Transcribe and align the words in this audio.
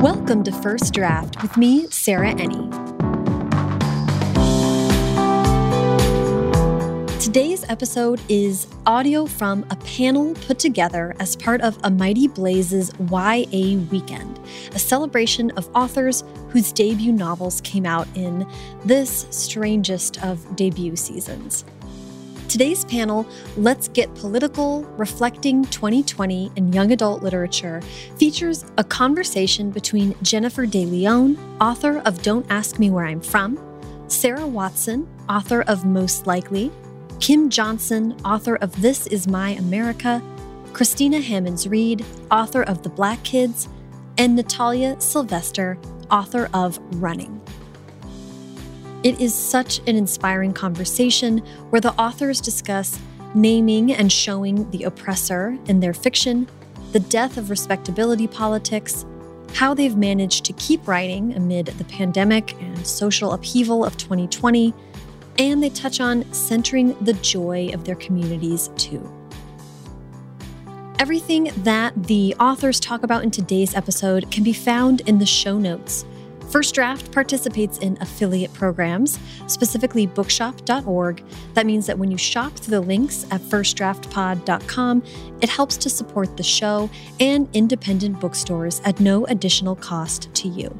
Welcome 0.00 0.44
to 0.44 0.52
First 0.52 0.94
Draft 0.94 1.42
with 1.42 1.56
me, 1.56 1.88
Sarah 1.90 2.32
Enni. 2.32 2.70
Today's 7.20 7.64
episode 7.68 8.20
is 8.28 8.68
audio 8.86 9.26
from 9.26 9.66
a 9.70 9.76
panel 9.76 10.34
put 10.46 10.60
together 10.60 11.16
as 11.18 11.34
part 11.34 11.62
of 11.62 11.76
A 11.82 11.90
Mighty 11.90 12.28
Blaze's 12.28 12.92
YA 13.10 13.80
Weekend, 13.90 14.38
a 14.72 14.78
celebration 14.78 15.50
of 15.56 15.68
authors 15.74 16.22
whose 16.50 16.70
debut 16.70 17.10
novels 17.10 17.60
came 17.62 17.84
out 17.84 18.06
in 18.14 18.46
this 18.84 19.26
strangest 19.30 20.22
of 20.22 20.54
debut 20.54 20.94
seasons. 20.94 21.64
Today's 22.48 22.82
panel, 22.86 23.26
Let's 23.58 23.88
Get 23.88 24.14
Political 24.14 24.82
Reflecting 24.96 25.64
2020 25.66 26.50
in 26.56 26.72
Young 26.72 26.92
Adult 26.92 27.22
Literature, 27.22 27.82
features 28.16 28.64
a 28.78 28.84
conversation 28.84 29.70
between 29.70 30.14
Jennifer 30.22 30.64
de 30.64 30.86
Leon, 30.86 31.36
author 31.60 31.98
of 32.06 32.22
Don't 32.22 32.46
Ask 32.48 32.78
Me 32.78 32.88
Where 32.88 33.04
I'm 33.04 33.20
From, 33.20 33.58
Sarah 34.08 34.46
Watson, 34.46 35.06
author 35.28 35.60
of 35.64 35.84
Most 35.84 36.26
Likely, 36.26 36.72
Kim 37.20 37.50
Johnson, 37.50 38.16
author 38.24 38.56
of 38.56 38.80
This 38.80 39.06
Is 39.08 39.28
My 39.28 39.50
America, 39.50 40.22
Christina 40.72 41.20
Hammonds 41.20 41.68
Reed, 41.68 42.02
author 42.30 42.62
of 42.62 42.82
The 42.82 42.88
Black 42.88 43.22
Kids, 43.24 43.68
and 44.16 44.34
Natalia 44.34 44.98
Sylvester, 45.02 45.78
author 46.10 46.48
of 46.54 46.78
Running. 46.94 47.42
It 49.04 49.20
is 49.20 49.32
such 49.32 49.78
an 49.86 49.94
inspiring 49.94 50.52
conversation 50.52 51.38
where 51.70 51.80
the 51.80 51.94
authors 51.94 52.40
discuss 52.40 52.98
naming 53.32 53.92
and 53.92 54.10
showing 54.10 54.68
the 54.72 54.84
oppressor 54.84 55.56
in 55.66 55.78
their 55.78 55.94
fiction, 55.94 56.48
the 56.90 57.00
death 57.00 57.36
of 57.36 57.48
respectability 57.48 58.26
politics, 58.26 59.06
how 59.54 59.72
they've 59.72 59.96
managed 59.96 60.44
to 60.46 60.52
keep 60.54 60.86
writing 60.88 61.34
amid 61.34 61.66
the 61.66 61.84
pandemic 61.84 62.60
and 62.60 62.84
social 62.84 63.32
upheaval 63.34 63.84
of 63.84 63.96
2020, 63.96 64.74
and 65.38 65.62
they 65.62 65.70
touch 65.70 66.00
on 66.00 66.30
centering 66.32 66.96
the 67.04 67.12
joy 67.14 67.70
of 67.72 67.84
their 67.84 67.94
communities 67.94 68.68
too. 68.76 69.08
Everything 70.98 71.52
that 71.58 71.94
the 72.08 72.34
authors 72.40 72.80
talk 72.80 73.04
about 73.04 73.22
in 73.22 73.30
today's 73.30 73.76
episode 73.76 74.28
can 74.32 74.42
be 74.42 74.52
found 74.52 75.02
in 75.02 75.18
the 75.18 75.26
show 75.26 75.56
notes 75.56 76.04
First 76.50 76.74
Draft 76.74 77.12
participates 77.12 77.78
in 77.78 77.98
affiliate 78.00 78.52
programs, 78.54 79.18
specifically 79.46 80.06
bookshop.org. 80.06 81.22
That 81.54 81.66
means 81.66 81.86
that 81.86 81.98
when 81.98 82.10
you 82.10 82.16
shop 82.16 82.54
through 82.54 82.70
the 82.70 82.80
links 82.80 83.26
at 83.30 83.40
firstdraftpod.com, 83.42 85.02
it 85.42 85.48
helps 85.48 85.76
to 85.76 85.90
support 85.90 86.36
the 86.36 86.42
show 86.42 86.88
and 87.20 87.48
independent 87.52 88.18
bookstores 88.18 88.80
at 88.84 88.98
no 88.98 89.26
additional 89.26 89.76
cost 89.76 90.34
to 90.36 90.48
you. 90.48 90.74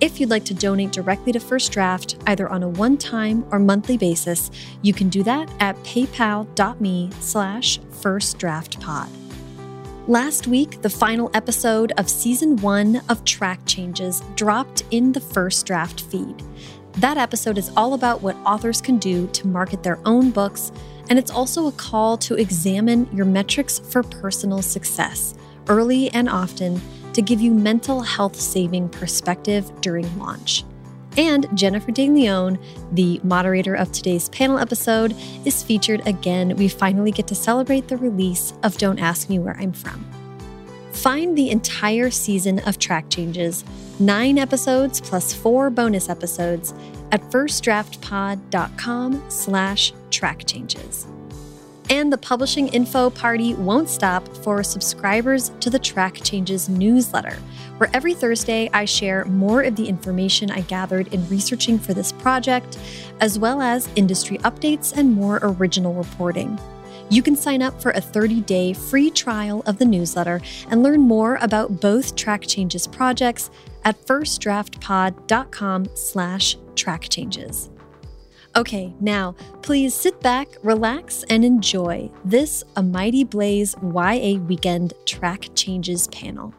If 0.00 0.18
you'd 0.18 0.30
like 0.30 0.46
to 0.46 0.54
donate 0.54 0.92
directly 0.92 1.32
to 1.32 1.40
First 1.40 1.72
Draft, 1.72 2.16
either 2.26 2.48
on 2.48 2.62
a 2.62 2.68
one-time 2.68 3.44
or 3.52 3.58
monthly 3.58 3.98
basis, 3.98 4.50
you 4.80 4.94
can 4.94 5.10
do 5.10 5.22
that 5.24 5.50
at 5.60 5.76
paypal.me 5.82 7.10
slash 7.20 7.78
firstdraftpod. 7.80 9.19
Last 10.08 10.46
week, 10.46 10.80
the 10.80 10.90
final 10.90 11.30
episode 11.34 11.92
of 11.98 12.08
season 12.08 12.56
one 12.56 13.02
of 13.10 13.22
Track 13.24 13.60
Changes 13.66 14.22
dropped 14.34 14.82
in 14.90 15.12
the 15.12 15.20
first 15.20 15.66
draft 15.66 16.00
feed. 16.00 16.42
That 16.94 17.18
episode 17.18 17.58
is 17.58 17.70
all 17.76 17.92
about 17.92 18.22
what 18.22 18.34
authors 18.46 18.80
can 18.80 18.96
do 18.96 19.26
to 19.28 19.46
market 19.46 19.82
their 19.82 19.98
own 20.06 20.30
books, 20.30 20.72
and 21.10 21.18
it's 21.18 21.30
also 21.30 21.66
a 21.66 21.72
call 21.72 22.16
to 22.16 22.34
examine 22.36 23.14
your 23.14 23.26
metrics 23.26 23.78
for 23.78 24.02
personal 24.02 24.62
success 24.62 25.34
early 25.68 26.10
and 26.12 26.30
often 26.30 26.80
to 27.12 27.20
give 27.20 27.40
you 27.40 27.52
mental 27.52 28.00
health 28.00 28.36
saving 28.40 28.88
perspective 28.88 29.70
during 29.82 30.18
launch. 30.18 30.64
And 31.16 31.46
Jennifer 31.54 31.90
de 31.90 32.08
Leon, 32.08 32.58
the 32.92 33.20
moderator 33.22 33.74
of 33.74 33.92
today's 33.92 34.28
panel 34.28 34.58
episode, 34.58 35.14
is 35.44 35.62
featured 35.62 36.06
again. 36.06 36.56
We 36.56 36.68
finally 36.68 37.10
get 37.10 37.26
to 37.28 37.34
celebrate 37.34 37.88
the 37.88 37.96
release 37.96 38.52
of 38.62 38.78
Don't 38.78 38.98
Ask 38.98 39.28
Me 39.28 39.38
Where 39.38 39.56
I'm 39.58 39.72
From. 39.72 40.06
Find 40.92 41.36
the 41.36 41.50
entire 41.50 42.10
season 42.10 42.58
of 42.60 42.78
Track 42.78 43.10
Changes, 43.10 43.64
nine 43.98 44.38
episodes 44.38 45.00
plus 45.00 45.32
four 45.32 45.70
bonus 45.70 46.08
episodes, 46.08 46.74
at 47.12 47.22
firstdraftpod.com 47.30 49.24
slash 49.28 49.92
track 50.10 50.44
changes. 50.46 51.06
And 51.90 52.12
the 52.12 52.18
publishing 52.18 52.68
info 52.68 53.10
party 53.10 53.54
won't 53.54 53.88
stop 53.88 54.26
for 54.36 54.62
subscribers 54.62 55.50
to 55.58 55.70
the 55.70 55.78
Track 55.78 56.20
Changes 56.22 56.68
newsletter, 56.68 57.36
where 57.78 57.90
every 57.92 58.14
Thursday 58.14 58.70
I 58.72 58.84
share 58.84 59.24
more 59.24 59.62
of 59.62 59.74
the 59.74 59.88
information 59.88 60.52
I 60.52 60.60
gathered 60.60 61.12
in 61.12 61.28
researching 61.28 61.80
for 61.80 61.92
this 61.92 62.12
project, 62.12 62.78
as 63.18 63.40
well 63.40 63.60
as 63.60 63.88
industry 63.96 64.38
updates 64.38 64.96
and 64.96 65.12
more 65.12 65.40
original 65.42 65.92
reporting. 65.92 66.60
You 67.10 67.22
can 67.24 67.34
sign 67.34 67.60
up 67.60 67.82
for 67.82 67.90
a 67.90 68.00
30-day 68.00 68.74
free 68.74 69.10
trial 69.10 69.64
of 69.66 69.78
the 69.78 69.84
newsletter 69.84 70.40
and 70.68 70.84
learn 70.84 71.00
more 71.00 71.38
about 71.40 71.80
both 71.80 72.14
Track 72.14 72.42
Changes 72.46 72.86
projects 72.86 73.50
at 73.84 74.00
firstdraftpod.com 74.06 75.88
slash 75.96 76.56
trackchanges. 76.76 77.68
Okay, 78.56 78.92
now 78.98 79.36
please 79.62 79.94
sit 79.94 80.20
back, 80.20 80.48
relax, 80.64 81.22
and 81.30 81.44
enjoy 81.44 82.10
this 82.24 82.64
A 82.74 82.82
Mighty 82.82 83.22
Blaze 83.22 83.76
YA 83.80 84.40
Weekend 84.40 84.92
Track 85.06 85.50
Changes 85.54 86.08
panel. 86.08 86.52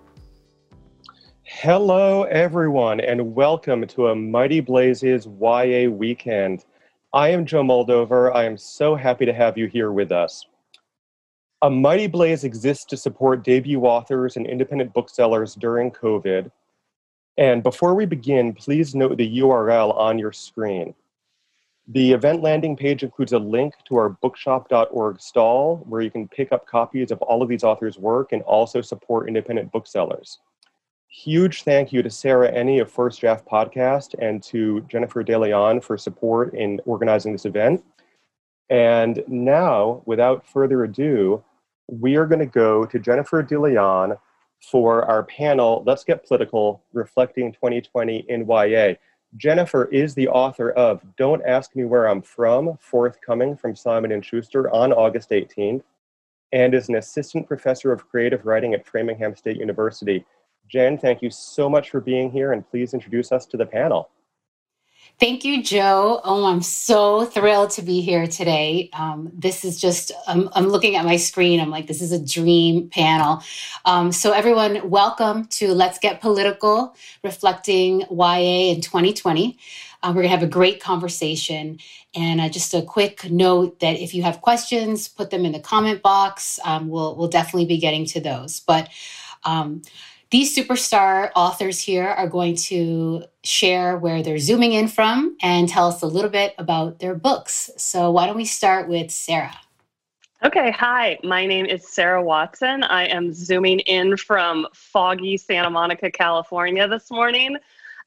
Hello, 1.44 2.24
everyone, 2.24 3.01
and 3.01 3.35
welcome 3.35 3.85
to 3.88 4.07
A 4.07 4.16
Mighty 4.16 4.62
Blaze's 4.62 5.28
YA 5.28 5.90
Weekend. 5.90 6.63
I 7.12 7.28
am 7.28 7.46
Joe 7.46 7.62
Moldover. 7.62 8.34
I 8.34 8.46
am 8.46 8.57
so 8.57 8.96
happy 8.96 9.25
to 9.25 9.34
have 9.34 9.57
you 9.57 9.68
here 9.68 9.91
with 9.91 10.13
us. 10.13 10.46
A 11.62 11.69
Mighty 11.69 12.07
Blaze 12.07 12.46
exists 12.46 12.85
to 12.85 12.96
support 12.96 13.44
debut 13.44 13.81
authors 13.81 14.38
and 14.38 14.47
independent 14.47 14.94
booksellers 14.94 15.56
during 15.56 15.91
COVID. 15.91 16.51
And 17.38 17.62
before 17.62 17.96
we 17.96 18.06
begin, 18.06 18.53
please 18.53 18.96
note 18.96 19.18
the 19.18 19.40
URL 19.40 19.94
on 19.97 20.18
your 20.18 20.31
screen. 20.31 20.96
The 21.88 22.14
event 22.14 22.42
landing 22.42 22.78
page 22.78 23.03
includes 23.03 23.34
a 23.34 23.40
link 23.40 23.74
to 23.86 23.96
our 23.96 24.09
bookshop.org 24.09 25.19
stall 25.19 25.78
where 25.88 26.02
you 26.02 26.12
can 26.12 26.28
pick 26.28 26.52
up 26.52 26.68
copies 26.68 27.12
of 27.12 27.22
all 27.24 27.42
of 27.42 27.50
these 27.50 27.64
authors' 27.64 27.97
work 27.97 28.31
and 28.31 28.42
also 28.44 28.81
support 28.81 29.28
independent 29.28 29.72
booksellers. 29.72 30.40
Huge 31.08 31.64
thank 31.64 31.92
you 31.92 32.02
to 32.02 32.09
Sarah 32.09 32.52
Enni 32.52 32.81
of 32.81 32.90
First 32.90 33.19
Draft 33.19 33.46
Podcast 33.46 34.16
and 34.19 34.42
to 34.44 34.81
Jennifer 34.81 35.24
de 35.24 35.38
Leon 35.38 35.81
for 35.81 35.97
support 35.97 36.53
in 36.53 36.80
organizing 36.86 37.34
this 37.34 37.46
event. 37.46 37.84
And 38.69 39.22
now, 39.28 40.03
without 40.06 40.48
further 40.48 40.86
ado, 40.86 41.44
we 41.88 42.16
are 42.16 42.25
going 42.25 42.40
to 42.40 42.46
go 42.46 42.86
to 42.86 43.00
Jennifer 43.00 43.44
de 43.44 43.59
Leon 43.59 44.16
for 44.62 45.03
our 45.06 45.24
panel, 45.24 45.84
Let's 45.86 46.06
Get 46.06 46.25
Political, 46.25 46.81
Reflecting 46.94 47.52
2020 47.52 48.25
in 48.30 48.48
YA. 48.48 48.94
Jennifer 49.38 49.86
is 49.86 50.14
the 50.14 50.28
author 50.28 50.72
of 50.72 51.02
Don't 51.18 51.42
Ask 51.46 51.74
Me 51.75 51.86
Where 51.86 52.09
I'm 52.09 52.22
From, 52.22 52.78
forthcoming 52.81 53.56
from 53.56 53.75
Simon 53.75 54.22
& 54.22 54.24
Schuster 54.24 54.69
on 54.72 54.92
August 54.92 55.30
18th, 55.30 55.84
and 56.52 56.74
is 56.74 56.90
an 56.90 56.96
assistant 56.96 57.47
professor 57.47 57.94
of 57.94 58.09
creative 58.09 58.46
writing 58.46 58.74
at 58.74 58.86
Framingham 58.86 59.36
State 59.38 59.56
University. 59.56 60.25
Jen, 60.68 60.97
thank 60.97 61.22
you 61.22 61.30
so 61.30 61.69
much 61.69 61.90
for 61.90 62.02
being 62.02 62.30
here, 62.30 62.52
and 62.52 62.69
please 62.69 62.94
introduce 62.94 63.31
us 63.31 63.46
to 63.46 63.56
the 63.56 63.66
panel. 63.66 64.09
Thank 65.22 65.46
you, 65.46 65.62
Joe. 65.62 66.20
Oh, 66.24 66.46
I'm 66.46 66.64
so 66.64 67.26
thrilled 67.26 67.70
to 67.72 67.84
be 67.84 68.02
here 68.02 68.26
today. 68.26 68.90
Um, 68.94 69.30
this 69.32 69.64
is 69.64 69.80
just, 69.80 70.12
I'm, 70.28 70.50
I'm, 70.54 70.70
looking 70.70 70.96
at 70.96 71.06
my 71.06 71.18
screen. 71.18 71.59
I'm 71.59 71.70
like, 71.70 71.86
this 71.86 72.02
is 72.02 72.12
a 72.12 72.18
dream 72.18 72.90
panel. 72.90 73.44
Um, 73.86 74.12
so, 74.12 74.31
everyone, 74.31 74.90
welcome 74.90 75.45
to 75.50 75.75
Let's 75.75 76.00
Get 76.00 76.22
Political, 76.22 76.95
reflecting 77.24 78.01
YA 78.10 78.72
in 78.74 78.81
2020. 78.81 79.60
Uh, 80.01 80.07
we're 80.07 80.24
going 80.24 80.24
to 80.24 80.30
have 80.30 80.42
a 80.42 80.48
great 80.48 80.81
conversation. 80.81 81.78
And 82.16 82.42
uh, 82.42 82.50
just 82.50 82.74
a 82.74 82.81
quick 82.81 83.30
note 83.30 83.80
that 83.81 84.00
if 84.00 84.16
you 84.16 84.24
have 84.24 84.42
questions, 84.42 85.07
put 85.07 85.30
them 85.30 85.45
in 85.45 85.51
the 85.51 85.60
comment 85.60 86.01
box. 86.01 86.60
Um, 86.66 86.90
we'll, 86.90 87.16
we'll 87.16 87.28
definitely 87.28 87.68
be 87.68 87.78
getting 87.78 88.07
to 88.07 88.22
those. 88.22 88.60
But 88.62 88.90
um, 89.44 89.84
these 90.31 90.56
superstar 90.56 91.30
authors 91.36 91.81
here 91.81 92.07
are 92.07 92.28
going 92.28 92.56
to 92.56 93.24
share 93.44 93.98
where 93.98 94.24
they're 94.24 94.39
zooming 94.39 94.72
in 94.72 94.88
from 94.88 95.38
and 95.42 95.68
tell 95.68 95.88
us 95.88 96.01
a 96.01 96.07
little 96.07 96.30
bit 96.30 96.56
about 96.57 97.00
their 97.00 97.16
books. 97.16 97.69
So, 97.78 98.10
why 98.12 98.25
don't 98.25 98.38
we 98.38 98.45
start 98.45 98.88
with 98.88 99.12
Sarah? 99.12 99.56
Okay, 100.44 100.72
hi. 100.72 101.19
My 101.24 101.45
name 101.45 101.66
is 101.66 101.88
Sarah 101.88 102.24
Watson. 102.24 102.83
I 102.83 103.06
am 103.07 103.31
zooming 103.33 103.80
in 103.81 104.18
from 104.18 104.66
foggy 104.74 105.38
Santa 105.38 105.69
Monica, 105.69 106.10
California 106.10 106.88
this 106.88 107.12
morning. 107.12 107.57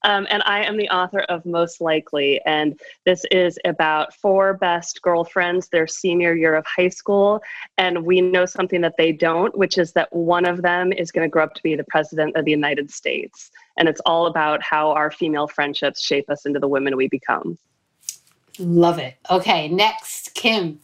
Um, 0.05 0.27
and 0.31 0.43
I 0.45 0.63
am 0.63 0.77
the 0.77 0.89
author 0.91 1.21
of 1.21 1.45
Most 1.47 1.81
Likely. 1.81 2.41
And 2.45 2.79
this 3.05 3.25
is 3.31 3.59
about 3.65 4.15
four 4.15 4.55
best 4.55 5.01
girlfriends 5.03 5.69
their 5.69 5.87
senior 5.87 6.35
year 6.35 6.55
of 6.55 6.65
high 6.67 6.91
school. 6.91 7.43
And 7.79 8.05
we 8.05 8.21
know 8.21 8.45
something 8.45 8.83
that 8.83 8.97
they 8.99 9.13
don't, 9.13 9.57
which 9.57 9.79
is 9.79 9.93
that 9.93 10.15
one 10.15 10.45
of 10.45 10.63
them 10.63 10.93
is 10.93 11.11
going 11.11 11.27
to 11.27 11.31
grow 11.31 11.45
up 11.45 11.55
to 11.55 11.63
be 11.63 11.75
the 11.75 11.85
president 11.85 12.37
of 12.37 12.45
the 12.45 12.51
United 12.51 12.91
States. 12.91 13.51
And 13.79 13.89
it's 13.89 14.01
all 14.05 14.27
about 14.27 14.63
how 14.63 14.91
our 14.93 15.11
female 15.11 15.49
friendships 15.49 16.03
shape 16.03 16.29
us 16.29 16.45
into 16.45 16.61
the 16.61 16.69
women 16.69 16.97
we 16.97 17.09
become. 17.09 17.59
Love 18.59 18.99
it. 18.99 19.17
Okay, 19.31 19.69
next, 19.69 20.35
Kim. 20.35 20.79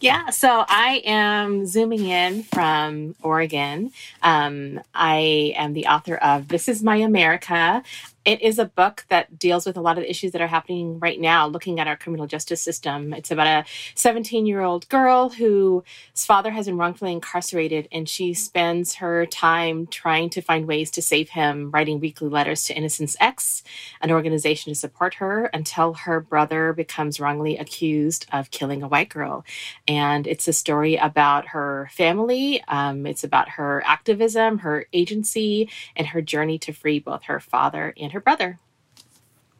Yeah, 0.00 0.30
so 0.30 0.64
I 0.68 1.02
am 1.04 1.66
zooming 1.66 2.06
in 2.06 2.44
from 2.44 3.16
Oregon. 3.20 3.90
Um, 4.22 4.80
I 4.94 5.54
am 5.56 5.72
the 5.72 5.86
author 5.86 6.14
of 6.14 6.46
This 6.46 6.68
Is 6.68 6.84
My 6.84 6.96
America. 6.96 7.82
It 8.28 8.42
is 8.42 8.58
a 8.58 8.66
book 8.66 9.06
that 9.08 9.38
deals 9.38 9.64
with 9.64 9.78
a 9.78 9.80
lot 9.80 9.96
of 9.96 10.04
the 10.04 10.10
issues 10.10 10.32
that 10.32 10.42
are 10.42 10.48
happening 10.48 10.98
right 10.98 11.18
now, 11.18 11.46
looking 11.46 11.80
at 11.80 11.88
our 11.88 11.96
criminal 11.96 12.26
justice 12.26 12.60
system. 12.60 13.14
It's 13.14 13.30
about 13.30 13.46
a 13.46 13.64
17 13.94 14.44
year 14.44 14.60
old 14.60 14.86
girl 14.90 15.30
whose 15.30 15.82
father 16.14 16.50
has 16.50 16.66
been 16.66 16.76
wrongfully 16.76 17.12
incarcerated, 17.12 17.88
and 17.90 18.06
she 18.06 18.34
spends 18.34 18.96
her 18.96 19.24
time 19.24 19.86
trying 19.86 20.28
to 20.28 20.42
find 20.42 20.68
ways 20.68 20.90
to 20.90 21.00
save 21.00 21.30
him, 21.30 21.70
writing 21.70 22.00
weekly 22.00 22.28
letters 22.28 22.64
to 22.64 22.74
Innocence 22.74 23.16
X, 23.18 23.62
an 24.02 24.10
organization 24.10 24.74
to 24.74 24.78
support 24.78 25.14
her, 25.14 25.46
until 25.46 25.94
her 25.94 26.20
brother 26.20 26.74
becomes 26.74 27.18
wrongly 27.18 27.56
accused 27.56 28.26
of 28.30 28.50
killing 28.50 28.82
a 28.82 28.88
white 28.88 29.08
girl. 29.08 29.42
And 29.86 30.26
it's 30.26 30.46
a 30.46 30.52
story 30.52 30.96
about 30.96 31.46
her 31.46 31.88
family, 31.94 32.62
um, 32.68 33.06
it's 33.06 33.24
about 33.24 33.48
her 33.52 33.82
activism, 33.86 34.58
her 34.58 34.84
agency, 34.92 35.70
and 35.96 36.08
her 36.08 36.20
journey 36.20 36.58
to 36.58 36.74
free 36.74 36.98
both 36.98 37.22
her 37.22 37.40
father 37.40 37.94
and 37.96 38.12
her 38.12 38.17
her 38.18 38.22
brother. 38.22 38.58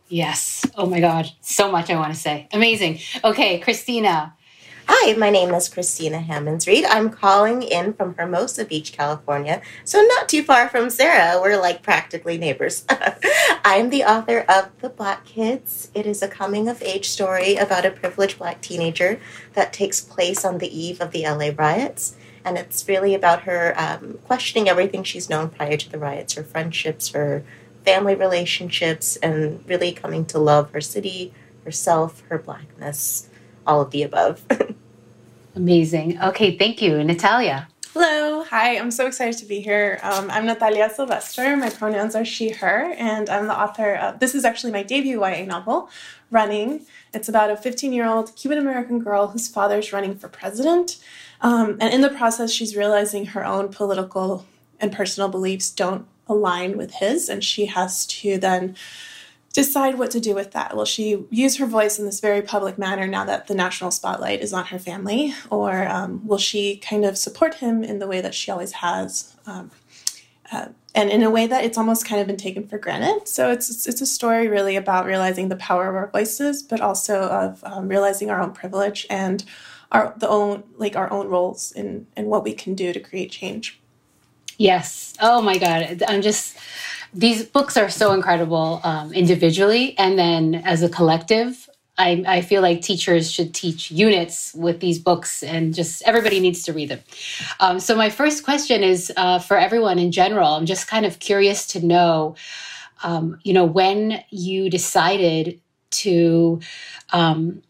Yes. 0.08 0.66
Oh 0.76 0.86
my 0.86 1.00
God. 1.00 1.30
So 1.40 1.70
much 1.70 1.90
I 1.90 1.96
want 1.96 2.12
to 2.12 2.18
say. 2.18 2.48
Amazing. 2.52 2.98
Okay, 3.22 3.60
Christina. 3.60 4.34
Hi, 4.88 5.12
my 5.16 5.28
name 5.28 5.54
is 5.54 5.68
Christina 5.68 6.18
Hammonds 6.18 6.66
Reed. 6.66 6.84
I'm 6.86 7.10
calling 7.10 7.62
in 7.62 7.92
from 7.92 8.14
Hermosa 8.14 8.64
Beach, 8.64 8.90
California, 8.90 9.60
so 9.84 10.00
not 10.00 10.30
too 10.30 10.42
far 10.42 10.66
from 10.70 10.88
Sarah. 10.88 11.38
We're 11.40 11.60
like 11.60 11.82
practically 11.82 12.38
neighbors. 12.38 12.86
I'm 13.64 13.90
the 13.90 14.02
author 14.02 14.46
of 14.48 14.70
The 14.80 14.88
Black 14.88 15.26
Kids. 15.26 15.90
It 15.94 16.06
is 16.06 16.22
a 16.22 16.26
coming 16.26 16.68
of 16.68 16.82
age 16.82 17.06
story 17.06 17.56
about 17.56 17.84
a 17.84 17.90
privileged 17.90 18.38
black 18.38 18.62
teenager 18.62 19.20
that 19.52 19.74
takes 19.74 20.00
place 20.00 20.42
on 20.42 20.56
the 20.56 20.74
eve 20.76 21.02
of 21.02 21.10
the 21.12 21.24
LA 21.24 21.50
riots. 21.54 22.16
And 22.44 22.56
it's 22.56 22.88
really 22.88 23.14
about 23.14 23.42
her 23.42 23.74
um, 23.76 24.18
questioning 24.24 24.70
everything 24.70 25.04
she's 25.04 25.28
known 25.28 25.50
prior 25.50 25.76
to 25.76 25.90
the 25.90 25.98
riots 25.98 26.32
her 26.32 26.42
friendships, 26.42 27.10
her 27.10 27.44
family 27.88 28.14
relationships 28.14 29.16
and 29.16 29.66
really 29.66 29.92
coming 29.92 30.22
to 30.26 30.38
love 30.38 30.70
her 30.72 30.80
city, 30.80 31.32
herself, 31.64 32.22
her 32.28 32.38
blackness, 32.38 33.30
all 33.66 33.80
of 33.80 33.90
the 33.92 34.02
above. 34.02 34.44
Amazing. 35.56 36.20
Okay, 36.20 36.58
thank 36.58 36.82
you. 36.82 37.02
Natalia. 37.02 37.66
Hello. 37.94 38.44
Hi, 38.44 38.76
I'm 38.76 38.90
so 38.90 39.06
excited 39.06 39.38
to 39.38 39.46
be 39.46 39.60
here. 39.60 39.98
Um, 40.02 40.30
I'm 40.30 40.44
Natalia 40.44 40.90
Sylvester. 40.90 41.56
My 41.56 41.70
pronouns 41.70 42.14
are 42.14 42.26
she, 42.26 42.50
her, 42.50 42.92
and 42.98 43.30
I'm 43.30 43.46
the 43.46 43.58
author 43.58 43.94
of 43.94 44.20
this 44.20 44.34
is 44.34 44.44
actually 44.44 44.72
my 44.72 44.82
debut 44.82 45.24
YA 45.24 45.46
novel, 45.46 45.88
Running. 46.30 46.84
It's 47.14 47.30
about 47.30 47.50
a 47.50 47.56
15 47.56 47.94
year 47.94 48.06
old 48.06 48.36
Cuban 48.36 48.58
American 48.58 48.98
girl 48.98 49.28
whose 49.28 49.48
father's 49.48 49.94
running 49.94 50.14
for 50.14 50.28
president. 50.28 50.98
Um, 51.40 51.78
and 51.80 51.94
in 51.94 52.02
the 52.02 52.10
process, 52.10 52.52
she's 52.52 52.76
realizing 52.76 53.26
her 53.26 53.46
own 53.46 53.70
political 53.70 54.44
and 54.78 54.92
personal 54.92 55.30
beliefs 55.30 55.70
don't 55.70 56.06
align 56.28 56.76
with 56.76 56.94
his, 56.94 57.28
and 57.28 57.42
she 57.42 57.66
has 57.66 58.06
to 58.06 58.38
then 58.38 58.76
decide 59.52 59.98
what 59.98 60.10
to 60.12 60.20
do 60.20 60.34
with 60.34 60.52
that. 60.52 60.76
Will 60.76 60.84
she 60.84 61.24
use 61.30 61.56
her 61.56 61.66
voice 61.66 61.98
in 61.98 62.04
this 62.04 62.20
very 62.20 62.42
public 62.42 62.78
manner 62.78 63.06
now 63.06 63.24
that 63.24 63.46
the 63.46 63.54
national 63.54 63.90
spotlight 63.90 64.40
is 64.40 64.52
on 64.52 64.66
her 64.66 64.78
family, 64.78 65.34
or 65.50 65.88
um, 65.88 66.26
will 66.26 66.38
she 66.38 66.76
kind 66.76 67.04
of 67.04 67.18
support 67.18 67.54
him 67.54 67.82
in 67.82 67.98
the 67.98 68.06
way 68.06 68.20
that 68.20 68.34
she 68.34 68.50
always 68.50 68.72
has? 68.72 69.34
Um, 69.46 69.70
uh, 70.52 70.68
and 70.94 71.10
in 71.10 71.22
a 71.22 71.30
way 71.30 71.46
that 71.46 71.64
it's 71.64 71.76
almost 71.76 72.06
kind 72.06 72.20
of 72.20 72.26
been 72.26 72.36
taken 72.36 72.66
for 72.66 72.78
granted. 72.78 73.28
So 73.28 73.50
it's 73.50 73.86
it's 73.86 74.00
a 74.00 74.06
story 74.06 74.48
really 74.48 74.76
about 74.76 75.06
realizing 75.06 75.48
the 75.48 75.56
power 75.56 75.88
of 75.88 75.94
our 75.94 76.08
voices, 76.08 76.62
but 76.62 76.80
also 76.80 77.22
of 77.22 77.62
um, 77.64 77.88
realizing 77.88 78.30
our 78.30 78.40
own 78.40 78.52
privilege 78.52 79.06
and 79.10 79.44
our 79.92 80.14
the 80.16 80.28
own 80.28 80.64
like 80.76 80.96
our 80.96 81.10
own 81.12 81.28
roles 81.28 81.72
in 81.72 82.06
in 82.16 82.26
what 82.26 82.44
we 82.44 82.52
can 82.52 82.74
do 82.74 82.92
to 82.92 83.00
create 83.00 83.30
change. 83.30 83.80
Yes. 84.58 85.14
Oh 85.20 85.40
my 85.40 85.56
God. 85.56 86.02
I'm 86.06 86.20
just, 86.20 86.56
these 87.14 87.44
books 87.44 87.76
are 87.76 87.88
so 87.88 88.12
incredible 88.12 88.80
um, 88.82 89.12
individually. 89.12 89.96
And 89.96 90.18
then 90.18 90.56
as 90.56 90.82
a 90.82 90.88
collective, 90.88 91.68
I, 91.96 92.24
I, 92.28 92.40
feel 92.42 92.62
like 92.62 92.80
teachers 92.80 93.30
should 93.30 93.54
teach 93.54 93.90
units 93.90 94.54
with 94.54 94.78
these 94.78 95.00
books 95.00 95.42
and 95.42 95.74
just 95.74 96.02
everybody 96.02 96.38
needs 96.38 96.62
to 96.64 96.72
read 96.72 96.90
them. 96.90 97.00
Um, 97.58 97.80
so, 97.80 97.96
my 97.96 98.08
first 98.08 98.44
question 98.44 98.84
is 98.84 99.12
uh, 99.16 99.40
for 99.40 99.56
everyone 99.56 99.98
in 99.98 100.12
general. 100.12 100.52
I'm 100.52 100.64
just 100.64 100.86
kind 100.86 101.04
of 101.04 101.18
curious 101.18 101.66
to 101.68 101.84
know, 101.84 102.36
um, 103.02 103.40
you 103.42 103.52
know, 103.52 103.64
when 103.64 104.22
you 104.30 104.70
decided 104.70 105.60
to 105.90 106.60
um, 107.12 107.62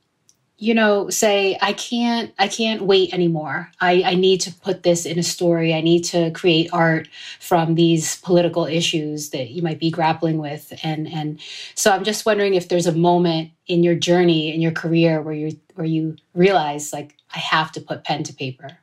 you 0.58 0.74
know 0.74 1.08
say 1.08 1.56
i 1.62 1.72
can't 1.72 2.34
i 2.38 2.48
can't 2.48 2.82
wait 2.82 3.14
anymore. 3.14 3.70
I, 3.80 4.02
I 4.04 4.14
need 4.14 4.40
to 4.42 4.52
put 4.52 4.82
this 4.82 5.06
in 5.06 5.18
a 5.18 5.22
story. 5.22 5.72
I 5.72 5.80
need 5.80 6.02
to 6.06 6.32
create 6.32 6.68
art 6.72 7.08
from 7.38 7.76
these 7.76 8.16
political 8.20 8.66
issues 8.66 9.30
that 9.30 9.50
you 9.50 9.62
might 9.62 9.78
be 9.78 9.90
grappling 9.90 10.38
with. 10.38 10.72
And 10.82 11.08
and 11.08 11.40
so 11.74 11.92
i'm 11.92 12.04
just 12.04 12.26
wondering 12.26 12.54
if 12.54 12.68
there's 12.68 12.86
a 12.86 12.92
moment 12.92 13.52
in 13.66 13.84
your 13.84 13.94
journey 13.94 14.52
in 14.52 14.60
your 14.60 14.72
career 14.72 15.22
where 15.22 15.34
you 15.34 15.58
where 15.76 15.86
you 15.86 16.16
realize 16.34 16.92
like 16.92 17.14
i 17.34 17.38
have 17.38 17.70
to 17.72 17.80
put 17.80 18.04
pen 18.04 18.24
to 18.24 18.34
paper. 18.34 18.78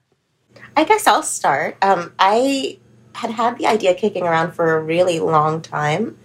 I 0.77 0.85
guess 0.85 1.07
i'll 1.07 1.23
start. 1.23 1.77
Um, 1.81 2.13
i 2.19 2.77
had 3.15 3.31
had 3.31 3.57
the 3.57 3.67
idea 3.67 3.93
kicking 3.95 4.23
around 4.23 4.53
for 4.53 4.77
a 4.77 4.81
really 4.81 5.19
long 5.19 5.61
time. 5.61 6.17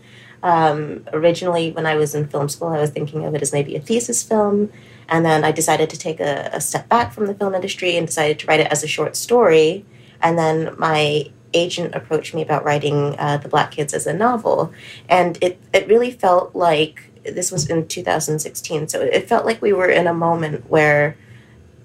Um, 0.42 1.04
originally 1.12 1.70
when 1.70 1.84
i 1.84 1.96
was 1.96 2.14
in 2.14 2.26
film 2.26 2.48
school 2.48 2.68
i 2.68 2.80
was 2.80 2.88
thinking 2.88 3.26
of 3.26 3.34
it 3.34 3.42
as 3.42 3.52
maybe 3.52 3.76
a 3.76 3.80
thesis 3.80 4.22
film 4.22 4.72
and 5.10 5.24
then 5.24 5.44
I 5.44 5.50
decided 5.50 5.90
to 5.90 5.98
take 5.98 6.20
a, 6.20 6.50
a 6.52 6.60
step 6.60 6.88
back 6.88 7.12
from 7.12 7.26
the 7.26 7.34
film 7.34 7.54
industry 7.54 7.96
and 7.96 8.06
decided 8.06 8.38
to 8.38 8.46
write 8.46 8.60
it 8.60 8.68
as 8.70 8.84
a 8.84 8.86
short 8.86 9.16
story. 9.16 9.84
And 10.22 10.38
then 10.38 10.74
my 10.78 11.30
agent 11.52 11.94
approached 11.96 12.32
me 12.32 12.42
about 12.42 12.64
writing 12.64 13.18
uh, 13.18 13.38
The 13.38 13.48
Black 13.48 13.72
Kids 13.72 13.92
as 13.92 14.06
a 14.06 14.12
novel. 14.12 14.72
And 15.08 15.36
it, 15.42 15.58
it 15.72 15.88
really 15.88 16.12
felt 16.12 16.54
like 16.54 17.10
this 17.24 17.50
was 17.50 17.68
in 17.68 17.88
2016. 17.88 18.88
So 18.88 19.00
it 19.00 19.28
felt 19.28 19.44
like 19.44 19.60
we 19.60 19.72
were 19.72 19.88
in 19.88 20.06
a 20.06 20.14
moment 20.14 20.70
where 20.70 21.16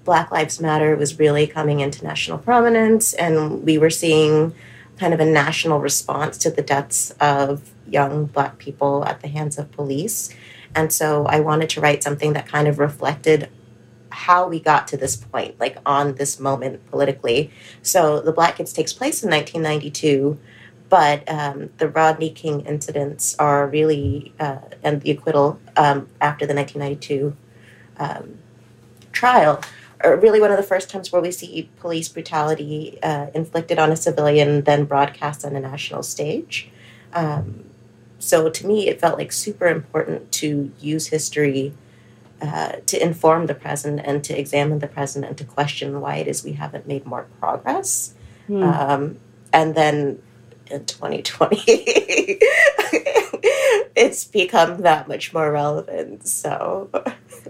Black 0.04 0.30
Lives 0.30 0.60
Matter 0.60 0.94
was 0.94 1.18
really 1.18 1.48
coming 1.48 1.80
into 1.80 2.04
national 2.04 2.38
prominence, 2.38 3.12
and 3.12 3.64
we 3.64 3.76
were 3.76 3.90
seeing 3.90 4.54
kind 4.98 5.12
of 5.12 5.18
a 5.18 5.24
national 5.24 5.80
response 5.80 6.38
to 6.38 6.50
the 6.50 6.62
deaths 6.62 7.10
of 7.20 7.72
young 7.88 8.26
Black 8.26 8.56
people 8.58 9.04
at 9.04 9.20
the 9.20 9.28
hands 9.28 9.58
of 9.58 9.70
police. 9.72 10.32
And 10.76 10.92
so 10.92 11.24
I 11.24 11.40
wanted 11.40 11.70
to 11.70 11.80
write 11.80 12.02
something 12.02 12.34
that 12.34 12.46
kind 12.46 12.68
of 12.68 12.78
reflected 12.78 13.48
how 14.10 14.46
we 14.46 14.60
got 14.60 14.86
to 14.88 14.96
this 14.96 15.16
point, 15.16 15.58
like 15.58 15.78
on 15.84 16.14
this 16.14 16.38
moment 16.38 16.86
politically. 16.90 17.50
So 17.82 18.20
The 18.20 18.32
Black 18.32 18.56
Kids 18.56 18.72
takes 18.72 18.92
place 18.92 19.22
in 19.22 19.30
1992, 19.30 20.38
but 20.88 21.28
um, 21.28 21.70
the 21.78 21.88
Rodney 21.88 22.30
King 22.30 22.60
incidents 22.60 23.34
are 23.38 23.66
really, 23.66 24.32
uh, 24.38 24.58
and 24.82 25.00
the 25.00 25.10
acquittal 25.10 25.58
um, 25.76 26.08
after 26.20 26.46
the 26.46 26.54
1992 26.54 27.36
um, 27.98 28.38
trial 29.12 29.60
are 30.04 30.16
really 30.16 30.40
one 30.40 30.50
of 30.50 30.58
the 30.58 30.62
first 30.62 30.90
times 30.90 31.10
where 31.10 31.22
we 31.22 31.30
see 31.30 31.70
police 31.78 32.08
brutality 32.08 32.98
uh, 33.02 33.28
inflicted 33.34 33.78
on 33.78 33.90
a 33.90 33.96
civilian, 33.96 34.62
then 34.62 34.84
broadcast 34.84 35.44
on 35.44 35.56
a 35.56 35.60
national 35.60 36.02
stage. 36.02 36.68
Um, 37.14 37.65
so 38.18 38.48
to 38.48 38.66
me, 38.66 38.88
it 38.88 39.00
felt 39.00 39.18
like 39.18 39.32
super 39.32 39.66
important 39.66 40.32
to 40.32 40.72
use 40.80 41.08
history 41.08 41.74
uh, 42.40 42.72
to 42.86 43.02
inform 43.02 43.46
the 43.46 43.54
present 43.54 44.00
and 44.04 44.22
to 44.24 44.38
examine 44.38 44.78
the 44.80 44.86
present 44.86 45.24
and 45.24 45.38
to 45.38 45.44
question 45.44 46.00
why 46.00 46.16
it 46.16 46.28
is 46.28 46.44
we 46.44 46.52
haven't 46.52 46.86
made 46.86 47.06
more 47.06 47.26
progress. 47.40 48.14
Mm. 48.48 48.62
Um, 48.62 49.16
and 49.52 49.74
then 49.74 50.22
in 50.66 50.84
2020, 50.84 51.62
it's 53.96 54.24
become 54.24 54.82
that 54.82 55.08
much 55.08 55.32
more 55.32 55.50
relevant. 55.50 56.26
So. 56.26 56.90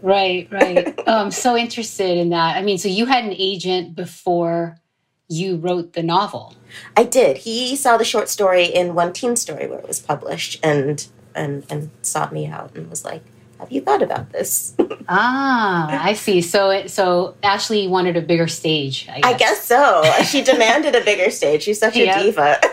Right, 0.02 0.46
right. 0.50 0.94
oh, 0.98 1.02
I'm 1.24 1.30
so 1.30 1.56
interested 1.56 2.16
in 2.16 2.30
that. 2.30 2.56
I 2.56 2.62
mean, 2.62 2.78
so 2.78 2.88
you 2.88 3.06
had 3.06 3.24
an 3.24 3.34
agent 3.36 3.96
before 3.96 4.78
you 5.28 5.56
wrote 5.56 5.94
the 5.94 6.02
novel. 6.02 6.54
I 6.96 7.04
did. 7.04 7.38
He 7.38 7.74
saw 7.76 7.96
the 7.96 8.04
short 8.04 8.28
story 8.28 8.64
in 8.64 8.94
One 8.94 9.12
Teen 9.12 9.36
Story 9.36 9.66
where 9.66 9.78
it 9.78 9.88
was 9.88 10.00
published 10.00 10.60
and 10.62 11.06
and 11.34 11.64
and 11.68 11.90
sought 12.02 12.32
me 12.32 12.46
out 12.46 12.74
and 12.74 12.88
was 12.88 13.04
like, 13.04 13.22
"Have 13.58 13.72
you 13.72 13.80
thought 13.80 14.02
about 14.02 14.32
this?" 14.32 14.74
ah, 15.08 16.04
I 16.04 16.12
see. 16.14 16.40
So 16.42 16.70
it 16.70 16.90
so 16.90 17.34
Ashley 17.42 17.88
wanted 17.88 18.16
a 18.16 18.22
bigger 18.22 18.46
stage. 18.46 19.08
I 19.10 19.20
guess, 19.20 19.24
I 19.24 19.36
guess 19.36 19.62
so. 19.64 20.22
she 20.24 20.42
demanded 20.42 20.94
a 20.94 21.04
bigger 21.04 21.30
stage. 21.30 21.62
She's 21.62 21.78
such 21.78 21.96
a 21.96 22.12
diva. 22.22 22.58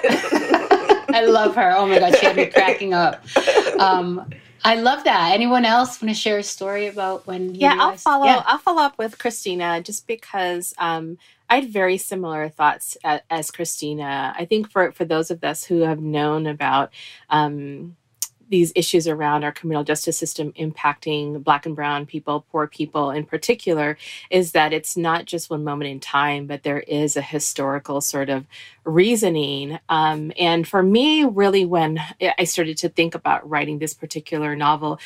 I 1.13 1.25
love 1.25 1.55
her. 1.55 1.73
Oh 1.75 1.85
my 1.87 1.99
God, 1.99 2.15
she 2.17 2.25
had 2.25 2.35
me 2.35 2.47
cracking 2.47 2.93
up. 2.93 3.23
Um, 3.79 4.29
I 4.65 4.75
love 4.75 5.03
that. 5.03 5.31
Anyone 5.33 5.65
else 5.65 6.01
want 6.01 6.09
to 6.09 6.19
share 6.19 6.37
a 6.37 6.43
story 6.43 6.87
about 6.87 7.27
when? 7.27 7.53
yeah, 7.55 7.75
I'll 7.77 7.97
follow. 7.97 8.25
Yeah. 8.25 8.43
I'll 8.45 8.57
follow 8.57 8.81
up 8.81 8.97
with 8.97 9.19
Christina 9.19 9.81
just 9.81 10.07
because 10.07 10.73
um, 10.77 11.17
I 11.53 11.57
had 11.57 11.69
very 11.69 11.99
similar 11.99 12.49
thoughts 12.49 12.97
as, 13.03 13.21
as, 13.29 13.51
Christina. 13.51 14.33
I 14.35 14.45
think 14.45 14.71
for 14.71 14.91
for 14.91 15.05
those 15.05 15.29
of 15.29 15.43
us 15.43 15.63
who 15.63 15.81
have 15.81 16.01
known 16.01 16.47
about. 16.47 16.91
Um, 17.29 17.95
these 18.49 18.73
issues 18.75 19.07
around 19.07 19.43
our 19.43 19.53
criminal 19.53 19.85
justice 19.85 20.17
system 20.17 20.51
impacting 20.53 21.41
black 21.43 21.65
and 21.65 21.75
brown 21.77 22.05
people 22.05 22.45
poor 22.51 22.67
people 22.67 23.09
in 23.09 23.25
particular 23.25 23.97
is 24.29 24.51
that 24.51 24.73
it's 24.73 24.95
not 24.97 25.25
just 25.25 25.49
one 25.49 25.63
moment 25.63 25.89
in 25.89 25.99
time 25.99 26.45
but 26.45 26.61
there 26.61 26.81
is 26.81 27.15
a 27.15 27.21
historical 27.21 28.01
sort 28.01 28.29
of 28.29 28.45
reasoning 28.83 29.79
um, 29.87 30.31
and 30.37 30.67
for 30.67 30.83
me 30.83 31.23
really 31.23 31.65
when 31.65 31.99
i 32.37 32.43
started 32.43 32.77
to 32.77 32.89
think 32.89 33.15
about 33.15 33.49
writing 33.49 33.79
this 33.79 33.93
particular 33.93 34.55
novel 34.57 34.99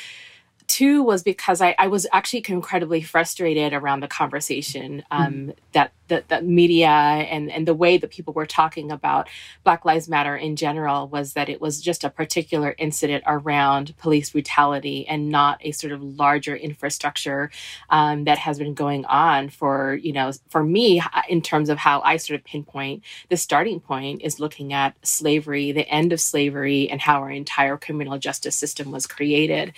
two 0.67 1.01
was 1.01 1.23
because 1.23 1.61
I, 1.61 1.75
I, 1.77 1.87
was 1.87 2.05
actually 2.11 2.43
incredibly 2.47 3.01
frustrated 3.01 3.73
around 3.73 4.01
the 4.01 4.07
conversation 4.07 5.03
um, 5.11 5.33
mm-hmm. 5.33 5.49
that 5.71 5.93
the, 6.07 6.23
the 6.27 6.41
media 6.41 6.87
and, 6.87 7.51
and 7.51 7.67
the 7.67 7.73
way 7.73 7.97
that 7.97 8.09
people 8.09 8.33
were 8.33 8.45
talking 8.45 8.91
about 8.91 9.27
Black 9.63 9.85
Lives 9.85 10.07
Matter 10.07 10.35
in 10.35 10.55
general 10.55 11.07
was 11.07 11.33
that 11.33 11.49
it 11.49 11.61
was 11.61 11.81
just 11.81 12.03
a 12.03 12.09
particular 12.09 12.75
incident 12.77 13.23
around 13.27 13.95
police 13.97 14.31
brutality 14.31 15.07
and 15.07 15.29
not 15.29 15.59
a 15.61 15.71
sort 15.71 15.93
of 15.93 16.01
larger 16.01 16.55
infrastructure 16.55 17.51
um, 17.89 18.25
that 18.25 18.37
has 18.37 18.57
been 18.57 18.73
going 18.73 19.05
on 19.05 19.49
for, 19.49 19.95
you 19.95 20.13
know, 20.13 20.31
for 20.49 20.63
me, 20.63 21.01
in 21.29 21.41
terms 21.41 21.69
of 21.69 21.77
how 21.77 22.01
I 22.01 22.17
sort 22.17 22.39
of 22.39 22.45
pinpoint 22.45 23.03
the 23.29 23.37
starting 23.37 23.79
point 23.79 24.21
is 24.21 24.39
looking 24.39 24.73
at 24.73 24.95
slavery, 25.05 25.71
the 25.71 25.87
end 25.87 26.13
of 26.13 26.21
slavery, 26.21 26.89
and 26.89 27.01
how 27.01 27.21
our 27.21 27.31
entire 27.31 27.77
criminal 27.77 28.17
justice 28.17 28.55
system 28.55 28.91
was 28.91 29.07
created. 29.07 29.73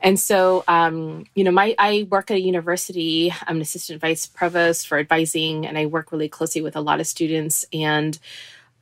And 0.00 0.18
so, 0.18 0.31
um, 0.68 1.26
you 1.34 1.44
know, 1.44 1.50
my 1.50 1.74
I 1.78 2.06
work 2.10 2.30
at 2.30 2.36
a 2.36 2.40
university, 2.40 3.32
I'm 3.46 3.56
an 3.56 3.62
assistant 3.62 4.00
vice 4.00 4.26
provost 4.26 4.86
for 4.86 4.98
advising 4.98 5.66
and 5.66 5.76
I 5.76 5.86
work 5.86 6.12
really 6.12 6.28
closely 6.28 6.62
with 6.62 6.76
a 6.76 6.80
lot 6.80 7.00
of 7.00 7.06
students 7.06 7.64
and 7.72 8.18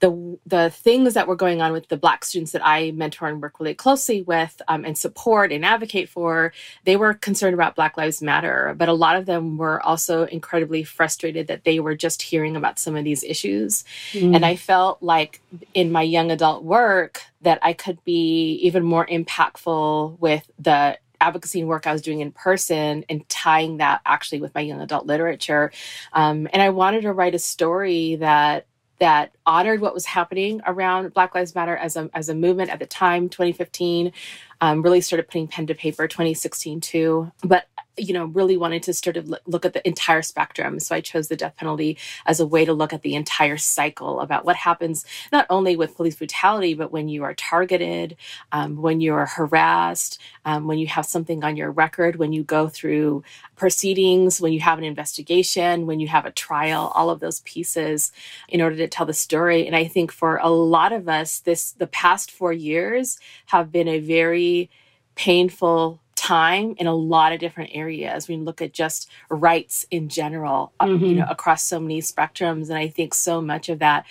the 0.01 0.39
the 0.47 0.71
things 0.71 1.15
that 1.15 1.29
were 1.29 1.37
going 1.37 1.61
on 1.61 1.73
with 1.73 1.89
the 1.89 1.97
black 1.97 2.25
students 2.25 2.53
that 2.53 2.67
I 2.67 2.91
mentor 2.93 3.29
and 3.29 3.41
work 3.41 3.61
really 3.61 3.75
closely 3.75 4.23
with 4.23 4.61
um, 4.67 4.85
and 4.85 4.97
support 4.97 5.53
and 5.53 5.65
advocate 5.65 6.09
for, 6.09 6.53
they 6.85 6.97
were 6.97 7.15
concerned 7.15 7.55
about 7.55 7.77
Black 7.77 7.97
Lives 7.97 8.23
Matter, 8.23 8.75
but 8.77 8.89
a 8.89 8.95
lot 8.95 9.17
of 9.17 9.27
them 9.27 9.59
were 9.59 9.81
also 9.83 10.25
incredibly 10.25 10.85
frustrated 10.85 11.47
that 11.49 11.65
they 11.65 11.81
were 11.81 11.95
just 11.95 12.23
hearing 12.23 12.57
about 12.57 12.79
some 12.79 12.97
of 12.97 13.05
these 13.05 13.23
issues. 13.23 13.85
Mm. 14.13 14.37
And 14.37 14.47
I 14.47 14.57
felt 14.57 15.03
like 15.03 15.41
in 15.75 15.93
my 15.93 16.03
young 16.03 16.31
adult 16.31 16.65
work 16.65 17.23
that 17.43 17.59
I 17.63 17.75
could 17.75 18.03
be 18.05 18.55
even 18.63 18.85
more 18.85 19.07
impactful 19.07 20.19
with 20.19 20.51
the 20.59 20.99
advocacy 21.21 21.61
and 21.61 21.69
work 21.69 21.87
I 21.87 21.93
was 21.93 22.03
doing 22.03 22.21
in 22.21 22.33
person 22.33 23.05
and 23.09 23.29
tying 23.29 23.79
that 23.79 24.01
actually 24.07 24.41
with 24.41 24.55
my 24.55 24.61
young 24.61 24.81
adult 24.81 25.07
literature. 25.07 25.73
Um, 26.13 26.49
and 26.53 26.63
I 26.63 26.71
wanted 26.71 27.03
to 27.03 27.13
write 27.13 27.35
a 27.35 27.39
story 27.39 28.17
that 28.17 28.67
that 28.99 29.33
honored 29.51 29.81
what 29.81 29.93
was 29.93 30.07
happening 30.07 30.63
around 30.65 31.13
Black 31.13 31.35
Lives 31.35 31.57
Matter 31.57 31.77
as 31.77 31.97
a, 31.97 32.09
as 32.15 32.29
a 32.29 32.35
movement 32.37 32.71
at 32.71 32.79
the 32.79 32.87
time, 32.87 33.29
2015. 33.29 34.13
Um, 34.61 34.83
really 34.83 35.01
started 35.01 35.27
putting 35.27 35.49
pen 35.49 35.67
to 35.67 35.75
paper 35.75 36.07
2016 36.07 36.81
too. 36.81 37.33
But 37.43 37.67
you 38.01 38.15
know, 38.15 38.27
really 38.27 38.57
wanted 38.57 38.83
to 38.85 38.95
sort 38.95 39.17
of 39.17 39.33
look 39.47 39.65
at 39.65 39.73
the 39.73 39.87
entire 39.87 40.23
spectrum. 40.23 40.81
So 40.81 40.95
I 40.95 41.01
chose 41.01 41.29
the 41.29 41.37
death 41.37 41.57
penalty 41.57 41.99
as 42.25 42.41
a 42.41 42.47
way 42.47 42.65
to 42.65 42.73
look 42.73 42.93
at 42.93 43.03
the 43.03 43.15
entire 43.15 43.59
cycle 43.59 44.21
about 44.21 44.45
what 44.45 44.57
happens 44.57 45.05
not 45.33 45.47
only 45.51 45.77
with 45.77 45.97
police 45.97 46.17
brutality, 46.17 46.75
but 46.75 46.93
when 46.93 47.09
you 47.09 47.25
are 47.25 47.35
targeted, 47.35 48.17
um, 48.53 48.81
when 48.81 49.01
you 49.01 49.15
are 49.15 49.27
harassed, 49.27 50.21
um, 50.45 50.67
when 50.67 50.79
you 50.79 50.87
have 50.87 51.05
something 51.05 51.45
on 51.45 51.57
your 51.57 51.71
record, 51.71 52.17
when 52.17 52.33
you 52.33 52.43
go 52.43 52.69
through 52.69 53.23
proceedings, 53.57 54.41
when 54.41 54.53
you 54.53 54.61
have 54.61 54.79
an 54.79 54.85
investigation, 54.85 55.87
when 55.87 56.01
you 56.01 56.09
have 56.09 56.25
a 56.25 56.33
trial, 56.33 56.93
all 56.95 57.11
of 57.11 57.21
those 57.21 57.41
pieces 57.41 58.13
in 58.49 58.63
order 58.63 58.77
to 58.77 58.89
tell 58.89 59.07
the 59.07 59.13
story. 59.13 59.40
And 59.49 59.75
I 59.77 59.85
think 59.85 60.13
for 60.13 60.37
a 60.37 60.51
lot 60.51 60.93
of 60.93 61.09
us, 61.09 61.41
this 61.41 61.73
the 61.73 61.87
past 61.87 62.31
four 62.31 62.53
years 62.53 63.19
have 63.47 63.73
been 63.73 63.89
a 63.89 63.99
very 63.99 64.71
painful 65.15 66.01
time 66.15 66.75
in 66.79 66.87
a 66.87 66.95
lot 66.95 67.33
of 67.33 67.41
different 67.41 67.71
areas. 67.73 68.29
We 68.29 68.37
look 68.37 68.61
at 68.61 68.73
just 68.73 69.09
rights 69.31 69.87
in 69.91 70.09
general, 70.09 70.73
mm-hmm. 70.81 71.05
you 71.05 71.15
know, 71.15 71.27
across 71.29 71.63
so 71.63 71.81
many 71.81 72.01
spectrums, 72.01 72.69
and 72.69 72.79
I 72.79 72.89
think 72.89 73.15
so 73.15 73.41
much 73.41 73.69
of 73.69 73.79
that 73.79 74.05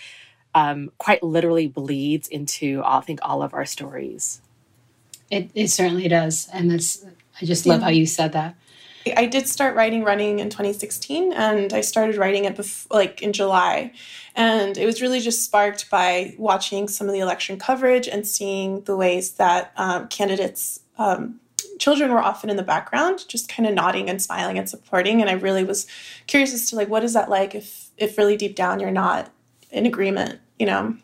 um, 0.55 0.91
quite 0.97 1.21
literally 1.23 1.67
bleeds 1.67 2.27
into, 2.27 2.81
I 2.83 3.01
think, 3.01 3.19
all 3.21 3.43
of 3.43 3.53
our 3.53 3.65
stories. 3.65 4.41
It, 5.29 5.51
it 5.53 5.67
certainly 5.67 6.07
does, 6.07 6.49
and 6.51 6.71
that's. 6.71 7.05
I 7.41 7.45
just 7.45 7.65
love 7.65 7.79
yeah. 7.79 7.85
how 7.85 7.91
you 7.91 8.05
said 8.05 8.33
that. 8.33 8.55
I 9.15 9.25
did 9.25 9.47
start 9.47 9.75
writing 9.75 10.03
running 10.03 10.39
in 10.39 10.49
2016, 10.49 11.33
and 11.33 11.73
I 11.73 11.81
started 11.81 12.17
writing 12.17 12.45
it 12.45 12.55
before, 12.55 12.97
like 12.97 13.21
in 13.21 13.33
July, 13.33 13.91
and 14.35 14.77
it 14.77 14.85
was 14.85 15.01
really 15.01 15.19
just 15.19 15.43
sparked 15.43 15.89
by 15.89 16.35
watching 16.37 16.87
some 16.87 17.07
of 17.07 17.13
the 17.13 17.19
election 17.19 17.57
coverage 17.59 18.07
and 18.07 18.25
seeing 18.25 18.81
the 18.81 18.95
ways 18.95 19.33
that 19.33 19.71
um, 19.75 20.07
candidates 20.07 20.79
um, 20.97 21.39
children 21.79 22.11
were 22.11 22.19
often 22.19 22.49
in 22.49 22.57
the 22.57 22.63
background, 22.63 23.27
just 23.27 23.49
kind 23.49 23.67
of 23.67 23.73
nodding 23.73 24.09
and 24.09 24.21
smiling 24.21 24.57
and 24.57 24.69
supporting. 24.69 25.21
And 25.21 25.29
I 25.29 25.33
really 25.33 25.63
was 25.63 25.87
curious 26.27 26.53
as 26.53 26.67
to 26.67 26.75
like, 26.75 26.89
what 26.89 27.03
is 27.03 27.13
that 27.13 27.29
like 27.29 27.55
if, 27.55 27.89
if 27.97 28.17
really 28.17 28.37
deep 28.37 28.55
down 28.55 28.79
you're 28.79 28.91
not 28.91 29.31
in 29.71 29.85
agreement, 29.85 30.39
you 30.59 30.65
know? 30.65 30.95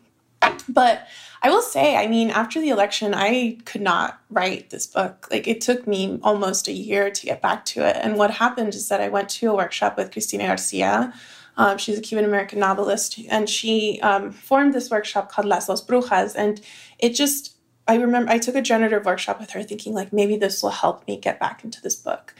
But 0.68 1.08
I 1.42 1.50
will 1.50 1.62
say, 1.62 1.96
I 1.96 2.06
mean, 2.06 2.30
after 2.30 2.60
the 2.60 2.70
election, 2.70 3.14
I 3.14 3.58
could 3.64 3.82
not 3.82 4.20
write 4.30 4.70
this 4.70 4.86
book. 4.86 5.28
Like, 5.30 5.46
it 5.46 5.60
took 5.60 5.86
me 5.86 6.18
almost 6.22 6.66
a 6.66 6.72
year 6.72 7.10
to 7.10 7.26
get 7.26 7.42
back 7.42 7.64
to 7.66 7.86
it. 7.86 7.96
And 8.00 8.16
what 8.16 8.30
happened 8.30 8.74
is 8.74 8.88
that 8.88 9.00
I 9.00 9.08
went 9.08 9.28
to 9.30 9.50
a 9.50 9.54
workshop 9.54 9.96
with 9.96 10.12
Cristina 10.12 10.46
Garcia. 10.46 11.12
Um, 11.56 11.78
she's 11.78 11.98
a 11.98 12.02
Cuban 12.02 12.24
American 12.24 12.58
novelist, 12.58 13.18
and 13.30 13.48
she 13.48 14.00
um, 14.02 14.30
formed 14.32 14.74
this 14.74 14.90
workshop 14.90 15.30
called 15.30 15.46
Las 15.46 15.66
Dos 15.66 15.84
Brujas. 15.84 16.34
And 16.36 16.60
it 16.98 17.10
just 17.10 17.56
I 17.88 17.96
remember 17.96 18.30
I 18.30 18.38
took 18.38 18.54
a 18.54 18.62
generative 18.62 19.04
workshop 19.04 19.38
with 19.38 19.50
her 19.50 19.62
thinking 19.62 19.94
like 19.94 20.12
maybe 20.12 20.36
this 20.36 20.62
will 20.62 20.70
help 20.70 21.06
me 21.06 21.16
get 21.16 21.38
back 21.38 21.62
into 21.64 21.80
this 21.80 21.94
book. 21.94 22.34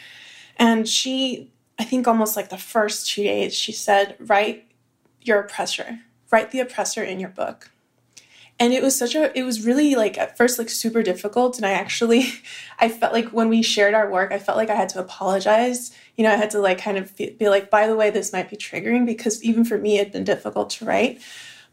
And 0.57 0.89
she, 0.89 1.53
I 1.79 1.85
think 1.85 2.09
almost 2.09 2.37
like 2.37 2.49
the 2.49 2.59
first 2.59 3.09
two 3.09 3.23
days, 3.23 3.55
she 3.55 3.73
said, 3.73 4.17
write 4.19 4.65
your 5.21 5.41
oppressor, 5.41 6.01
write 6.31 6.51
the 6.51 6.61
oppressor 6.61 7.05
in 7.05 7.21
your 7.21 7.29
book. 7.29 7.71
And 8.59 8.73
it 8.73 8.83
was 8.83 8.97
such 8.97 9.15
a, 9.15 9.37
it 9.39 9.43
was 9.43 9.67
really 9.67 9.95
like 9.97 10.17
at 10.17 10.37
first 10.37 10.59
like 10.59 10.71
super 10.71 11.03
difficult. 11.03 11.59
And 11.59 11.67
I 11.67 11.73
actually, 11.73 12.27
I 12.79 12.89
felt 12.89 13.13
like 13.13 13.29
when 13.29 13.49
we 13.49 13.63
shared 13.63 13.95
our 13.95 14.11
work, 14.11 14.33
I 14.33 14.39
felt 14.39 14.57
like 14.57 14.71
I 14.71 14.75
had 14.75 14.89
to 14.91 15.01
apologize. 15.01 15.93
You 16.17 16.25
know, 16.25 16.33
I 16.33 16.37
had 16.37 16.51
to 16.51 16.61
like 16.61 16.79
kind 16.79 16.97
of 16.97 17.15
be, 17.17 17.37
like, 17.41 17.69
by 17.69 17.87
the 17.87 17.97
way, 17.97 18.11
this 18.11 18.33
might 18.33 18.49
be 18.49 18.57
triggering 18.57 19.05
because 19.05 19.43
even 19.45 19.65
for 19.65 19.77
me, 19.77 19.99
it'd 19.99 20.13
been 20.13 20.25
difficult 20.25 20.71
to 20.71 20.87
write. 20.87 21.21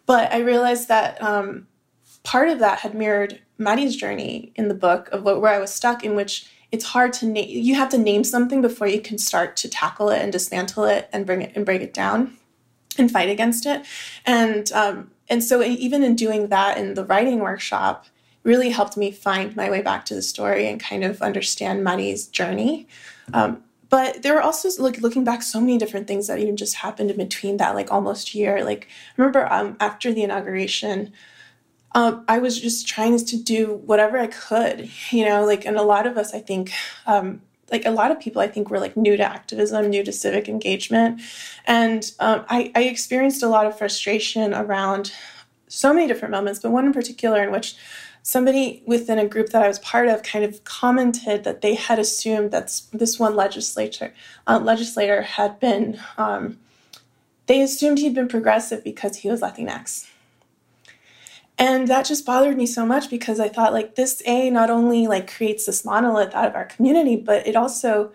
But 0.05 0.33
I 0.33 0.39
realized 0.39 0.89
that 0.89 1.21
um, 1.23 1.67
part 2.23 2.49
of 2.49 2.59
that 2.59 2.79
had 2.79 2.93
mirrored 2.93 3.39
Maddie's 3.57 3.95
journey 3.95 4.51
in 4.55 4.67
the 4.67 4.73
book 4.73 5.09
of 5.13 5.23
what, 5.23 5.39
where 5.41 5.53
I 5.53 5.59
was 5.59 5.73
stuck, 5.73 6.03
in 6.03 6.15
which 6.15 6.49
it's 6.73 6.85
hard 6.85 7.13
to 7.13 7.25
name. 7.25 7.47
You 7.49 7.75
have 7.75 7.89
to 7.89 7.97
name 7.97 8.23
something 8.23 8.61
before 8.61 8.87
you 8.87 8.99
can 8.99 9.17
start 9.17 9.55
to 9.57 9.69
tackle 9.69 10.09
it 10.09 10.21
and 10.21 10.31
dismantle 10.31 10.85
it 10.85 11.07
and 11.13 11.25
bring 11.25 11.41
it 11.41 11.53
and 11.55 11.65
break 11.65 11.81
it 11.81 11.93
down 11.93 12.35
and 12.97 13.11
fight 13.11 13.29
against 13.29 13.65
it. 13.65 13.85
And 14.25 14.71
um, 14.73 15.11
and 15.30 15.44
so 15.44 15.62
even 15.63 16.03
in 16.03 16.15
doing 16.15 16.48
that 16.48 16.77
in 16.77 16.94
the 16.94 17.06
writing 17.06 17.39
workshop, 17.39 18.06
really 18.44 18.70
helped 18.70 18.98
me 18.98 19.12
find 19.12 19.56
my 19.56 19.70
way 19.70 19.82
back 19.82 20.06
to 20.06 20.15
the 20.15 20.22
story 20.22 20.68
and 20.68 20.80
kind 20.80 21.03
of 21.03 21.22
understand 21.22 21.84
Maddie's 21.84 22.27
journey. 22.27 22.88
Um, 23.34 23.63
but 23.89 24.24
there 24.24 24.34
were 24.34 24.42
also 24.42 24.70
like 24.82 25.01
looking 25.01 25.24
back 25.24 25.44
so 25.44 25.62
many 25.62 25.77
different 25.77 26.08
things 26.08 26.27
that 26.27 26.39
even 26.39 26.58
just 26.58 26.75
happened 26.75 27.12
in 27.12 27.18
between 27.18 27.58
that 27.58 27.75
like 27.75 27.92
almost 27.92 28.34
year 28.34 28.63
like 28.63 28.88
I 28.89 29.22
remember 29.22 29.51
um, 29.53 29.77
after 29.80 30.12
the 30.12 30.24
inauguration 30.24 31.13
um, 31.96 32.25
I 32.27 32.39
was 32.39 32.60
just 32.60 32.88
trying 32.88 33.18
to 33.24 33.38
do 33.38 33.75
whatever 33.86 34.18
I 34.18 34.27
could, 34.27 34.89
you 35.12 35.25
know, 35.25 35.46
like, 35.46 35.65
and 35.65 35.77
a 35.77 35.84
lot 35.84 36.08
of 36.08 36.18
us, 36.18 36.34
I 36.34 36.39
think, 36.39 36.72
um, 37.06 37.42
like 37.74 37.86
a 37.86 37.92
lot 37.92 38.12
of 38.12 38.20
people, 38.20 38.42
I 38.42 38.48
think, 38.48 38.70
were 38.70 38.80
like 38.80 38.96
new 38.96 39.18
to 39.18 39.24
activism, 39.24 39.89
new 39.89 40.03
to 40.03 40.13
civic 40.13 40.48
engagement. 40.48 41.22
And 41.65 42.10
um, 42.20 42.46
I, 42.48 42.72
I 42.75 42.84
experienced 42.84 43.42
a 43.44 43.50
lot 43.50 43.65
of 43.65 43.77
frustration 43.77 44.53
around 44.53 45.12
so 45.68 45.92
many 45.92 46.08
different 46.08 46.32
moments, 46.32 46.60
but 46.60 46.72
one 46.72 46.86
in 46.86 46.94
particular 46.94 47.44
in 47.44 47.51
which 47.51 47.75
somebody 48.22 48.84
within 48.86 49.18
a 49.20 49.27
group 49.27 49.50
that 49.50 49.63
I 49.63 49.68
was 49.68 49.80
part 49.80 50.08
of 50.08 50.22
kind 50.22 50.46
of 50.46 50.63
commented 50.63 51.44
that 51.44 51.62
they 51.62 51.74
had 51.74 52.00
assumed 52.00 52.51
that 52.51 52.80
this 52.94 53.20
one 53.20 53.36
legislator 53.36 54.13
uh, 54.48 54.60
legislator 54.60 55.24
had 55.24 55.60
been 55.60 56.00
um, 56.18 56.58
they 57.48 57.62
assumed 57.62 58.00
he'd 58.00 58.15
been 58.15 58.30
progressive 58.30 58.84
because 58.84 59.18
he 59.18 59.30
was 59.30 59.42
Latinx. 59.42 60.08
And 61.57 61.88
that 61.88 62.05
just 62.05 62.25
bothered 62.25 62.57
me 62.57 62.65
so 62.65 62.86
much 62.86 63.10
because 63.10 63.39
I 63.39 63.48
thought 63.48 63.74
like 63.74 63.95
this 63.95 64.22
A 64.25 64.50
not 64.50 64.69
only 64.69 65.07
like 65.07 65.31
creates 65.31 65.65
this 65.65 65.86
monolith 65.86 66.33
out 66.33 66.48
of 66.48 66.55
our 66.55 66.65
community, 66.65 67.15
but 67.15 67.45
it 67.45 67.55
also 67.55 68.12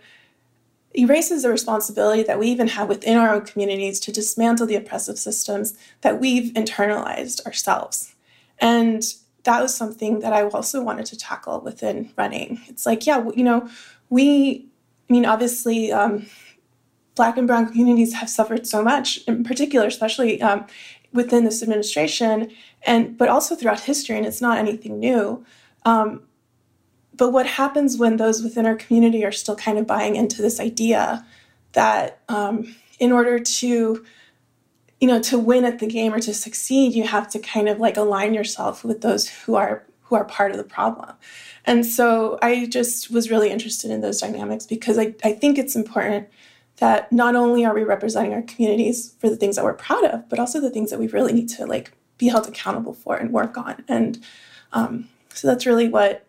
erases 0.95 1.43
the 1.43 1.51
responsibility 1.51 2.23
that 2.25 2.39
we 2.39 2.49
even 2.49 2.69
have 2.69 2.89
within 2.89 3.17
our 3.17 3.35
own 3.35 3.45
communities 3.45 4.01
to 4.01 4.13
dismantle 4.13 4.67
the 4.67 4.75
oppressive 4.75 5.19
systems 5.19 5.75
that 6.01 6.19
we've 6.21 6.53
internalized 6.55 7.45
ourselves. 7.47 8.15
And 8.59 9.05
that 9.45 9.63
was 9.63 9.75
something 9.75 10.21
that 10.21 10.33
I 10.33 10.43
also 10.43 10.83
wanted 10.83 11.07
to 11.07 11.17
tackle 11.17 11.61
within 11.61 12.11
running. 12.17 12.61
It's 12.67 12.87
like, 12.87 13.07
yeah, 13.07 13.25
you 13.37 13.45
know, 13.45 13.69
we, 14.11 14.67
I 15.09 15.13
mean, 15.13 15.25
obviously, 15.25 15.93
um, 15.93 16.27
Black 17.15 17.37
and 17.37 17.47
Brown 17.47 17.67
communities 17.67 18.15
have 18.15 18.31
suffered 18.31 18.67
so 18.67 18.83
much, 18.83 19.19
in 19.27 19.43
particular, 19.45 19.87
especially 19.87 20.41
um, 20.41 20.67
within 21.13 21.45
this 21.45 21.63
administration, 21.63 22.51
and 22.83 23.17
but 23.19 23.29
also 23.29 23.55
throughout 23.55 23.81
history, 23.81 24.17
and 24.17 24.27
it's 24.27 24.41
not 24.41 24.59
anything 24.59 24.99
new. 24.99 25.45
Um, 25.85 26.23
but 27.19 27.33
what 27.33 27.47
happens 27.47 27.99
when 27.99 28.17
those 28.17 28.43
within 28.43 28.65
our 28.65 28.77
community 28.77 29.25
are 29.25 29.33
still 29.33 29.57
kind 29.57 29.77
of 29.77 29.87
buying 29.87 30.17
into 30.17 30.41
this 30.41 30.61
idea 30.61 31.27
that 31.73 32.21
um, 32.29 32.75
in 32.99 33.13
order 33.13 33.39
to 33.39 34.05
you 35.01 35.09
know 35.09 35.21
to 35.21 35.39
win 35.39 35.65
at 35.65 35.79
the 35.79 35.87
game 35.87 36.13
or 36.13 36.21
to 36.21 36.35
succeed 36.35 36.95
you 36.95 37.05
have 37.05 37.29
to 37.29 37.39
kind 37.39 37.69
of 37.69 37.79
like 37.79 37.97
align 37.97 38.35
yourself 38.35 38.85
with 38.85 39.01
those 39.01 39.29
who 39.29 39.55
are 39.55 39.85
who 40.03 40.17
are 40.17 40.25
part 40.25 40.51
of 40.51 40.57
the 40.57 40.65
problem 40.65 41.15
and 41.67 41.87
so 41.87 42.39
i 42.43 42.67
just 42.67 43.11
was 43.11 43.31
really 43.31 43.51
interested 43.51 43.91
in 43.91 44.01
those 44.01 44.21
dynamics 44.21 44.67
because 44.67 44.99
i, 44.99 45.15
I 45.23 45.33
think 45.33 45.59
it's 45.59 45.77
important 45.77 46.29
that 46.79 47.13
not 47.13 47.37
only 47.37 47.65
are 47.65 47.75
we 47.75 47.83
representing 47.83 48.33
our 48.35 48.43
communities 48.43 49.15
for 49.21 49.29
the 49.29 49.37
things 49.37 49.57
that 49.57 49.65
we're 49.65 49.75
proud 49.75 50.05
of 50.05 50.29
but 50.29 50.39
also 50.39 50.61
the 50.61 50.71
things 50.71 50.91
that 50.91 50.99
we 50.99 51.07
really 51.09 51.33
need 51.33 51.49
to 51.51 51.67
like 51.67 51.93
be 52.19 52.29
held 52.29 52.47
accountable 52.49 52.93
for 52.93 53.17
and 53.17 53.33
work 53.33 53.57
on 53.57 53.85
and 53.89 54.23
um, 54.73 55.09
so 55.33 55.49
that's 55.49 55.65
really 55.65 55.89
what 55.89 56.27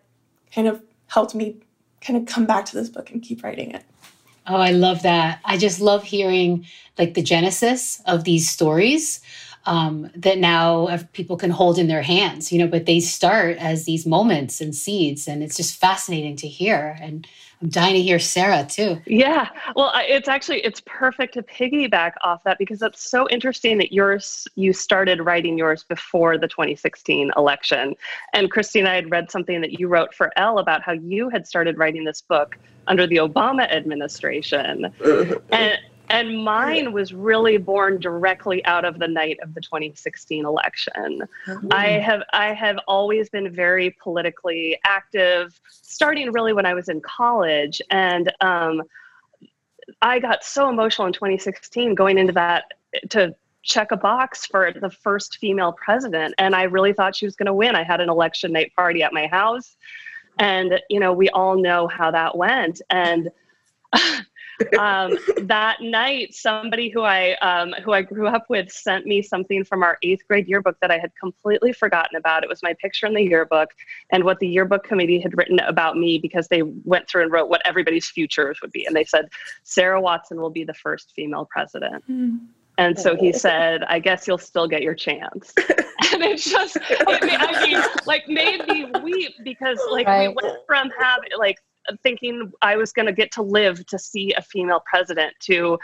kind 0.54 0.66
of 0.66 0.82
helped 1.08 1.34
me 1.34 1.56
kind 2.00 2.16
of 2.16 2.26
come 2.26 2.46
back 2.46 2.64
to 2.64 2.74
this 2.74 2.88
book 2.88 3.10
and 3.10 3.22
keep 3.22 3.42
writing 3.42 3.70
it 3.72 3.84
Oh, 4.46 4.56
I 4.56 4.72
love 4.72 5.02
that. 5.02 5.40
I 5.44 5.56
just 5.58 5.80
love 5.80 6.02
hearing 6.02 6.66
like 6.98 7.14
the 7.14 7.22
genesis 7.22 8.02
of 8.06 8.24
these 8.24 8.50
stories 8.50 9.20
um, 9.66 10.10
that 10.16 10.38
now 10.38 10.98
people 11.12 11.36
can 11.36 11.50
hold 11.50 11.78
in 11.78 11.88
their 11.88 12.02
hands, 12.02 12.50
you 12.50 12.58
know, 12.58 12.66
but 12.66 12.86
they 12.86 13.00
start 13.00 13.58
as 13.58 13.84
these 13.84 14.06
moments 14.06 14.60
and 14.60 14.74
seeds. 14.74 15.28
And 15.28 15.42
it's 15.42 15.56
just 15.56 15.76
fascinating 15.76 16.36
to 16.36 16.48
hear. 16.48 16.96
And 17.00 17.26
I'm 17.62 17.68
dying 17.68 17.94
to 17.94 18.02
hear 18.02 18.18
Sarah 18.18 18.64
too. 18.64 19.00
Yeah. 19.06 19.48
Well, 19.76 19.92
it's 19.94 20.28
actually, 20.28 20.60
it's 20.60 20.80
perfect 20.86 21.34
to 21.34 21.42
piggyback 21.42 22.12
off 22.22 22.42
that 22.44 22.56
because 22.58 22.78
that's 22.78 23.02
so 23.10 23.28
interesting 23.28 23.76
that 23.78 23.92
yours, 23.92 24.48
you 24.54 24.72
started 24.72 25.20
writing 25.20 25.58
yours 25.58 25.84
before 25.84 26.38
the 26.38 26.48
2016 26.48 27.32
election. 27.36 27.94
And 28.32 28.50
Christine, 28.50 28.86
I 28.86 28.94
had 28.94 29.10
read 29.10 29.30
something 29.30 29.60
that 29.60 29.78
you 29.78 29.88
wrote 29.88 30.14
for 30.14 30.32
Elle 30.36 30.58
about 30.58 30.82
how 30.82 30.92
you 30.92 31.28
had 31.28 31.46
started 31.46 31.76
writing 31.76 32.04
this 32.04 32.22
book 32.22 32.56
under 32.86 33.06
the 33.06 33.16
Obama 33.16 33.70
administration. 33.70 34.86
Uh, 35.04 35.34
and 35.50 35.78
and 36.10 36.44
mine 36.44 36.92
was 36.92 37.14
really 37.14 37.56
born 37.56 38.00
directly 38.00 38.64
out 38.66 38.84
of 38.84 38.98
the 38.98 39.06
night 39.06 39.38
of 39.42 39.54
the 39.54 39.60
2016 39.60 40.44
election. 40.44 41.22
Mm-hmm. 41.46 41.68
I 41.70 41.86
have 41.86 42.22
I 42.32 42.52
have 42.52 42.78
always 42.88 43.30
been 43.30 43.50
very 43.54 43.96
politically 44.02 44.76
active, 44.84 45.58
starting 45.70 46.32
really 46.32 46.52
when 46.52 46.66
I 46.66 46.74
was 46.74 46.88
in 46.88 47.00
college, 47.00 47.80
and 47.90 48.32
um, 48.40 48.82
I 50.02 50.18
got 50.18 50.42
so 50.42 50.68
emotional 50.68 51.06
in 51.06 51.12
2016 51.12 51.94
going 51.94 52.18
into 52.18 52.32
that 52.32 52.72
to 53.10 53.34
check 53.62 53.92
a 53.92 53.96
box 53.96 54.44
for 54.46 54.72
the 54.72 54.90
first 54.90 55.38
female 55.38 55.72
president, 55.72 56.34
and 56.38 56.56
I 56.56 56.64
really 56.64 56.92
thought 56.92 57.14
she 57.14 57.24
was 57.24 57.36
going 57.36 57.46
to 57.46 57.54
win. 57.54 57.76
I 57.76 57.84
had 57.84 58.00
an 58.00 58.10
election 58.10 58.52
night 58.52 58.72
party 58.74 59.04
at 59.04 59.12
my 59.12 59.28
house, 59.28 59.76
and 60.40 60.80
you 60.90 60.98
know 60.98 61.12
we 61.12 61.28
all 61.30 61.56
know 61.56 61.86
how 61.86 62.10
that 62.10 62.36
went, 62.36 62.82
and. 62.90 63.30
um, 64.78 65.16
that 65.42 65.80
night, 65.80 66.34
somebody 66.34 66.88
who 66.88 67.02
I 67.02 67.32
um, 67.36 67.72
who 67.84 67.92
I 67.92 68.02
grew 68.02 68.28
up 68.28 68.46
with 68.48 68.70
sent 68.70 69.06
me 69.06 69.22
something 69.22 69.64
from 69.64 69.82
our 69.82 69.98
eighth 70.02 70.26
grade 70.28 70.48
yearbook 70.48 70.78
that 70.80 70.90
I 70.90 70.98
had 70.98 71.12
completely 71.18 71.72
forgotten 71.72 72.16
about. 72.16 72.42
It 72.42 72.48
was 72.48 72.62
my 72.62 72.74
picture 72.74 73.06
in 73.06 73.14
the 73.14 73.22
yearbook 73.22 73.70
and 74.10 74.24
what 74.24 74.38
the 74.38 74.48
yearbook 74.48 74.84
committee 74.84 75.20
had 75.20 75.36
written 75.36 75.58
about 75.60 75.96
me 75.96 76.18
because 76.18 76.48
they 76.48 76.62
went 76.62 77.08
through 77.08 77.22
and 77.22 77.32
wrote 77.32 77.48
what 77.48 77.62
everybody's 77.64 78.08
futures 78.08 78.58
would 78.62 78.72
be, 78.72 78.84
and 78.84 78.94
they 78.94 79.04
said 79.04 79.28
Sarah 79.64 80.00
Watson 80.00 80.40
will 80.40 80.50
be 80.50 80.64
the 80.64 80.74
first 80.74 81.12
female 81.14 81.48
president. 81.50 82.04
Mm. 82.10 82.40
And 82.80 82.98
so 82.98 83.14
he 83.14 83.30
said, 83.30 83.82
I 83.84 83.98
guess 83.98 84.26
you'll 84.26 84.38
still 84.38 84.66
get 84.66 84.80
your 84.80 84.94
chance. 84.94 85.52
and 86.12 86.22
it 86.22 86.38
just, 86.38 86.78
I 87.06 87.66
mean, 87.66 87.82
like 88.06 88.26
made 88.26 88.66
me 88.68 88.86
weep 89.02 89.34
because 89.44 89.78
like 89.90 90.06
right. 90.06 90.28
we 90.28 90.34
went 90.42 90.58
from 90.66 90.90
having 90.98 91.28
like 91.38 91.58
thinking 92.02 92.52
I 92.62 92.76
was 92.76 92.92
going 92.92 93.06
to 93.06 93.12
get 93.12 93.32
to 93.32 93.42
live 93.42 93.86
to 93.86 93.98
see 93.98 94.32
a 94.34 94.42
female 94.42 94.82
president 94.84 95.34
to 95.40 95.78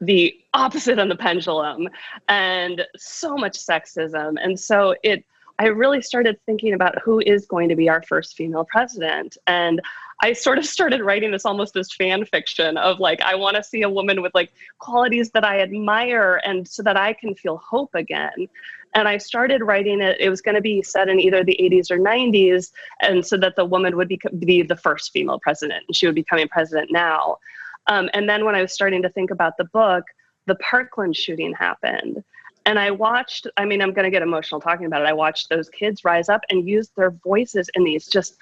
the 0.00 0.34
opposite 0.52 0.98
on 0.98 1.08
the 1.08 1.16
pendulum 1.16 1.88
and 2.28 2.84
so 2.96 3.36
much 3.36 3.58
sexism. 3.58 4.34
And 4.42 4.58
so 4.58 4.94
it, 5.02 5.24
I 5.58 5.66
really 5.66 6.02
started 6.02 6.38
thinking 6.46 6.72
about 6.72 7.00
who 7.02 7.20
is 7.20 7.46
going 7.46 7.68
to 7.68 7.76
be 7.76 7.88
our 7.88 8.02
first 8.02 8.36
female 8.36 8.64
president. 8.64 9.36
And 9.46 9.80
I 10.20 10.32
sort 10.32 10.58
of 10.58 10.66
started 10.76 11.02
writing 11.02 11.30
this 11.30 11.44
almost 11.44 11.76
as 11.76 11.92
fan 11.92 12.24
fiction 12.24 12.76
of 12.76 13.00
like, 13.00 13.20
I 13.20 13.34
want 13.34 13.56
to 13.56 13.62
see 13.62 13.82
a 13.82 13.90
woman 13.90 14.22
with 14.22 14.34
like 14.34 14.52
qualities 14.78 15.30
that 15.30 15.44
I 15.44 15.60
admire 15.60 16.40
and 16.44 16.66
so 16.66 16.82
that 16.82 16.96
I 16.96 17.12
can 17.12 17.34
feel 17.34 17.58
hope 17.58 17.94
again. 17.94 18.48
And 18.94 19.08
I 19.08 19.16
started 19.18 19.62
writing 19.62 20.00
it. 20.00 20.20
It 20.20 20.28
was 20.28 20.42
going 20.42 20.54
to 20.54 20.60
be 20.60 20.82
set 20.82 21.08
in 21.08 21.18
either 21.18 21.42
the 21.42 21.58
80s 21.58 21.90
or 21.90 21.98
90s, 21.98 22.72
and 23.00 23.24
so 23.24 23.38
that 23.38 23.56
the 23.56 23.64
woman 23.64 23.96
would 23.96 24.08
be, 24.08 24.20
be 24.38 24.62
the 24.62 24.76
first 24.76 25.12
female 25.12 25.38
president, 25.38 25.84
and 25.88 25.96
she 25.96 26.04
would 26.04 26.14
be 26.14 26.20
becoming 26.20 26.48
president 26.48 26.92
now. 26.92 27.38
Um, 27.86 28.10
and 28.12 28.28
then 28.28 28.44
when 28.44 28.54
I 28.54 28.60
was 28.60 28.74
starting 28.74 29.00
to 29.02 29.08
think 29.08 29.30
about 29.30 29.56
the 29.56 29.64
book, 29.64 30.04
the 30.46 30.56
Parkland 30.56 31.16
shooting 31.16 31.54
happened. 31.54 32.22
And 32.64 32.78
I 32.78 32.90
watched, 32.90 33.46
I 33.56 33.64
mean, 33.64 33.82
I'm 33.82 33.92
going 33.92 34.04
to 34.04 34.10
get 34.10 34.22
emotional 34.22 34.60
talking 34.60 34.86
about 34.86 35.02
it. 35.02 35.08
I 35.08 35.12
watched 35.12 35.48
those 35.48 35.68
kids 35.68 36.04
rise 36.04 36.28
up 36.28 36.42
and 36.48 36.68
use 36.68 36.90
their 36.96 37.10
voices 37.10 37.68
in 37.74 37.84
these 37.84 38.06
just 38.06 38.36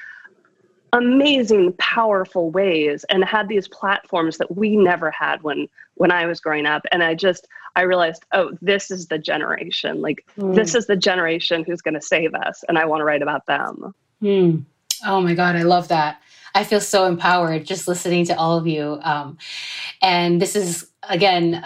amazing 0.93 1.73
powerful 1.75 2.51
ways 2.51 3.05
and 3.05 3.25
had 3.25 3.49
these 3.49 3.69
platforms 3.69 4.39
that 4.39 4.57
we 4.57 4.77
never 4.77 5.11
had 5.11 5.43
when 5.43 5.69
when 5.95 6.11
I 6.11 6.27
was 6.27 6.41
growing 6.41 6.67
up 6.67 6.83
and 6.91 7.03
I 7.03 7.15
just 7.15 7.47
I 7.77 7.83
realized 7.83 8.25
oh 8.33 8.51
this 8.61 8.91
is 8.91 9.07
the 9.07 9.19
generation 9.19 10.01
like 10.01 10.27
mm. 10.37 10.55
this 10.55 10.75
is 10.75 10.87
the 10.87 10.97
generation 10.97 11.63
who's 11.65 11.81
going 11.81 11.95
to 11.95 12.01
save 12.01 12.35
us 12.35 12.65
and 12.69 12.77
I 12.77 12.87
want 12.87 13.01
to 13.01 13.05
write 13.05 13.23
about 13.23 13.47
them. 13.47 13.95
Mm. 14.23 14.65
Oh 15.07 15.21
my 15.21 15.35
god, 15.35 15.57
I 15.57 15.63
love 15.63 15.89
that. 15.89 16.21
I 16.55 16.65
feel 16.65 16.81
so 16.81 17.07
empowered 17.07 17.65
just 17.65 17.87
listening 17.87 18.25
to 18.27 18.37
all 18.37 18.59
of 18.59 18.67
you. 18.67 18.99
Um, 19.03 19.39
and 20.03 20.43
this 20.43 20.57
is 20.57 20.91
again 21.09 21.65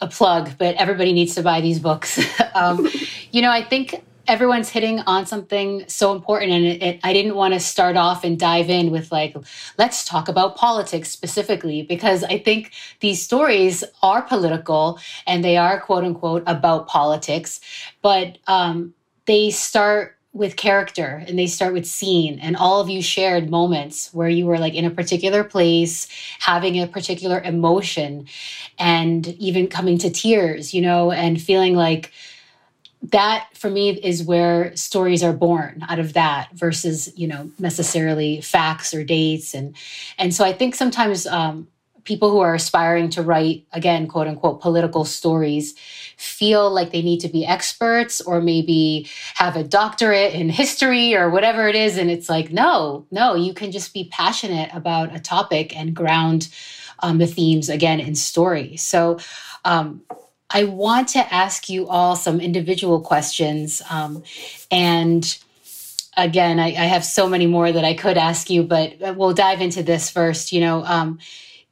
a 0.00 0.06
plug, 0.06 0.50
but 0.58 0.74
everybody 0.76 1.12
needs 1.12 1.34
to 1.34 1.42
buy 1.42 1.60
these 1.60 1.78
books. 1.78 2.20
um, 2.54 2.88
you 3.30 3.42
know, 3.42 3.50
I 3.50 3.62
think 3.62 4.02
everyone's 4.28 4.68
hitting 4.68 5.00
on 5.00 5.24
something 5.24 5.84
so 5.88 6.14
important 6.14 6.52
and 6.52 6.64
it, 6.66 6.82
it, 6.82 7.00
i 7.02 7.14
didn't 7.14 7.34
want 7.34 7.54
to 7.54 7.58
start 7.58 7.96
off 7.96 8.24
and 8.24 8.38
dive 8.38 8.68
in 8.68 8.90
with 8.90 9.10
like 9.10 9.34
let's 9.78 10.04
talk 10.04 10.28
about 10.28 10.54
politics 10.54 11.10
specifically 11.10 11.82
because 11.82 12.22
i 12.24 12.38
think 12.38 12.72
these 13.00 13.22
stories 13.22 13.82
are 14.02 14.20
political 14.22 15.00
and 15.26 15.42
they 15.42 15.56
are 15.56 15.80
quote 15.80 16.04
unquote 16.04 16.42
about 16.46 16.86
politics 16.86 17.58
but 18.02 18.36
um, 18.46 18.92
they 19.24 19.50
start 19.50 20.17
with 20.38 20.56
character 20.56 21.22
and 21.26 21.38
they 21.38 21.46
start 21.46 21.72
with 21.72 21.84
scene 21.84 22.38
and 22.38 22.56
all 22.56 22.80
of 22.80 22.88
you 22.88 23.02
shared 23.02 23.50
moments 23.50 24.14
where 24.14 24.28
you 24.28 24.46
were 24.46 24.58
like 24.58 24.74
in 24.74 24.84
a 24.84 24.90
particular 24.90 25.42
place 25.42 26.06
having 26.38 26.80
a 26.80 26.86
particular 26.86 27.40
emotion 27.42 28.26
and 28.78 29.26
even 29.38 29.66
coming 29.66 29.98
to 29.98 30.08
tears 30.08 30.72
you 30.72 30.80
know 30.80 31.10
and 31.10 31.42
feeling 31.42 31.74
like 31.74 32.12
that 33.02 33.48
for 33.54 33.68
me 33.68 33.90
is 33.90 34.22
where 34.22 34.74
stories 34.76 35.22
are 35.22 35.32
born 35.32 35.84
out 35.88 35.98
of 35.98 36.12
that 36.12 36.48
versus 36.52 37.12
you 37.16 37.26
know 37.26 37.50
necessarily 37.58 38.40
facts 38.40 38.94
or 38.94 39.02
dates 39.02 39.54
and 39.54 39.74
and 40.18 40.32
so 40.32 40.44
i 40.44 40.52
think 40.52 40.74
sometimes 40.74 41.26
um, 41.26 41.66
people 42.04 42.30
who 42.30 42.40
are 42.40 42.54
aspiring 42.54 43.10
to 43.10 43.22
write 43.22 43.66
again 43.72 44.06
quote 44.06 44.26
unquote 44.26 44.60
political 44.60 45.04
stories 45.04 45.74
feel 46.16 46.70
like 46.70 46.90
they 46.90 47.02
need 47.02 47.20
to 47.20 47.28
be 47.28 47.46
experts 47.46 48.20
or 48.20 48.40
maybe 48.40 49.08
have 49.34 49.56
a 49.56 49.64
doctorate 49.64 50.34
in 50.34 50.48
history 50.48 51.14
or 51.14 51.30
whatever 51.30 51.68
it 51.68 51.74
is 51.74 51.96
and 51.96 52.10
it's 52.10 52.28
like 52.28 52.52
no 52.52 53.06
no 53.10 53.34
you 53.34 53.54
can 53.54 53.70
just 53.70 53.92
be 53.92 54.08
passionate 54.10 54.70
about 54.72 55.14
a 55.14 55.20
topic 55.20 55.76
and 55.76 55.94
ground 55.94 56.48
um, 57.00 57.18
the 57.18 57.26
themes 57.26 57.68
again 57.68 58.00
in 58.00 58.14
story 58.14 58.76
so 58.76 59.18
um, 59.64 60.02
I 60.50 60.64
want 60.64 61.08
to 61.08 61.34
ask 61.34 61.68
you 61.68 61.88
all 61.88 62.16
some 62.16 62.40
individual 62.40 63.00
questions. 63.00 63.82
Um, 63.90 64.22
and 64.70 65.38
again, 66.16 66.58
I, 66.58 66.68
I, 66.68 66.86
have 66.86 67.04
so 67.04 67.28
many 67.28 67.46
more 67.46 67.70
that 67.70 67.84
I 67.84 67.92
could 67.92 68.16
ask 68.16 68.48
you, 68.48 68.62
but 68.62 68.94
we'll 69.16 69.34
dive 69.34 69.60
into 69.60 69.82
this 69.82 70.08
first. 70.08 70.52
You 70.52 70.60
know, 70.60 70.84
um, 70.84 71.18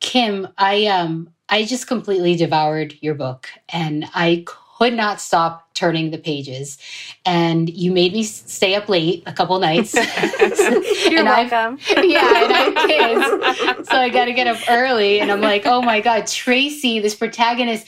Kim, 0.01 0.49
I 0.59 0.87
um, 0.87 1.33
I 1.49 1.65
just 1.65 1.87
completely 1.87 2.37
devoured 2.37 2.95
your 3.01 3.15
book, 3.15 3.49
and 3.69 4.07
I 4.15 4.45
could 4.47 4.95
not 4.95 5.21
stop 5.21 5.75
turning 5.75 6.11
the 6.11 6.19
pages. 6.19 6.79
And 7.25 7.69
you 7.71 7.93
made 7.93 8.13
me 8.13 8.23
stay 8.23 8.75
up 8.75 8.89
late 8.89 9.23
a 9.27 9.33
couple 9.33 9.59
nights. 9.59 9.95
You're 11.09 11.25
welcome. 11.25 11.79
I've, 11.91 12.05
yeah, 12.05 12.45
and 12.45 12.53
I 12.53 12.59
have 12.59 13.75
kids, 13.77 13.89
so 13.89 13.97
I 13.97 14.09
got 14.09 14.27
to 14.27 14.33
get 14.33 14.47
up 14.47 14.59
early. 14.69 15.21
And 15.21 15.33
I'm 15.33 15.41
like, 15.41 15.67
oh 15.67 15.83
my 15.83 16.01
god, 16.01 16.27
Tracy, 16.27 17.01
this 17.01 17.15
protagonist 17.15 17.87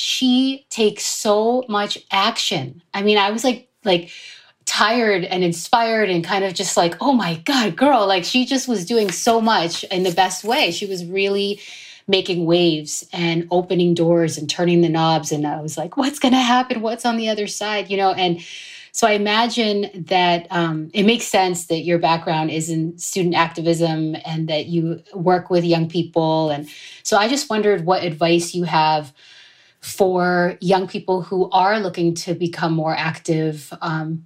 she 0.00 0.66
takes 0.70 1.04
so 1.04 1.64
much 1.68 1.98
action. 2.10 2.82
I 2.94 3.02
mean, 3.02 3.18
I 3.18 3.30
was 3.30 3.44
like, 3.44 3.68
like, 3.84 4.10
tired 4.66 5.24
and 5.24 5.42
inspired 5.42 6.10
and 6.10 6.24
kind 6.24 6.44
of 6.44 6.54
just 6.54 6.76
like, 6.76 6.96
oh 7.00 7.12
my 7.12 7.36
God, 7.44 7.76
girl, 7.76 8.06
like 8.06 8.24
she 8.24 8.46
just 8.46 8.68
was 8.68 8.84
doing 8.84 9.10
so 9.10 9.40
much 9.40 9.84
in 9.84 10.02
the 10.02 10.12
best 10.12 10.44
way. 10.44 10.70
She 10.70 10.86
was 10.86 11.04
really 11.04 11.60
making 12.06 12.44
waves 12.44 13.06
and 13.12 13.46
opening 13.50 13.94
doors 13.94 14.36
and 14.36 14.50
turning 14.50 14.80
the 14.80 14.88
knobs. 14.88 15.32
And 15.32 15.46
I 15.46 15.60
was 15.60 15.78
like, 15.78 15.96
what's 15.96 16.18
going 16.18 16.34
to 16.34 16.40
happen? 16.40 16.82
What's 16.82 17.06
on 17.06 17.16
the 17.16 17.28
other 17.28 17.46
side? 17.46 17.90
You 17.90 17.96
know, 17.96 18.12
and 18.12 18.40
so 18.92 19.06
I 19.06 19.12
imagine 19.12 20.04
that 20.08 20.46
um, 20.50 20.90
it 20.92 21.04
makes 21.04 21.24
sense 21.24 21.66
that 21.66 21.80
your 21.80 21.98
background 21.98 22.50
is 22.50 22.68
in 22.68 22.98
student 22.98 23.34
activism 23.34 24.16
and 24.24 24.48
that 24.48 24.66
you 24.66 25.02
work 25.14 25.48
with 25.48 25.64
young 25.64 25.88
people. 25.88 26.50
And 26.50 26.68
so 27.02 27.16
I 27.16 27.28
just 27.28 27.48
wondered 27.48 27.86
what 27.86 28.02
advice 28.02 28.54
you 28.54 28.64
have 28.64 29.12
for 29.80 30.56
young 30.60 30.86
people 30.86 31.22
who 31.22 31.48
are 31.50 31.80
looking 31.80 32.14
to 32.14 32.34
become 32.34 32.72
more 32.72 32.94
active. 32.94 33.72
Um, 33.80 34.24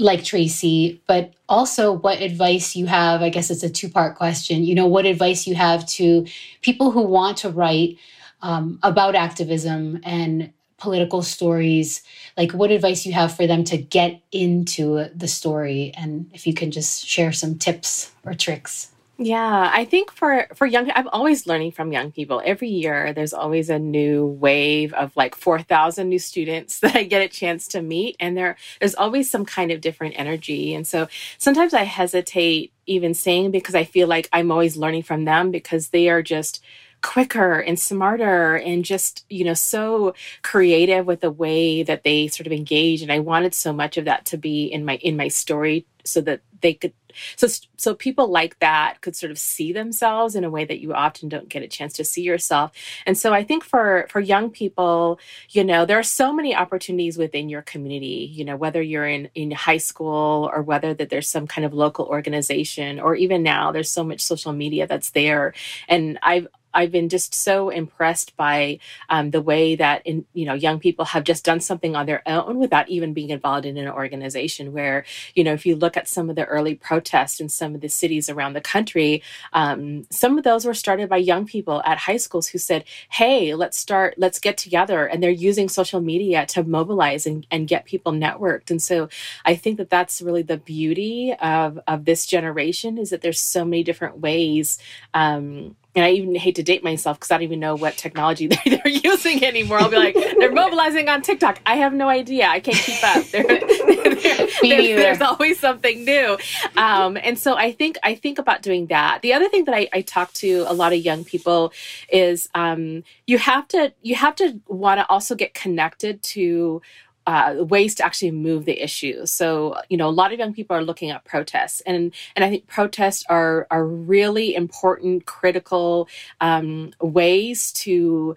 like 0.00 0.22
Tracy, 0.22 1.02
but 1.08 1.34
also 1.48 1.90
what 1.90 2.20
advice 2.20 2.76
you 2.76 2.86
have. 2.86 3.20
I 3.20 3.30
guess 3.30 3.50
it's 3.50 3.64
a 3.64 3.68
two 3.68 3.88
part 3.88 4.14
question. 4.14 4.62
You 4.62 4.76
know, 4.76 4.86
what 4.86 5.06
advice 5.06 5.44
you 5.44 5.56
have 5.56 5.84
to 5.86 6.24
people 6.62 6.92
who 6.92 7.02
want 7.02 7.38
to 7.38 7.50
write 7.50 7.98
um, 8.40 8.78
about 8.84 9.16
activism 9.16 10.00
and 10.04 10.52
political 10.78 11.22
stories 11.22 12.02
like 12.36 12.52
what 12.52 12.70
advice 12.70 13.04
you 13.04 13.12
have 13.12 13.34
for 13.36 13.46
them 13.46 13.64
to 13.64 13.76
get 13.76 14.20
into 14.30 15.08
the 15.14 15.26
story 15.26 15.92
and 15.96 16.30
if 16.32 16.46
you 16.46 16.54
can 16.54 16.70
just 16.70 17.04
share 17.04 17.32
some 17.32 17.58
tips 17.58 18.12
or 18.24 18.32
tricks 18.32 18.92
yeah, 19.20 19.68
I 19.74 19.84
think 19.84 20.12
for 20.12 20.46
for 20.54 20.64
young, 20.64 20.92
I'm 20.94 21.08
always 21.08 21.44
learning 21.48 21.72
from 21.72 21.92
young 21.92 22.12
people. 22.12 22.40
Every 22.44 22.68
year, 22.68 23.12
there's 23.12 23.32
always 23.32 23.68
a 23.68 23.78
new 23.78 24.26
wave 24.26 24.92
of 24.94 25.16
like 25.16 25.34
four 25.34 25.60
thousand 25.60 26.08
new 26.08 26.20
students 26.20 26.78
that 26.80 26.94
I 26.94 27.02
get 27.02 27.22
a 27.22 27.28
chance 27.28 27.66
to 27.68 27.82
meet, 27.82 28.14
and 28.20 28.36
there 28.36 28.56
there's 28.78 28.94
always 28.94 29.28
some 29.28 29.44
kind 29.44 29.72
of 29.72 29.80
different 29.80 30.14
energy. 30.16 30.72
And 30.72 30.86
so 30.86 31.08
sometimes 31.36 31.74
I 31.74 31.82
hesitate 31.82 32.72
even 32.86 33.12
saying 33.12 33.50
because 33.50 33.74
I 33.74 33.82
feel 33.82 34.06
like 34.06 34.28
I'm 34.32 34.52
always 34.52 34.76
learning 34.76 35.02
from 35.02 35.24
them 35.24 35.50
because 35.50 35.88
they 35.88 36.08
are 36.08 36.22
just 36.22 36.62
quicker 37.02 37.60
and 37.60 37.78
smarter 37.78 38.56
and 38.56 38.84
just 38.84 39.24
you 39.30 39.44
know 39.44 39.54
so 39.54 40.14
creative 40.42 41.06
with 41.06 41.20
the 41.20 41.30
way 41.30 41.82
that 41.82 42.02
they 42.02 42.26
sort 42.26 42.44
of 42.44 42.52
engage 42.52 43.02
and 43.02 43.12
i 43.12 43.20
wanted 43.20 43.54
so 43.54 43.72
much 43.72 43.96
of 43.96 44.04
that 44.04 44.24
to 44.24 44.36
be 44.36 44.64
in 44.64 44.84
my 44.84 44.96
in 44.96 45.16
my 45.16 45.28
story 45.28 45.86
so 46.04 46.20
that 46.20 46.40
they 46.60 46.74
could 46.74 46.92
so 47.36 47.46
so 47.76 47.94
people 47.94 48.28
like 48.28 48.58
that 48.58 49.00
could 49.00 49.16
sort 49.16 49.30
of 49.30 49.38
see 49.38 49.72
themselves 49.72 50.34
in 50.34 50.44
a 50.44 50.50
way 50.50 50.64
that 50.64 50.80
you 50.80 50.92
often 50.94 51.28
don't 51.28 51.48
get 51.48 51.62
a 51.62 51.68
chance 51.68 51.92
to 51.94 52.04
see 52.04 52.22
yourself. 52.22 52.72
And 53.06 53.16
so 53.16 53.32
i 53.32 53.42
think 53.44 53.64
for 53.64 54.06
for 54.10 54.20
young 54.20 54.50
people 54.50 55.18
you 55.50 55.64
know 55.64 55.84
there 55.86 55.98
are 55.98 56.02
so 56.02 56.32
many 56.32 56.54
opportunities 56.54 57.18
within 57.18 57.48
your 57.48 57.62
community 57.62 58.30
you 58.32 58.44
know 58.44 58.56
whether 58.56 58.82
you're 58.82 59.06
in 59.06 59.28
in 59.34 59.50
high 59.50 59.76
school 59.78 60.50
or 60.52 60.62
whether 60.62 60.94
that 60.94 61.10
there's 61.10 61.28
some 61.28 61.46
kind 61.46 61.64
of 61.64 61.72
local 61.72 62.06
organization 62.06 63.00
or 63.00 63.14
even 63.14 63.42
now 63.42 63.72
there's 63.72 63.90
so 63.90 64.04
much 64.04 64.20
social 64.20 64.52
media 64.52 64.86
that's 64.86 65.10
there. 65.10 65.54
And 65.88 66.18
i've 66.22 66.46
I've 66.74 66.92
been 66.92 67.08
just 67.08 67.34
so 67.34 67.70
impressed 67.70 68.36
by 68.36 68.78
um, 69.08 69.30
the 69.30 69.42
way 69.42 69.76
that 69.76 70.06
in, 70.06 70.24
you 70.32 70.46
know 70.46 70.54
young 70.54 70.78
people 70.78 71.04
have 71.06 71.24
just 71.24 71.44
done 71.44 71.60
something 71.60 71.96
on 71.96 72.06
their 72.06 72.22
own 72.26 72.58
without 72.58 72.88
even 72.88 73.14
being 73.14 73.30
involved 73.30 73.66
in 73.66 73.76
an 73.76 73.88
organization. 73.88 74.72
Where 74.72 75.04
you 75.34 75.44
know 75.44 75.52
if 75.52 75.66
you 75.66 75.76
look 75.76 75.96
at 75.96 76.08
some 76.08 76.30
of 76.30 76.36
the 76.36 76.44
early 76.44 76.74
protests 76.74 77.40
in 77.40 77.48
some 77.48 77.74
of 77.74 77.80
the 77.80 77.88
cities 77.88 78.28
around 78.28 78.52
the 78.52 78.60
country, 78.60 79.22
um, 79.52 80.06
some 80.10 80.38
of 80.38 80.44
those 80.44 80.64
were 80.64 80.74
started 80.74 81.08
by 81.08 81.16
young 81.16 81.46
people 81.46 81.82
at 81.84 81.98
high 81.98 82.16
schools 82.16 82.48
who 82.48 82.58
said, 82.58 82.84
"Hey, 83.10 83.54
let's 83.54 83.78
start, 83.78 84.14
let's 84.18 84.38
get 84.38 84.56
together," 84.56 85.06
and 85.06 85.22
they're 85.22 85.30
using 85.30 85.68
social 85.68 86.00
media 86.00 86.46
to 86.46 86.64
mobilize 86.64 87.26
and, 87.26 87.46
and 87.50 87.68
get 87.68 87.84
people 87.84 88.12
networked. 88.12 88.70
And 88.70 88.82
so 88.82 89.08
I 89.44 89.54
think 89.54 89.78
that 89.78 89.90
that's 89.90 90.22
really 90.22 90.42
the 90.42 90.58
beauty 90.58 91.34
of 91.40 91.78
of 91.86 92.04
this 92.04 92.26
generation 92.26 92.98
is 92.98 93.10
that 93.10 93.22
there's 93.22 93.40
so 93.40 93.64
many 93.64 93.82
different 93.82 94.18
ways. 94.18 94.78
Um, 95.14 95.76
and 95.94 96.04
I 96.04 96.10
even 96.10 96.34
hate 96.34 96.54
to 96.56 96.62
date 96.62 96.84
myself 96.84 97.18
because 97.18 97.30
I 97.30 97.36
don't 97.36 97.44
even 97.44 97.60
know 97.60 97.74
what 97.74 97.96
technology 97.96 98.46
they're, 98.48 98.58
they're, 98.64 98.88
using 98.88 99.44
anymore. 99.44 99.78
I'll 99.78 99.90
be 99.90 99.96
like, 99.96 100.14
they're 100.38 100.52
mobilizing 100.52 101.08
on 101.08 101.22
TikTok. 101.22 101.60
I 101.66 101.76
have 101.76 101.92
no 101.92 102.08
idea. 102.08 102.46
I 102.46 102.60
can't 102.60 102.76
keep 102.76 103.02
up. 103.02 103.24
They're, 103.30 103.44
they're, 103.44 104.46
there's, 104.62 104.96
there's, 104.96 105.20
always 105.20 105.58
something 105.58 106.04
new, 106.04 106.38
um, 106.76 107.16
and 107.22 107.38
so 107.38 107.56
I 107.56 107.72
think 107.72 107.96
I 108.02 108.14
think 108.14 108.38
about 108.38 108.62
doing 108.62 108.86
that. 108.86 109.22
The 109.22 109.32
other 109.32 109.48
thing 109.48 109.64
that 109.64 109.74
I, 109.74 109.88
I 109.92 110.00
talk 110.02 110.32
to 110.34 110.64
a 110.66 110.72
lot 110.72 110.92
of 110.92 110.98
young 110.98 111.24
people 111.24 111.72
is 112.12 112.48
um, 112.54 113.04
you 113.26 113.38
have 113.38 113.68
to 113.68 113.92
you 114.02 114.14
have 114.14 114.34
to 114.36 114.60
want 114.66 115.00
to 115.00 115.08
also 115.08 115.34
get 115.34 115.54
connected 115.54 116.22
to 116.22 116.82
uh, 117.28 117.62
ways 117.62 117.94
to 117.94 118.02
actually 118.02 118.30
move 118.30 118.64
the 118.64 118.82
issue. 118.82 119.26
So, 119.26 119.76
you 119.90 119.98
know, 119.98 120.08
a 120.08 120.16
lot 120.22 120.32
of 120.32 120.38
young 120.38 120.54
people 120.54 120.74
are 120.74 120.82
looking 120.82 121.10
at 121.10 121.26
protests, 121.26 121.82
and 121.82 122.14
and 122.34 122.42
I 122.42 122.48
think 122.48 122.66
protests 122.66 123.22
are 123.28 123.66
are 123.70 123.84
really 123.84 124.54
important, 124.54 125.26
critical 125.26 126.08
um, 126.40 126.94
ways 127.02 127.70
to 127.84 128.34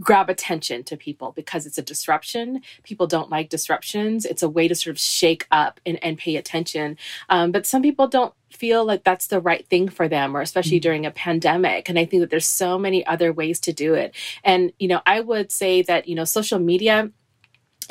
grab 0.00 0.30
attention 0.30 0.82
to 0.84 0.96
people 0.96 1.32
because 1.32 1.66
it's 1.66 1.76
a 1.76 1.82
disruption. 1.82 2.62
People 2.84 3.06
don't 3.06 3.28
like 3.28 3.50
disruptions. 3.50 4.24
It's 4.24 4.42
a 4.42 4.48
way 4.48 4.66
to 4.66 4.74
sort 4.74 4.96
of 4.96 4.98
shake 4.98 5.46
up 5.50 5.78
and, 5.84 6.02
and 6.02 6.16
pay 6.16 6.36
attention. 6.36 6.96
Um, 7.28 7.52
but 7.52 7.66
some 7.66 7.82
people 7.82 8.08
don't 8.08 8.32
feel 8.48 8.86
like 8.86 9.04
that's 9.04 9.26
the 9.26 9.40
right 9.40 9.68
thing 9.68 9.90
for 9.90 10.08
them 10.08 10.34
or 10.34 10.40
especially 10.40 10.78
mm-hmm. 10.78 10.82
during 10.82 11.06
a 11.06 11.10
pandemic 11.10 11.88
and 11.88 11.98
i 11.98 12.04
think 12.04 12.20
that 12.20 12.28
there's 12.28 12.46
so 12.46 12.78
many 12.78 13.04
other 13.06 13.32
ways 13.32 13.58
to 13.58 13.72
do 13.72 13.94
it 13.94 14.14
and 14.44 14.70
you 14.78 14.86
know 14.86 15.00
i 15.06 15.20
would 15.20 15.50
say 15.50 15.80
that 15.80 16.06
you 16.06 16.14
know 16.14 16.24
social 16.24 16.58
media 16.58 17.10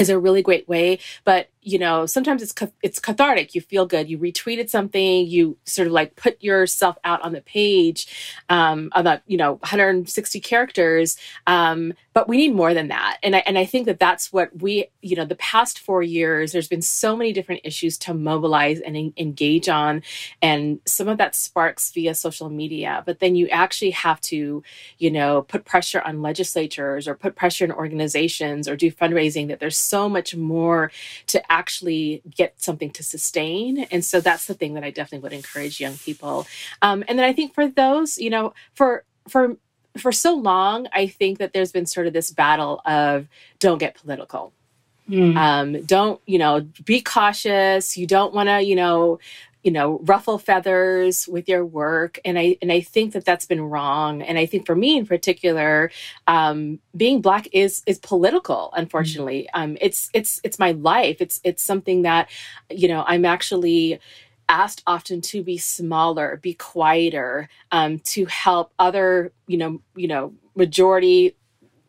is 0.02 0.10
a 0.10 0.20
really 0.20 0.42
great 0.42 0.68
way 0.68 1.00
but 1.24 1.48
you 1.64 1.78
know 1.78 2.06
sometimes 2.06 2.42
it's 2.42 2.54
it's 2.82 3.00
cathartic. 3.00 3.54
You 3.54 3.62
feel 3.62 3.86
good. 3.86 4.10
You 4.10 4.18
retweeted 4.18 4.70
something. 4.70 5.28
You 5.28 5.58
sort 5.66 5.88
of 5.88 5.94
like 5.94 6.16
put 6.16 6.42
yourself 6.42 6.98
out 7.04 7.22
on 7.22 7.34
the 7.34 7.42
page 7.42 8.08
um 8.50 8.92
you 9.28 9.38
know 9.38 9.54
160 9.54 10.40
characters. 10.40 11.18
Um 11.48 11.94
but 12.14 12.28
we 12.28 12.38
need 12.38 12.54
more 12.54 12.74
than 12.74 12.88
that. 12.90 13.18
And 13.24 13.36
i 13.36 13.40
and 13.46 13.58
i 13.58 13.66
think 13.66 13.86
that 13.86 14.00
that's 14.00 14.34
what 14.34 14.50
we 14.62 14.88
you 15.02 15.16
know 15.16 15.26
the 15.26 15.36
past 15.36 15.80
4 15.80 16.02
years 16.04 16.52
there's 16.52 16.68
been 16.68 16.82
so 16.82 17.16
many 17.16 17.32
different 17.32 17.62
issues 17.64 17.98
to 18.00 18.14
mobilize 18.14 18.80
and 18.80 18.98
en- 18.98 19.14
engage 19.18 19.70
on. 19.70 20.02
And 20.42 20.80
some 20.86 21.08
of 21.08 21.18
that 21.20 21.36
sparks 21.36 21.92
via 21.92 22.16
social 22.16 22.50
media. 22.50 23.04
But 23.06 23.20
then 23.20 23.36
you 23.36 23.48
actually 23.50 23.92
have 23.92 24.20
to 24.22 24.64
you 24.98 25.12
know 25.12 25.44
put 25.44 25.66
pressure 25.66 26.02
on 26.02 26.22
legislatures 26.22 27.08
or 27.08 27.14
put 27.16 27.36
pressure 27.36 27.66
on 27.66 27.72
organizations 27.72 28.68
or 28.68 28.76
do 28.76 28.92
fundraising 28.92 29.48
that 29.50 29.60
there's 29.60 29.78
so 29.78 30.10
much 30.10 30.36
more 30.36 30.92
to 31.28 31.51
actually 31.52 32.22
get 32.34 32.62
something 32.62 32.90
to 32.92 33.04
sustain. 33.04 33.86
And 33.92 34.04
so 34.04 34.22
that's 34.22 34.46
the 34.48 34.54
thing 34.54 34.74
that 34.76 34.84
I 34.84 34.90
definitely 34.90 35.24
would 35.24 35.34
encourage 35.34 35.80
young 35.80 35.98
people. 35.98 36.48
Um, 36.82 37.04
and 37.08 37.20
then 37.20 37.26
I 37.26 37.34
think 37.34 37.54
for 37.54 37.68
those, 37.68 38.18
you 38.18 38.30
know, 38.30 38.54
for 38.74 39.04
for 39.28 39.58
for 39.98 40.14
so 40.14 40.34
long, 40.34 40.88
I 40.94 41.08
think 41.08 41.40
that 41.40 41.52
there's 41.52 41.74
been 41.74 41.86
sort 41.86 42.08
of 42.08 42.14
this 42.14 42.32
battle 42.32 42.82
of 42.86 43.28
don't 43.60 43.78
get 43.78 43.96
political. 43.96 44.54
Mm. 45.10 45.36
Um, 45.36 45.82
don't 45.84 46.22
you 46.26 46.40
know? 46.40 46.62
Be 46.86 47.02
cautious. 47.02 47.98
You 47.98 48.08
don't 48.08 48.34
want 48.34 48.48
to, 48.48 48.62
you 48.62 48.76
know, 48.76 49.20
you 49.64 49.72
know 49.72 50.00
ruffle 50.04 50.38
feathers 50.38 51.28
with 51.28 51.48
your 51.48 51.66
work. 51.66 52.20
And 52.26 52.38
i 52.38 52.58
and 52.62 52.72
i 52.72 52.82
think 52.82 53.14
that 53.14 53.26
that's 53.26 53.46
been 53.46 53.62
wrong. 53.62 54.22
And 54.22 54.38
i 54.38 54.46
think 54.46 54.66
for 54.66 54.76
me 54.76 54.98
in 54.98 55.06
particular 55.06 55.92
um, 56.28 56.80
being 56.96 57.22
black 57.22 57.48
is 57.52 57.84
is 57.86 58.00
political 58.00 58.74
unfortunately. 58.76 59.48
Mm-hmm. 59.54 59.62
um, 59.72 59.78
it's 59.82 60.10
it's 60.14 60.40
it's 60.44 60.60
my 60.60 60.72
life. 60.72 61.18
It's 61.20 61.40
it's 61.44 61.64
something 61.64 62.02
that 62.04 62.30
you 62.70 62.88
know 62.88 63.04
i'm 63.08 63.26
actually 63.26 64.00
asked 64.50 64.84
often 64.86 65.22
to 65.22 65.44
be 65.44 65.58
smaller 65.58 66.40
be 66.42 66.54
quieter 66.54 67.48
um, 67.72 68.00
to 68.00 68.26
help 68.26 68.74
other 68.80 69.32
you 69.48 69.58
know 69.58 69.82
you 69.96 70.08
know 70.08 70.34
majority 70.56 71.36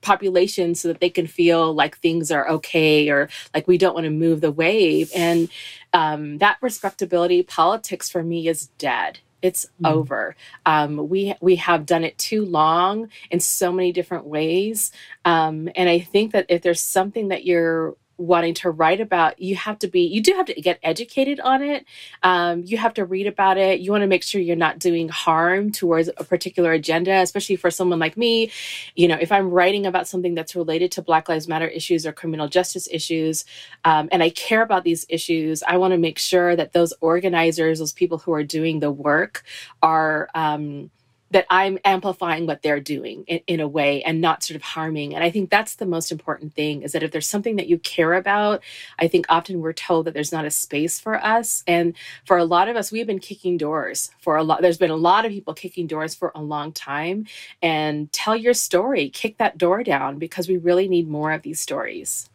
population 0.03 0.75
so 0.75 0.89
that 0.89 1.01
they 1.01 1.11
can 1.11 1.27
feel 1.27 1.73
like 1.73 1.97
things 1.99 2.31
are 2.31 2.49
okay 2.49 3.09
or 3.09 3.29
like 3.55 3.67
we 3.67 3.79
don't 3.79 3.95
want 3.95 4.05
to 4.05 4.11
move 4.11 4.41
the 4.41 4.53
wave. 4.53 5.11
And 5.15 5.49
um, 5.93 6.39
that 6.39 6.59
respectability 6.61 7.43
politics 7.43 8.11
for 8.11 8.23
me 8.23 8.49
is 8.49 8.67
dead. 8.79 9.21
It's 9.41 9.67
mm. 9.83 9.91
over. 9.91 10.37
Um, 10.65 11.09
we 11.09 11.35
we 11.41 11.57
have 11.57 11.85
done 11.85 12.05
it 12.05 12.17
too 12.17 12.45
long 12.45 13.11
in 13.31 13.41
so 13.41 13.73
many 13.73 13.93
different 13.93 14.25
ways, 14.25 14.93
um, 15.25 15.69
and 15.75 15.89
I 15.89 15.99
think 15.99 16.33
that 16.33 16.47
if 16.49 16.63
there's 16.63 16.81
something 16.81 17.29
that 17.29 17.45
you're 17.45 17.97
wanting 18.17 18.55
to 18.55 18.71
write 18.71 19.01
about, 19.01 19.41
you 19.41 19.57
have 19.57 19.79
to 19.81 19.89
be, 19.89 20.03
you 20.03 20.23
do 20.23 20.33
have 20.35 20.47
to 20.47 20.55
get 20.55 20.79
educated 20.83 21.41
on 21.41 21.63
it. 21.63 21.85
Um, 22.23 22.63
you 22.65 22.77
have 22.77 22.95
to 22.95 23.05
read 23.05 23.27
about 23.27 23.59
it. 23.59 23.81
You 23.81 23.91
want 23.91 24.03
to 24.03 24.07
make 24.07 24.23
sure 24.23 24.41
you're 24.41 24.57
not 24.57 24.79
doing 24.79 25.09
harm 25.09 25.73
towards 25.73 26.09
a 26.09 26.25
particular 26.25 26.73
agenda, 26.73 27.13
especially 27.21 27.57
for 27.57 27.71
someone 27.71 27.99
like 27.99 28.17
me. 28.17 28.51
You 28.95 29.09
know, 29.09 29.19
if 29.21 29.33
I'm 29.33 29.51
writing 29.51 29.87
about 29.87 30.07
something 30.07 30.35
that's 30.35 30.55
related 30.55 30.93
to 30.93 31.03
Black 31.03 31.29
Lives 31.29 31.49
Matter 31.49 31.69
issues 31.69 32.07
or 32.07 32.13
criminal 32.13 32.49
justice 32.49 32.89
issues, 32.91 33.45
um, 33.85 34.09
and 34.13 34.23
I 34.23 34.31
care 34.31 34.63
about 34.63 34.85
these 34.85 35.07
issues, 35.09 35.63
I 35.63 35.77
want 35.77 35.93
to 35.93 35.99
make 35.99 36.19
sure 36.19 36.55
that 36.57 36.73
those 36.73 36.93
organizers, 37.01 37.79
those 37.79 37.93
people 37.93 38.19
who 38.19 38.33
are 38.33 38.45
doing 38.45 38.81
the 38.81 38.91
work, 38.91 39.45
are. 39.83 40.29
Um, 40.35 40.91
that 41.33 41.47
I'm 41.51 41.79
amplifying 41.85 42.47
what 42.47 42.63
they're 42.63 42.81
doing 42.81 43.25
in, 43.27 43.41
in, 43.47 43.61
a 43.61 43.69
way 43.69 44.03
and 44.03 44.21
not 44.21 44.43
sort 44.43 44.57
of 44.57 44.63
harming. 44.63 45.15
And 45.15 45.25
I 45.25 45.31
think 45.31 45.51
that's 45.51 45.77
the 45.77 45.87
most 45.87 46.13
important 46.13 46.55
thing 46.55 46.83
is 46.83 46.93
that 46.93 47.03
if 47.03 47.11
there's 47.11 47.27
something 47.27 47.57
that 47.57 47.69
you 47.69 47.79
care 47.79 48.15
about, 48.15 48.63
I 48.99 49.09
think 49.09 49.27
often 49.29 49.61
we're 49.61 49.73
told 49.73 50.07
that 50.07 50.15
there's 50.15 50.33
not 50.33 50.45
a 50.45 50.51
space 50.51 51.01
for 51.01 51.17
us. 51.17 51.65
And 51.67 51.95
for 52.27 52.37
a 52.37 52.45
lot 52.45 52.69
of 52.69 52.77
us, 52.77 52.93
we've 52.93 53.07
been 53.07 53.19
kicking 53.19 53.57
doors 53.57 54.11
for 54.21 54.37
a 54.37 54.43
lot. 54.43 54.63
There's 54.63 54.79
been 54.79 54.91
a 54.91 54.97
lot 54.97 55.25
of 55.25 55.33
people 55.33 55.55
kicking 55.55 55.87
doors 55.87 56.15
for 56.15 56.33
a 56.35 56.43
long 56.43 56.73
time. 56.73 57.27
And 57.63 58.13
tell 58.13 58.37
your 58.37 58.55
story, 58.55 59.09
kick 59.09 59.39
that 59.39 59.57
door 59.57 59.83
down 59.83 60.19
because 60.19 60.49
we 60.49 60.59
really 60.59 60.87
need 60.87 61.09
more 61.09 61.33
of 61.33 61.43
these 61.43 61.61
stories. 61.61 62.29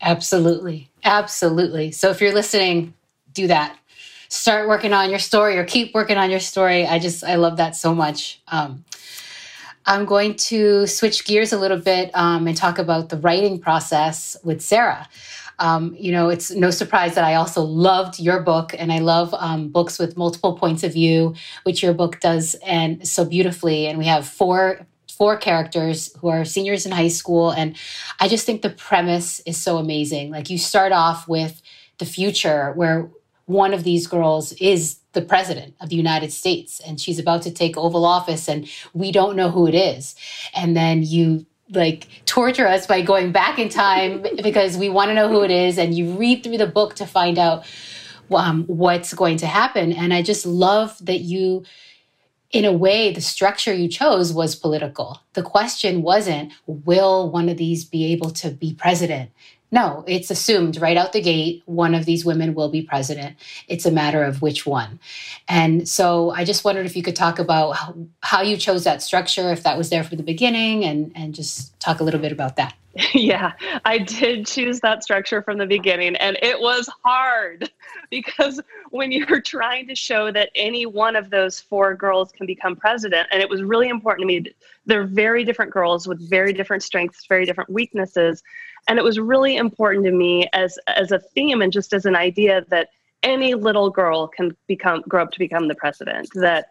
Absolutely. 0.00 0.90
Absolutely. 1.04 1.90
So 1.92 2.10
if 2.10 2.20
you're 2.20 2.34
listening, 2.34 2.94
do 3.32 3.46
that 3.48 3.78
start 4.28 4.68
working 4.68 4.92
on 4.92 5.10
your 5.10 5.18
story 5.18 5.56
or 5.56 5.64
keep 5.64 5.94
working 5.94 6.16
on 6.16 6.30
your 6.30 6.40
story. 6.40 6.86
I 6.86 6.98
just, 6.98 7.24
I 7.24 7.36
love 7.36 7.56
that 7.56 7.76
so 7.76 7.94
much. 7.94 8.40
Um, 8.48 8.84
I'm 9.86 10.04
going 10.04 10.36
to 10.36 10.86
switch 10.86 11.24
gears 11.24 11.52
a 11.52 11.58
little 11.58 11.78
bit 11.78 12.10
um, 12.14 12.46
and 12.46 12.56
talk 12.56 12.78
about 12.78 13.08
the 13.08 13.16
writing 13.16 13.58
process 13.58 14.36
with 14.44 14.60
Sarah. 14.60 15.08
Um, 15.58 15.96
you 15.98 16.12
know, 16.12 16.28
it's 16.28 16.50
no 16.50 16.70
surprise 16.70 17.14
that 17.14 17.24
I 17.24 17.34
also 17.34 17.62
loved 17.62 18.20
your 18.20 18.40
book, 18.40 18.74
and 18.78 18.92
I 18.92 18.98
love 18.98 19.34
um, 19.34 19.70
books 19.70 19.98
with 19.98 20.16
multiple 20.16 20.56
points 20.56 20.84
of 20.84 20.92
view, 20.92 21.34
which 21.64 21.82
your 21.82 21.94
book 21.94 22.20
does 22.20 22.54
and 22.64 23.06
so 23.08 23.24
beautifully. 23.24 23.86
And 23.86 23.98
we 23.98 24.04
have 24.04 24.28
four 24.28 24.86
four 25.10 25.36
characters 25.36 26.14
who 26.20 26.28
are 26.28 26.44
seniors 26.44 26.86
in 26.86 26.92
high 26.92 27.08
school, 27.08 27.50
and 27.50 27.76
I 28.20 28.28
just 28.28 28.46
think 28.46 28.62
the 28.62 28.70
premise 28.70 29.40
is 29.40 29.56
so 29.56 29.78
amazing. 29.78 30.30
Like 30.30 30.48
you 30.48 30.58
start 30.58 30.92
off 30.92 31.26
with 31.26 31.60
the 31.98 32.06
future 32.06 32.72
where 32.74 33.10
one 33.48 33.72
of 33.72 33.82
these 33.82 34.06
girls 34.06 34.52
is 34.52 34.98
the 35.12 35.22
president 35.22 35.74
of 35.80 35.88
the 35.88 35.96
United 35.96 36.30
States 36.32 36.80
and 36.86 37.00
she's 37.00 37.18
about 37.18 37.40
to 37.42 37.50
take 37.50 37.78
Oval 37.78 38.04
Office 38.04 38.46
and 38.46 38.68
we 38.92 39.10
don't 39.10 39.36
know 39.36 39.50
who 39.50 39.66
it 39.66 39.74
is. 39.74 40.14
And 40.54 40.76
then 40.76 41.02
you 41.02 41.46
like 41.70 42.06
torture 42.26 42.66
us 42.66 42.86
by 42.86 43.00
going 43.00 43.32
back 43.32 43.58
in 43.58 43.70
time 43.70 44.22
because 44.42 44.76
we 44.76 44.90
want 44.90 45.08
to 45.08 45.14
know 45.14 45.28
who 45.28 45.42
it 45.42 45.50
is 45.50 45.78
and 45.78 45.96
you 45.96 46.12
read 46.12 46.44
through 46.44 46.58
the 46.58 46.66
book 46.66 46.94
to 46.96 47.06
find 47.06 47.38
out 47.38 47.64
um, 48.30 48.64
what's 48.64 49.14
going 49.14 49.38
to 49.38 49.46
happen. 49.46 49.94
And 49.94 50.12
I 50.12 50.20
just 50.20 50.44
love 50.44 50.94
that 51.06 51.20
you 51.20 51.64
in 52.50 52.64
a 52.64 52.72
way, 52.72 53.12
the 53.12 53.20
structure 53.20 53.74
you 53.74 53.88
chose 53.88 54.32
was 54.32 54.56
political. 54.56 55.20
The 55.34 55.42
question 55.42 56.00
wasn't, 56.00 56.52
will 56.66 57.30
one 57.30 57.50
of 57.50 57.58
these 57.58 57.84
be 57.84 58.10
able 58.12 58.30
to 58.30 58.50
be 58.50 58.72
president? 58.72 59.30
No, 59.70 60.02
it's 60.06 60.30
assumed 60.30 60.80
right 60.80 60.96
out 60.96 61.12
the 61.12 61.20
gate 61.20 61.62
one 61.66 61.94
of 61.94 62.06
these 62.06 62.24
women 62.24 62.54
will 62.54 62.70
be 62.70 62.82
president. 62.82 63.36
It's 63.66 63.84
a 63.84 63.90
matter 63.90 64.24
of 64.24 64.40
which 64.40 64.64
one. 64.64 64.98
And 65.46 65.86
so 65.86 66.30
I 66.30 66.44
just 66.44 66.64
wondered 66.64 66.86
if 66.86 66.96
you 66.96 67.02
could 67.02 67.16
talk 67.16 67.38
about 67.38 67.76
how, 68.22 68.40
you 68.42 68.56
chose 68.56 68.84
that 68.84 69.02
structure, 69.02 69.52
if 69.52 69.64
that 69.64 69.76
was 69.76 69.90
there 69.90 70.04
from 70.04 70.16
the 70.16 70.22
beginning, 70.22 70.84
and, 70.84 71.12
and 71.14 71.34
just 71.34 71.78
talk 71.80 72.00
a 72.00 72.04
little 72.04 72.20
bit 72.20 72.32
about 72.32 72.56
that. 72.56 72.74
Yeah, 73.14 73.52
I 73.84 73.98
did 73.98 74.46
choose 74.46 74.80
that 74.80 75.02
structure 75.02 75.42
from 75.42 75.58
the 75.58 75.66
beginning, 75.66 76.16
and 76.16 76.36
it 76.42 76.58
was 76.58 76.88
hard 77.04 77.70
because 78.10 78.60
when 78.90 79.12
you're 79.12 79.40
trying 79.40 79.86
to 79.88 79.94
show 79.94 80.32
that 80.32 80.50
any 80.54 80.84
one 80.84 81.14
of 81.14 81.30
those 81.30 81.60
four 81.60 81.94
girls 81.94 82.32
can 82.32 82.46
become 82.46 82.74
president, 82.74 83.28
and 83.30 83.40
it 83.40 83.48
was 83.48 83.62
really 83.62 83.88
important 83.88 84.22
to 84.22 84.26
me, 84.26 84.52
they're 84.86 85.06
very 85.06 85.44
different 85.44 85.70
girls 85.70 86.08
with 86.08 86.28
very 86.28 86.52
different 86.52 86.82
strengths, 86.82 87.26
very 87.26 87.44
different 87.44 87.70
weaknesses 87.70 88.42
and 88.88 88.98
it 88.98 89.04
was 89.04 89.20
really 89.20 89.56
important 89.56 90.04
to 90.04 90.10
me 90.10 90.48
as 90.52 90.78
as 90.88 91.12
a 91.12 91.18
theme 91.18 91.62
and 91.62 91.72
just 91.72 91.92
as 91.92 92.06
an 92.06 92.16
idea 92.16 92.64
that 92.70 92.88
any 93.22 93.54
little 93.54 93.90
girl 93.90 94.26
can 94.26 94.56
become 94.66 95.02
grow 95.02 95.22
up 95.22 95.30
to 95.30 95.38
become 95.38 95.68
the 95.68 95.74
president 95.74 96.28
that 96.34 96.70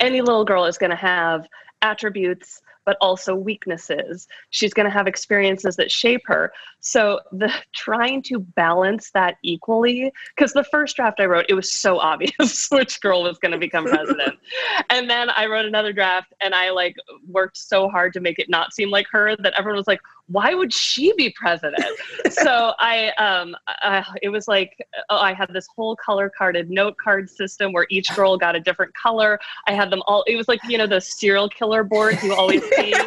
any 0.00 0.20
little 0.20 0.44
girl 0.44 0.64
is 0.64 0.76
going 0.76 0.90
to 0.90 0.96
have 0.96 1.46
attributes 1.82 2.62
but 2.90 2.96
also 3.00 3.36
weaknesses. 3.36 4.26
She's 4.50 4.74
going 4.74 4.84
to 4.84 4.90
have 4.90 5.06
experiences 5.06 5.76
that 5.76 5.92
shape 5.92 6.22
her. 6.24 6.52
So 6.80 7.20
the 7.30 7.52
trying 7.72 8.20
to 8.22 8.40
balance 8.40 9.12
that 9.12 9.36
equally, 9.44 10.12
because 10.34 10.52
the 10.52 10.64
first 10.64 10.96
draft 10.96 11.20
I 11.20 11.26
wrote, 11.26 11.46
it 11.48 11.54
was 11.54 11.70
so 11.70 12.00
obvious 12.10 12.66
which 12.68 13.00
girl 13.00 13.22
was 13.22 13.38
going 13.38 13.52
to 13.52 13.58
become 13.58 13.84
president. 13.84 14.36
and 14.90 15.08
then 15.08 15.30
I 15.30 15.46
wrote 15.46 15.66
another 15.66 15.92
draft 15.92 16.34
and 16.42 16.52
I 16.52 16.70
like 16.70 16.96
worked 17.28 17.58
so 17.58 17.88
hard 17.88 18.12
to 18.14 18.20
make 18.20 18.40
it 18.40 18.50
not 18.50 18.72
seem 18.72 18.90
like 18.90 19.06
her 19.12 19.36
that 19.36 19.52
everyone 19.56 19.76
was 19.76 19.86
like, 19.86 20.00
why 20.30 20.54
would 20.54 20.72
she 20.72 21.12
be 21.16 21.30
president? 21.30 21.84
so 22.30 22.72
I, 22.78 23.10
um, 23.18 23.56
uh, 23.82 24.02
it 24.22 24.28
was 24.28 24.48
like 24.48 24.76
oh, 25.08 25.16
I 25.16 25.32
had 25.32 25.52
this 25.52 25.66
whole 25.74 25.96
color 25.96 26.30
carded 26.36 26.70
note 26.70 26.96
card 27.02 27.28
system 27.28 27.72
where 27.72 27.86
each 27.90 28.14
girl 28.14 28.36
got 28.36 28.54
a 28.54 28.60
different 28.60 28.94
color. 28.94 29.38
I 29.66 29.72
had 29.72 29.90
them 29.90 30.02
all. 30.06 30.24
It 30.26 30.36
was 30.36 30.48
like 30.48 30.60
you 30.68 30.78
know 30.78 30.86
the 30.86 31.00
serial 31.00 31.48
killer 31.48 31.82
boards 31.82 32.22
you 32.22 32.34
always 32.34 32.62
see. 32.62 32.94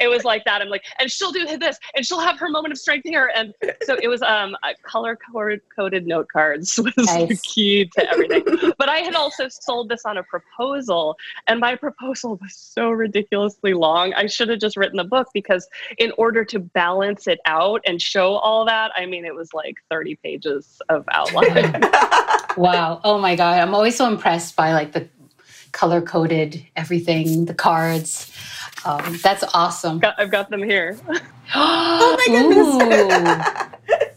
It 0.00 0.08
was 0.08 0.24
like 0.24 0.44
that. 0.44 0.62
I'm 0.62 0.68
like, 0.68 0.84
and 0.98 1.10
she'll 1.10 1.32
do 1.32 1.44
this, 1.58 1.78
and 1.94 2.04
she'll 2.04 2.20
have 2.20 2.38
her 2.38 2.48
moment 2.48 2.72
of 2.72 2.78
strength 2.78 3.08
here. 3.08 3.30
And 3.34 3.54
so 3.82 3.96
it 4.02 4.08
was 4.08 4.22
um, 4.22 4.56
color 4.82 5.18
coded 5.74 6.06
note 6.06 6.28
cards 6.32 6.78
was 6.78 6.92
nice. 6.96 7.28
the 7.28 7.36
key 7.36 7.86
to 7.94 8.10
everything. 8.10 8.44
But 8.78 8.88
I 8.88 8.98
had 8.98 9.14
also 9.14 9.48
sold 9.48 9.88
this 9.88 10.04
on 10.04 10.18
a 10.18 10.22
proposal, 10.24 11.16
and 11.46 11.60
my 11.60 11.76
proposal 11.76 12.36
was 12.40 12.54
so 12.54 12.90
ridiculously 12.90 13.74
long. 13.74 14.14
I 14.14 14.26
should 14.26 14.48
have 14.48 14.60
just 14.60 14.76
written 14.76 14.96
the 14.96 15.04
book 15.04 15.28
because 15.32 15.68
it 15.98 16.07
in 16.08 16.14
order 16.16 16.42
to 16.42 16.58
balance 16.58 17.26
it 17.26 17.38
out 17.44 17.82
and 17.86 18.00
show 18.00 18.36
all 18.36 18.64
that, 18.64 18.90
I 18.96 19.04
mean, 19.04 19.26
it 19.26 19.34
was 19.34 19.52
like 19.52 19.76
30 19.90 20.16
pages 20.16 20.80
of 20.88 21.04
outline. 21.12 21.82
wow. 22.56 22.98
Oh 23.04 23.18
my 23.18 23.36
God. 23.36 23.60
I'm 23.60 23.74
always 23.74 23.94
so 23.94 24.08
impressed 24.08 24.56
by 24.56 24.72
like 24.72 24.92
the 24.92 25.06
color 25.72 26.00
coded 26.00 26.64
everything, 26.76 27.44
the 27.44 27.52
cards. 27.52 28.32
Um, 28.86 29.18
that's 29.22 29.44
awesome. 29.52 29.98
Got, 29.98 30.18
I've 30.18 30.30
got 30.30 30.48
them 30.48 30.62
here. 30.62 30.96
oh 31.54 32.16
my 32.18 33.68
goodness. 33.86 34.08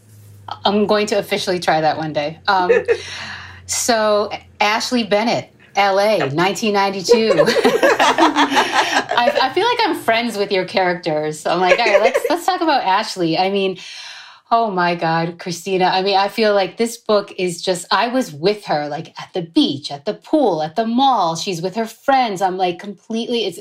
I'm 0.63 0.85
going 0.85 1.07
to 1.07 1.15
officially 1.15 1.59
try 1.59 1.81
that 1.81 1.97
one 1.97 2.13
day. 2.13 2.39
Um, 2.47 2.71
so, 3.65 4.31
Ashley 4.61 5.03
Bennett, 5.03 5.53
LA, 5.75 6.17
1992. 6.17 7.33
I, 9.21 9.37
I, 9.41 9.53
feel 9.53 9.65
like 9.65 9.79
I'm 9.81 9.95
friends 9.95 10.37
with 10.37 10.51
your 10.51 10.65
characters. 10.65 11.45
I'm 11.45 11.59
like, 11.59 11.79
all 11.79 11.85
right, 11.85 12.01
let's 12.01 12.25
let's 12.29 12.45
talk 12.45 12.61
about 12.61 12.83
Ashley. 12.83 13.37
I 13.37 13.49
mean, 13.49 13.77
oh 14.51 14.69
my 14.69 14.95
God, 14.95 15.39
Christina. 15.39 15.85
I 15.85 16.01
mean, 16.01 16.17
I 16.17 16.27
feel 16.27 16.53
like 16.53 16.77
this 16.77 16.97
book 16.97 17.31
is 17.37 17.61
just. 17.61 17.85
I 17.91 18.07
was 18.07 18.33
with 18.33 18.65
her, 18.65 18.89
like 18.89 19.19
at 19.19 19.31
the 19.33 19.43
beach, 19.43 19.91
at 19.91 20.05
the 20.05 20.13
pool, 20.13 20.61
at 20.61 20.75
the 20.75 20.85
mall. 20.85 21.35
She's 21.35 21.61
with 21.61 21.75
her 21.75 21.85
friends. 21.85 22.41
I'm 22.41 22.57
like 22.57 22.79
completely. 22.79 23.45
It's 23.45 23.59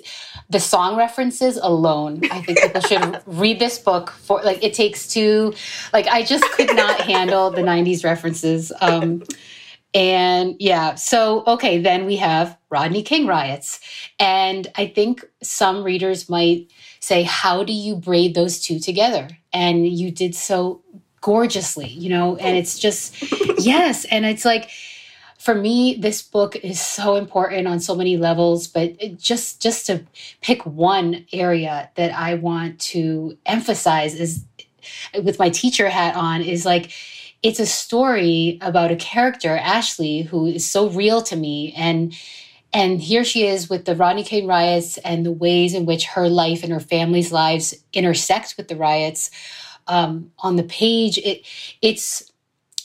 the 0.49 0.61
song 0.61 0.97
references 0.97 1.57
alone. 1.57 2.23
I 2.31 2.43
think 2.43 2.59
people 2.61 2.81
should 2.81 3.21
read 3.27 3.61
this 3.61 3.79
book 3.79 4.11
for 4.11 4.43
like. 4.43 4.65
It 4.65 4.75
takes 4.75 5.07
two. 5.07 5.55
Like 5.93 6.07
I 6.09 6.25
just 6.25 6.45
could 6.53 6.75
not 6.75 7.01
handle 7.01 7.51
the 7.51 7.63
'90s 7.63 8.05
references. 8.05 8.73
Um, 8.81 9.23
and 9.93 10.55
yeah, 10.61 10.95
so 10.95 11.45
okay, 11.47 11.79
then 11.79 12.07
we 12.07 12.17
have 12.17 12.57
Rodney 12.71 13.03
King 13.03 13.27
riots. 13.27 13.81
And 14.19 14.69
I 14.77 14.87
think 14.87 15.25
some 15.43 15.83
readers 15.83 16.29
might 16.29 16.71
say, 17.01 17.23
How 17.25 17.65
do 17.65 17.73
you 17.73 17.97
braid 17.97 18.35
those 18.35 18.61
two 18.61 18.79
together? 18.79 19.29
And 19.53 19.87
you 19.87 20.11
did 20.11 20.35
so 20.35 20.83
gorgeously, 21.21 21.89
you 21.89 22.09
know, 22.09 22.37
and 22.37 22.57
it's 22.57 22.79
just, 22.79 23.15
yes. 23.59 24.05
And 24.07 24.25
it's 24.25 24.45
like, 24.45 24.71
for 25.39 25.55
me 25.55 25.95
this 25.95 26.21
book 26.21 26.55
is 26.57 26.79
so 26.79 27.17
important 27.17 27.67
on 27.67 27.81
so 27.81 27.95
many 27.95 28.19
levels 28.19 28.69
but 28.69 28.95
just 29.17 29.63
just 29.63 29.87
to 29.87 30.05
pick 30.43 30.67
one 30.67 31.25
area 31.33 31.89
that 31.95 32.13
i 32.13 32.35
want 32.35 32.79
to 32.79 33.39
emphasize 33.47 34.15
is 34.15 34.45
with 35.23 35.39
my 35.39 35.49
teacher 35.49 35.89
hat 35.89 36.15
on 36.15 36.43
is 36.43 36.67
like 36.67 36.93
it's 37.43 37.61
a 37.61 37.67
story 37.67 38.59
about 38.61 38.91
a 38.91 38.97
character, 38.97 39.57
Ashley, 39.57 40.23
who 40.23 40.47
is 40.47 40.69
so 40.69 40.89
real 40.89 41.23
to 41.23 41.37
me. 41.37 41.73
And 41.77 42.15
and 42.73 43.01
here 43.01 43.25
she 43.25 43.47
is 43.47 43.69
with 43.69 43.85
the 43.85 43.97
Rodney 43.97 44.23
King 44.23 44.47
riots 44.47 44.97
and 44.99 45.27
the 45.27 45.33
ways 45.33 45.75
in 45.75 45.87
which 45.87 46.07
her 46.07 46.29
life 46.29 46.63
and 46.63 46.73
her 46.73 46.79
family's 46.79 47.33
lives 47.33 47.75
intersect 47.93 48.55
with 48.57 48.69
the 48.69 48.77
riots. 48.77 49.31
Um, 49.89 50.31
on 50.39 50.55
the 50.55 50.63
page, 50.63 51.19
it 51.19 51.45
it's 51.83 52.31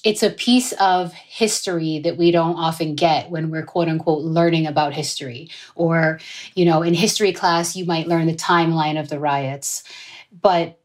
it's 0.04 0.24
a 0.24 0.30
piece 0.30 0.72
of 0.74 1.14
history 1.14 2.00
that 2.00 2.16
we 2.16 2.32
don't 2.32 2.56
often 2.56 2.96
get 2.96 3.30
when 3.32 3.50
we're 3.50 3.66
quote 3.66 3.90
unquote 3.90 4.24
learning 4.24 4.66
about 4.68 4.94
history. 4.94 5.50
Or, 5.76 6.20
you 6.54 6.64
know, 6.64 6.82
in 6.82 6.94
history 6.94 7.34
class, 7.34 7.76
you 7.76 7.86
might 7.86 8.08
learn 8.08 8.28
the 8.28 8.36
timeline 8.36 9.00
of 9.00 9.10
the 9.10 9.20
riots. 9.20 9.84
But 10.32 10.80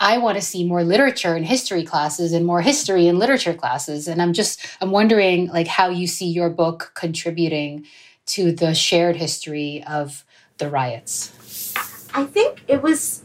I 0.00 0.16
want 0.16 0.38
to 0.38 0.42
see 0.42 0.64
more 0.64 0.82
literature 0.82 1.34
and 1.34 1.44
history 1.44 1.84
classes 1.84 2.32
and 2.32 2.46
more 2.46 2.62
history 2.62 3.06
and 3.06 3.18
literature 3.18 3.52
classes. 3.52 4.08
And 4.08 4.22
I'm 4.22 4.32
just 4.32 4.66
I'm 4.80 4.90
wondering 4.90 5.48
like 5.48 5.66
how 5.66 5.90
you 5.90 6.06
see 6.06 6.26
your 6.26 6.48
book 6.48 6.92
contributing 6.94 7.86
to 8.26 8.50
the 8.50 8.74
shared 8.74 9.16
history 9.16 9.84
of 9.86 10.24
the 10.56 10.70
riots. 10.70 11.74
I 12.14 12.24
think 12.24 12.64
it 12.66 12.82
was 12.82 13.22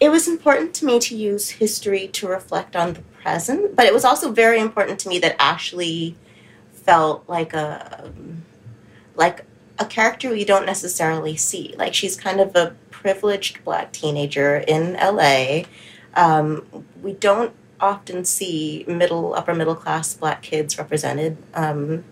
it 0.00 0.08
was 0.08 0.26
important 0.26 0.72
to 0.76 0.86
me 0.86 0.98
to 1.00 1.14
use 1.14 1.50
history 1.50 2.08
to 2.08 2.26
reflect 2.26 2.74
on 2.74 2.94
the 2.94 3.02
present, 3.22 3.76
but 3.76 3.84
it 3.84 3.92
was 3.92 4.04
also 4.04 4.32
very 4.32 4.58
important 4.58 4.98
to 5.00 5.10
me 5.10 5.18
that 5.18 5.36
Ashley 5.38 6.16
felt 6.72 7.28
like 7.28 7.52
a 7.52 8.10
like 9.16 9.44
a 9.78 9.84
character 9.84 10.30
we 10.30 10.46
don't 10.46 10.64
necessarily 10.64 11.36
see. 11.36 11.74
Like 11.76 11.92
she's 11.92 12.16
kind 12.16 12.40
of 12.40 12.56
a 12.56 12.74
privileged 13.00 13.64
black 13.64 13.92
teenager 13.92 14.56
in 14.56 14.94
LA. 14.94 15.62
Um, 16.14 16.84
we 17.02 17.14
don't 17.14 17.54
often 17.80 18.24
see 18.24 18.84
middle, 18.86 19.34
upper 19.34 19.54
middle 19.54 19.74
class 19.74 20.14
black 20.14 20.42
kids 20.42 20.78
represented. 20.78 21.36
Um, 21.54 22.04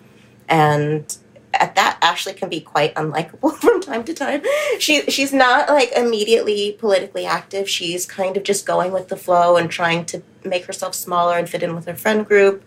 and 0.48 1.16
at 1.54 1.74
that 1.74 1.98
Ashley 2.02 2.32
can 2.32 2.48
be 2.48 2.60
quite 2.60 2.94
unlikable 2.94 3.54
from 3.60 3.80
time 3.80 4.04
to 4.04 4.14
time. 4.14 4.42
She 4.78 5.02
she's 5.10 5.32
not 5.32 5.68
like 5.68 5.92
immediately 5.92 6.76
politically 6.78 7.26
active. 7.26 7.68
She's 7.68 8.06
kind 8.06 8.36
of 8.36 8.42
just 8.42 8.66
going 8.66 8.92
with 8.92 9.08
the 9.08 9.16
flow 9.16 9.56
and 9.56 9.70
trying 9.70 10.04
to 10.06 10.22
make 10.44 10.64
herself 10.66 10.94
smaller 10.94 11.36
and 11.36 11.48
fit 11.48 11.62
in 11.62 11.74
with 11.74 11.86
her 11.86 11.94
friend 11.94 12.26
group. 12.26 12.64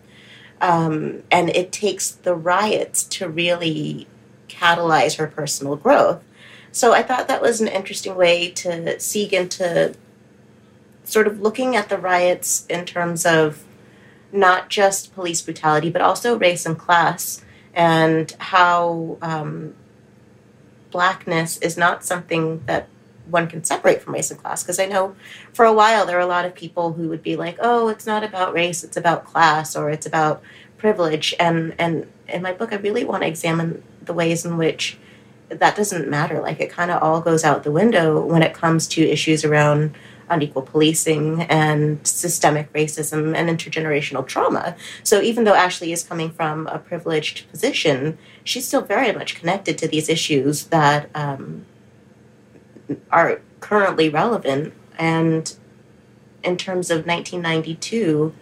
Um, 0.60 1.24
and 1.30 1.50
it 1.50 1.72
takes 1.72 2.10
the 2.10 2.34
riots 2.36 3.02
to 3.04 3.28
really 3.28 4.06
catalyze 4.48 5.16
her 5.16 5.26
personal 5.26 5.74
growth. 5.74 6.22
So 6.72 6.94
I 6.94 7.02
thought 7.02 7.28
that 7.28 7.42
was 7.42 7.60
an 7.60 7.68
interesting 7.68 8.16
way 8.16 8.50
to 8.50 8.98
seek 8.98 9.32
into 9.32 9.94
sort 11.04 11.26
of 11.26 11.40
looking 11.40 11.76
at 11.76 11.90
the 11.90 11.98
riots 11.98 12.66
in 12.66 12.86
terms 12.86 13.26
of 13.26 13.64
not 14.32 14.70
just 14.70 15.14
police 15.14 15.42
brutality, 15.42 15.90
but 15.90 16.00
also 16.00 16.38
race 16.38 16.64
and 16.64 16.78
class, 16.78 17.44
and 17.74 18.34
how 18.38 19.18
um, 19.20 19.74
blackness 20.90 21.58
is 21.58 21.76
not 21.76 22.04
something 22.04 22.62
that 22.64 22.88
one 23.28 23.46
can 23.48 23.62
separate 23.62 24.00
from 24.00 24.14
race 24.14 24.30
and 24.30 24.40
class. 24.40 24.62
Because 24.62 24.80
I 24.80 24.86
know 24.86 25.14
for 25.52 25.66
a 25.66 25.72
while 25.72 26.06
there 26.06 26.16
were 26.16 26.22
a 26.22 26.26
lot 26.26 26.46
of 26.46 26.54
people 26.54 26.94
who 26.94 27.10
would 27.10 27.22
be 27.22 27.36
like, 27.36 27.58
"Oh, 27.60 27.88
it's 27.88 28.06
not 28.06 28.24
about 28.24 28.54
race; 28.54 28.82
it's 28.82 28.96
about 28.96 29.26
class, 29.26 29.76
or 29.76 29.90
it's 29.90 30.06
about 30.06 30.42
privilege." 30.78 31.34
And 31.38 31.74
and 31.78 32.10
in 32.28 32.40
my 32.40 32.54
book, 32.54 32.72
I 32.72 32.76
really 32.76 33.04
want 33.04 33.22
to 33.24 33.28
examine 33.28 33.82
the 34.00 34.14
ways 34.14 34.46
in 34.46 34.56
which 34.56 34.96
that 35.58 35.76
doesn't 35.76 36.08
matter. 36.08 36.40
Like 36.40 36.60
it 36.60 36.70
kind 36.70 36.90
of 36.90 37.02
all 37.02 37.20
goes 37.20 37.44
out 37.44 37.64
the 37.64 37.72
window 37.72 38.24
when 38.24 38.42
it 38.42 38.54
comes 38.54 38.86
to 38.88 39.02
issues 39.02 39.44
around 39.44 39.94
unequal 40.28 40.62
policing 40.62 41.42
and 41.42 42.04
systemic 42.06 42.72
racism 42.72 43.36
and 43.36 43.48
intergenerational 43.48 44.26
trauma. 44.26 44.74
So 45.02 45.20
even 45.20 45.44
though 45.44 45.54
Ashley 45.54 45.92
is 45.92 46.02
coming 46.02 46.30
from 46.30 46.66
a 46.68 46.78
privileged 46.78 47.48
position, 47.50 48.18
she's 48.42 48.66
still 48.66 48.80
very 48.80 49.12
much 49.12 49.34
connected 49.34 49.78
to 49.78 49.88
these 49.88 50.08
issues 50.08 50.66
that 50.66 51.10
um, 51.14 51.66
are 53.10 53.40
currently 53.60 54.08
relevant. 54.08 54.72
And 54.98 55.54
in 56.42 56.56
terms 56.56 56.90
of 56.90 57.06
1992, 57.06 58.34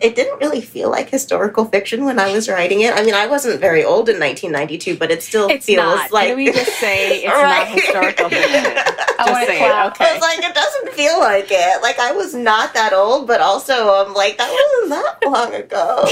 it 0.00 0.16
didn't 0.16 0.38
really 0.38 0.62
feel 0.62 0.90
like 0.90 1.10
historical 1.10 1.66
fiction 1.66 2.04
when 2.04 2.18
I 2.18 2.32
was 2.32 2.48
writing 2.48 2.80
it. 2.80 2.94
I 2.94 3.02
mean, 3.02 3.14
I 3.14 3.26
wasn't 3.26 3.60
very 3.60 3.84
old 3.84 4.08
in 4.08 4.18
1992, 4.18 4.96
but 4.96 5.10
it 5.10 5.22
still 5.22 5.48
it's 5.48 5.66
feels 5.66 5.78
not. 5.78 6.10
like. 6.10 6.28
Can 6.28 6.36
we 6.36 6.46
just 6.52 6.78
say 6.78 7.22
it's 7.22 7.26
right? 7.32 7.68
not 7.68 7.78
historical 7.78 8.28
fiction? 8.30 8.64
just 9.26 9.46
say 9.46 9.58
it. 9.58 9.86
Okay. 9.86 10.04
I 10.04 10.12
was 10.14 10.22
like, 10.22 10.38
it 10.38 10.54
doesn't 10.54 10.92
feel 10.92 11.18
like 11.20 11.48
it. 11.50 11.82
Like 11.82 11.98
I 11.98 12.12
was 12.12 12.34
not 12.34 12.72
that 12.74 12.92
old, 12.92 13.26
but 13.26 13.40
also 13.40 13.94
I'm 13.94 14.14
like, 14.14 14.38
that 14.38 14.50
wasn't 14.50 14.90
that 14.90 15.30
long 15.30 15.54
ago. 15.54 16.04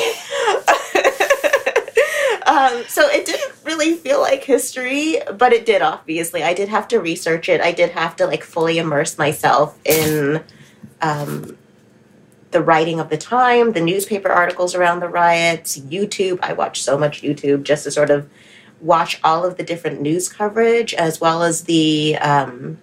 um, 2.47 2.85
so 2.89 3.09
it 3.09 3.25
didn't 3.27 3.53
really 3.65 3.95
feel 3.95 4.21
like 4.21 4.45
history, 4.45 5.17
but 5.37 5.53
it 5.53 5.65
did. 5.65 5.83
Obviously, 5.83 6.43
I 6.43 6.53
did 6.55 6.69
have 6.69 6.89
to 6.89 6.99
research 6.99 7.49
it. 7.49 7.61
I 7.61 7.73
did 7.73 7.91
have 7.91 8.17
to 8.17 8.27
like 8.27 8.45
fully 8.45 8.79
immerse 8.79 9.17
myself 9.19 9.79
in. 9.85 10.43
Um, 11.01 11.58
the 12.51 12.63
writing 12.63 12.99
of 12.99 13.11
the 13.11 13.19
time, 13.19 13.73
the 13.73 13.81
newspaper 13.81 14.31
articles 14.31 14.75
around 14.75 15.01
the 15.01 15.09
riots, 15.09 15.79
YouTube. 15.79 16.39
I 16.43 16.53
watched 16.53 16.83
so 16.83 16.97
much 16.97 17.23
YouTube 17.23 17.63
just 17.63 17.85
to 17.85 17.91
sort 17.91 18.11
of 18.11 18.29
watch 18.81 19.21
all 19.23 19.45
of 19.45 19.57
the 19.57 19.63
different 19.63 20.01
news 20.01 20.29
coverage 20.29 20.95
as 20.95 21.21
well 21.21 21.43
as 21.43 21.65
the 21.65 22.17
um, 22.19 22.79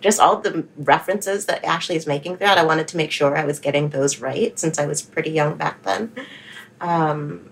just 0.00 0.20
all 0.20 0.36
the 0.36 0.64
references 0.76 1.46
that 1.46 1.64
Ashley 1.64 1.96
is 1.96 2.06
making 2.06 2.36
throughout. 2.36 2.58
I 2.58 2.64
wanted 2.64 2.88
to 2.88 2.96
make 2.96 3.10
sure 3.10 3.36
I 3.36 3.44
was 3.44 3.58
getting 3.58 3.90
those 3.90 4.20
right 4.20 4.58
since 4.58 4.78
I 4.78 4.86
was 4.86 5.02
pretty 5.02 5.30
young 5.30 5.56
back 5.56 5.82
then. 5.82 6.12
Um, 6.80 7.50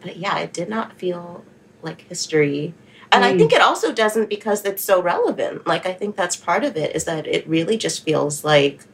but 0.00 0.16
yeah, 0.16 0.38
it 0.38 0.52
did 0.52 0.68
not 0.68 0.98
feel 0.98 1.44
like 1.82 2.02
history. 2.02 2.74
And 3.10 3.24
mm. 3.24 3.26
I 3.26 3.36
think 3.36 3.52
it 3.52 3.60
also 3.60 3.92
doesn't 3.92 4.30
because 4.30 4.64
it's 4.64 4.82
so 4.82 5.02
relevant. 5.02 5.66
Like, 5.66 5.84
I 5.84 5.92
think 5.92 6.16
that's 6.16 6.36
part 6.36 6.64
of 6.64 6.76
it 6.76 6.96
is 6.96 7.04
that 7.04 7.26
it 7.26 7.46
really 7.46 7.76
just 7.76 8.02
feels 8.04 8.42
like 8.42 8.84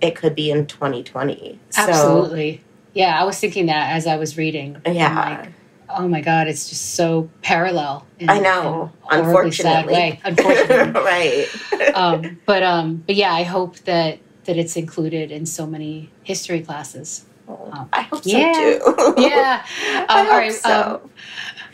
it 0.00 0.16
could 0.16 0.34
be 0.34 0.50
in 0.50 0.66
2020. 0.66 1.58
Absolutely. 1.76 2.56
So, 2.56 2.62
yeah, 2.94 3.20
I 3.20 3.24
was 3.24 3.38
thinking 3.38 3.66
that 3.66 3.92
as 3.92 4.06
I 4.06 4.16
was 4.16 4.36
reading. 4.36 4.80
Yeah. 4.86 5.40
Like, 5.40 5.52
oh 5.96 6.08
my 6.08 6.20
God, 6.20 6.48
it's 6.48 6.68
just 6.68 6.94
so 6.94 7.28
parallel. 7.42 8.06
In, 8.18 8.30
I 8.30 8.38
know. 8.38 8.92
Unfortunately. 9.10 9.94
way. 9.94 10.20
Unfortunately. 10.24 11.00
right. 11.00 11.94
um, 11.94 12.40
but 12.46 12.62
um, 12.62 13.02
but 13.06 13.14
yeah, 13.14 13.32
I 13.32 13.42
hope 13.42 13.76
that 13.80 14.18
that 14.44 14.56
it's 14.56 14.76
included 14.76 15.30
in 15.30 15.46
so 15.46 15.66
many 15.66 16.10
history 16.22 16.60
classes. 16.60 17.24
Um, 17.48 17.88
I 17.92 18.02
hope 18.02 18.22
yeah, 18.24 18.52
so 18.52 19.14
too. 19.14 19.14
yeah. 19.22 19.64
Um, 19.88 20.06
I 20.08 20.22
hope 20.22 20.32
all 20.32 20.38
right. 20.38 20.52
So. 20.52 21.00
Um, 21.02 21.10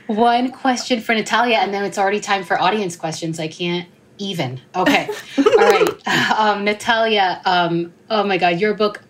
one 0.07 0.51
question 0.51 1.01
for 1.01 1.15
Natalia, 1.15 1.57
and 1.57 1.73
then 1.73 1.83
it's 1.85 1.97
already 1.97 2.21
time 2.21 2.45
for 2.45 2.61
audience 2.61 2.95
questions. 2.95 3.41
I 3.41 3.49
can't 3.49 3.89
even. 4.19 4.61
Okay. 4.75 5.09
All 5.39 5.45
right. 5.45 6.09
Um, 6.39 6.65
Natalia, 6.65 7.41
um, 7.45 7.93
oh 8.11 8.25
my 8.25 8.39
God, 8.39 8.61
your 8.61 8.75
book, 8.75 9.03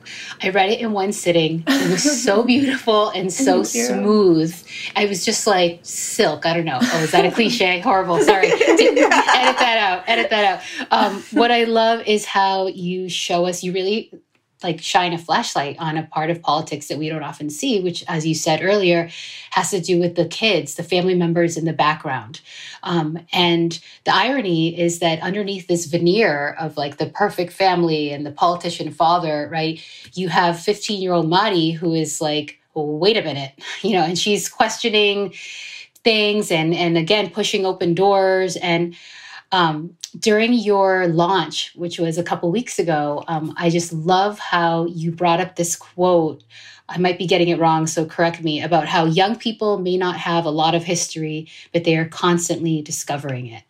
I 0.43 0.51
read 0.51 0.71
it 0.71 0.81
in 0.81 0.93
one 0.93 1.13
sitting. 1.13 1.65
It 1.67 1.91
was 1.91 2.23
so 2.23 2.43
beautiful 2.47 3.11
and 3.11 3.33
so 3.33 3.63
smooth. 3.63 4.55
I 4.97 5.07
was 5.07 5.25
just 5.25 5.47
like 5.47 5.81
silk. 5.83 6.47
I 6.47 6.55
don't 6.55 6.65
know. 6.65 6.79
Oh, 6.81 7.03
is 7.03 7.13
that 7.13 7.25
a 7.25 7.31
cliche? 7.31 7.81
Horrible. 7.85 8.21
Sorry. 8.21 8.47
Edit 8.47 8.97
that 8.97 9.79
out. 9.79 10.09
Edit 10.09 10.31
that 10.31 10.45
out. 10.45 10.93
Um, 10.93 11.23
what 11.33 11.51
I 11.51 11.65
love 11.65 12.07
is 12.07 12.25
how 12.25 12.69
you 12.69 13.09
show 13.09 13.47
us, 13.47 13.63
you 13.63 13.73
really 13.73 14.13
like 14.65 14.81
shine 14.81 15.13
a 15.13 15.19
flashlight 15.19 15.77
on 15.79 15.97
a 15.97 16.03
part 16.03 16.31
of 16.31 16.43
politics 16.43 16.89
that 16.89 16.99
we 16.99 17.09
don't 17.09 17.23
often 17.23 17.51
see, 17.51 17.81
which, 17.81 18.03
as 18.09 18.27
you 18.27 18.35
said 18.35 18.61
earlier, 18.63 19.09
has 19.51 19.71
to 19.71 19.81
do 19.81 20.01
with 20.01 20.17
the 20.17 20.25
kids, 20.25 20.75
the 20.75 20.83
family 20.83 21.15
members 21.15 21.57
in 21.57 21.67
the 21.67 21.73
background. 21.73 22.41
Um, 22.83 23.21
and 23.33 23.79
the 24.05 24.15
irony 24.15 24.79
is 24.79 24.99
that 24.99 25.21
underneath 25.21 25.69
this 25.69 25.87
veneer 25.87 26.57
of 26.59 26.77
like 26.77 26.97
the 26.97 27.07
perfect 27.07 27.53
family 27.53 28.11
and 28.11 28.27
the 28.27 28.33
politician 28.33 28.91
father, 28.91 29.49
right, 29.53 29.81
you 30.15 30.29
have 30.29 30.59
15 30.59 31.01
year 31.01 31.13
old 31.13 31.29
Mari 31.29 31.71
who 31.71 31.95
is 31.95 32.21
like, 32.21 32.59
well, 32.75 32.87
wait 32.87 33.17
a 33.17 33.23
minute, 33.23 33.53
you 33.83 33.93
know, 33.93 34.03
and 34.03 34.19
she's 34.19 34.49
questioning 34.49 35.33
things 36.03 36.51
and 36.51 36.75
and 36.75 36.99
again 36.99 37.31
pushing 37.31 37.65
open 37.65 37.95
doors 37.95 38.57
and 38.57 38.95
um, 39.53 39.97
during 40.19 40.53
your 40.53 41.09
launch, 41.09 41.73
which 41.75 41.99
was 41.99 42.19
a 42.19 42.23
couple 42.23 42.51
weeks 42.51 42.79
ago, 42.79 43.25
um, 43.29 43.55
I 43.57 43.71
just 43.71 43.93
love 43.93 44.39
how 44.39 44.87
you 44.87 45.11
brought 45.11 45.41
up 45.41 45.57
this 45.57 45.77
quote. 45.77 46.43
I 46.89 46.99
might 46.99 47.19
be 47.19 47.27
getting 47.27 47.49
it 47.49 47.59
wrong, 47.59 47.87
so 47.87 48.05
correct 48.05 48.43
me 48.43 48.63
about 48.63 48.87
how 48.87 49.07
young 49.07 49.37
people 49.37 49.79
may 49.79 49.97
not 49.97 50.17
have 50.17 50.45
a 50.45 50.51
lot 50.51 50.75
of 50.75 50.85
history, 50.85 51.49
but 51.73 51.85
they 51.85 51.97
are 51.97 52.07
constantly 52.07 52.83
discovering 52.83 53.47
it. 53.47 53.63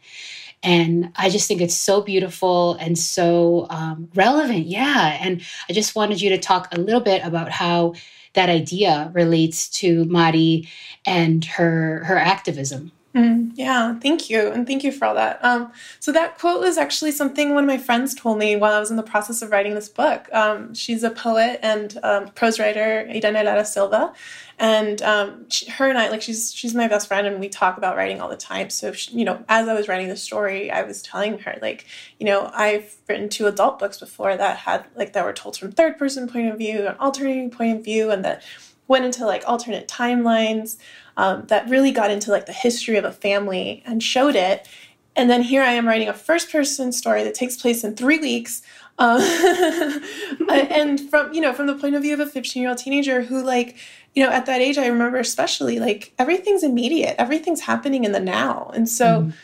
And 0.63 1.13
I 1.17 1.29
just 1.29 1.47
think 1.47 1.61
it's 1.61 1.77
so 1.77 2.01
beautiful 2.01 2.75
and 2.75 2.99
so 2.99 3.67
um, 3.69 4.09
relevant. 4.15 4.67
Yeah. 4.67 5.19
And 5.21 5.43
I 5.69 5.75
just 5.75 5.95
wanted 5.95 6.21
you 6.23 6.31
to 6.31 6.39
talk 6.39 6.69
a 6.73 6.81
little 6.81 7.03
bit 7.03 7.23
about 7.25 7.51
how 7.51 7.95
that 8.33 8.49
idea 8.49 9.11
relates 9.15 9.69
to 9.69 10.05
Mari 10.07 10.69
and 11.07 11.45
her 11.45 12.03
her 12.05 12.19
activism. 12.19 12.93
Mm, 13.15 13.53
yeah, 13.55 13.95
thank 14.01 14.29
you. 14.29 14.49
And 14.49 14.67
thank 14.67 14.83
you 14.83 14.91
for 14.91 15.05
all 15.05 15.15
that. 15.15 15.39
Um, 15.45 15.71
so, 16.01 16.11
that 16.11 16.37
quote 16.37 16.61
was 16.61 16.77
actually 16.77 17.13
something 17.13 17.55
one 17.55 17.63
of 17.63 17.69
my 17.69 17.79
friends 17.79 18.13
told 18.13 18.39
me 18.39 18.57
while 18.57 18.73
I 18.73 18.81
was 18.81 18.91
in 18.91 18.97
the 18.97 19.05
process 19.05 19.41
of 19.41 19.53
writing 19.53 19.75
this 19.75 19.89
book. 19.89 20.29
Um, 20.33 20.75
she's 20.75 21.05
a 21.05 21.11
poet 21.11 21.61
and 21.63 21.97
um, 22.03 22.29
prose 22.31 22.59
writer, 22.59 23.09
Irene 23.09 23.45
Lara 23.45 23.65
Silva. 23.65 24.13
And 24.59 25.01
um, 25.03 25.49
she, 25.49 25.71
her 25.71 25.89
and 25.89 25.97
I, 25.97 26.09
like, 26.09 26.23
she's 26.23 26.53
she's 26.53 26.75
my 26.75 26.89
best 26.89 27.07
friend, 27.07 27.25
and 27.25 27.39
we 27.39 27.49
talk 27.49 27.79
about 27.79 27.97
writing 27.97 28.21
all 28.21 28.29
the 28.29 28.37
time. 28.37 28.69
So, 28.69 28.91
she, 28.91 29.13
you 29.13 29.25
know, 29.25 29.45
as 29.49 29.69
I 29.69 29.75
was 29.75 29.87
writing 29.87 30.09
the 30.09 30.17
story, 30.17 30.73
I 30.73 30.83
was 30.83 31.01
telling 31.01 31.39
her, 31.39 31.57
like, 31.63 31.87
you 32.19 32.27
know, 32.27 32.51
I've 32.53 32.97
written 33.09 33.29
two 33.29 33.47
adult 33.47 33.79
books 33.79 34.01
before 34.01 34.37
that 34.37 34.57
had, 34.57 34.87
like, 34.97 35.13
that 35.13 35.25
were 35.25 35.33
told 35.33 35.57
from 35.57 35.71
third 35.71 35.99
person 35.99 36.29
point 36.29 36.49
of 36.49 36.59
view, 36.59 36.89
an 36.89 36.97
alternating 36.99 37.51
point 37.53 37.79
of 37.79 37.85
view, 37.85 38.11
and 38.11 38.25
that 38.25 38.43
went 38.89 39.05
into 39.05 39.25
like 39.25 39.43
alternate 39.47 39.89
timelines 39.89 40.77
um, 41.17 41.45
that 41.47 41.69
really 41.69 41.93
got 41.93 42.11
into 42.11 42.31
like 42.31 42.47
the 42.47 42.53
history 42.53 42.97
of 42.97 43.05
a 43.05 43.13
family 43.13 43.83
and 43.87 44.03
showed 44.03 44.37
it. 44.37 44.69
And 45.17 45.31
then 45.31 45.43
here 45.43 45.63
I 45.63 45.73
am 45.73 45.87
writing 45.87 46.09
a 46.09 46.15
first 46.15 46.51
person 46.51 46.91
story 46.93 47.23
that 47.23 47.35
takes 47.35 47.57
place 47.57 47.85
in 47.85 47.95
three 47.95 48.19
weeks. 48.19 48.63
Um, 48.99 49.21
and 50.51 51.01
from 51.11 51.33
you 51.33 51.41
know 51.41 51.53
from 51.53 51.67
the 51.67 51.75
point 51.75 51.97
of 51.97 52.03
view 52.03 52.15
of 52.15 52.21
a 52.21 52.27
15 52.27 52.61
year 52.61 52.71
old 52.71 52.79
teenager 52.79 53.23
who 53.23 53.43
like 53.43 53.77
you 54.15 54.23
know 54.23 54.31
at 54.31 54.47
that 54.47 54.61
age 54.61 54.79
i 54.79 54.87
remember 54.87 55.19
especially 55.19 55.81
like 55.81 56.15
everything's 56.17 56.63
immediate 56.63 57.17
everything's 57.19 57.63
happening 57.63 58.05
in 58.05 58.13
the 58.13 58.21
now 58.21 58.71
and 58.73 58.89
so 58.89 59.23
mm. 59.23 59.35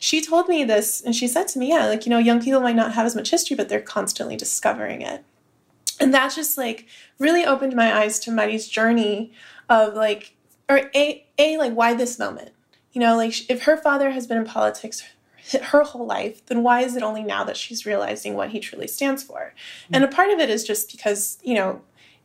she 0.00 0.20
told 0.20 0.48
me 0.48 0.64
this 0.64 1.00
and 1.00 1.14
she 1.14 1.28
said 1.28 1.46
to 1.46 1.60
me 1.60 1.68
yeah 1.68 1.86
like 1.86 2.04
you 2.04 2.10
know 2.10 2.18
young 2.18 2.42
people 2.42 2.60
might 2.60 2.74
not 2.74 2.94
have 2.94 3.06
as 3.06 3.14
much 3.14 3.30
history 3.30 3.54
but 3.54 3.68
they're 3.68 3.80
constantly 3.80 4.34
discovering 4.34 5.02
it 5.02 5.24
and 6.00 6.12
that 6.12 6.34
just 6.34 6.58
like 6.58 6.86
really 7.18 7.44
opened 7.44 7.74
my 7.74 7.96
eyes 7.96 8.18
to 8.20 8.30
Mari's 8.30 8.68
journey 8.68 9.32
of 9.68 9.94
like 9.94 10.35
or 10.68 10.90
a 10.94 11.26
a 11.38 11.56
like 11.58 11.72
why 11.72 11.94
this 11.94 12.18
moment 12.18 12.52
You 12.92 13.00
know, 13.00 13.16
like 13.16 13.48
if 13.50 13.64
her 13.64 13.76
father 13.76 14.10
has 14.10 14.26
been 14.26 14.38
in 14.38 14.44
politics 14.44 15.02
her 15.52 15.84
whole 15.84 16.06
life, 16.06 16.44
then 16.46 16.62
why 16.62 16.80
is 16.80 16.96
it 16.96 17.02
only 17.02 17.22
now 17.22 17.44
that 17.44 17.56
she's 17.56 17.86
realizing 17.86 18.34
what 18.34 18.50
he 18.50 18.58
truly 18.58 18.88
stands 18.88 19.22
for? 19.22 19.54
Mm-hmm. 19.84 19.94
And 19.94 20.04
a 20.04 20.08
part 20.08 20.30
of 20.30 20.40
it 20.40 20.50
is 20.50 20.64
just 20.64 20.90
because, 20.90 21.38
you 21.42 21.54
know, 21.54 21.82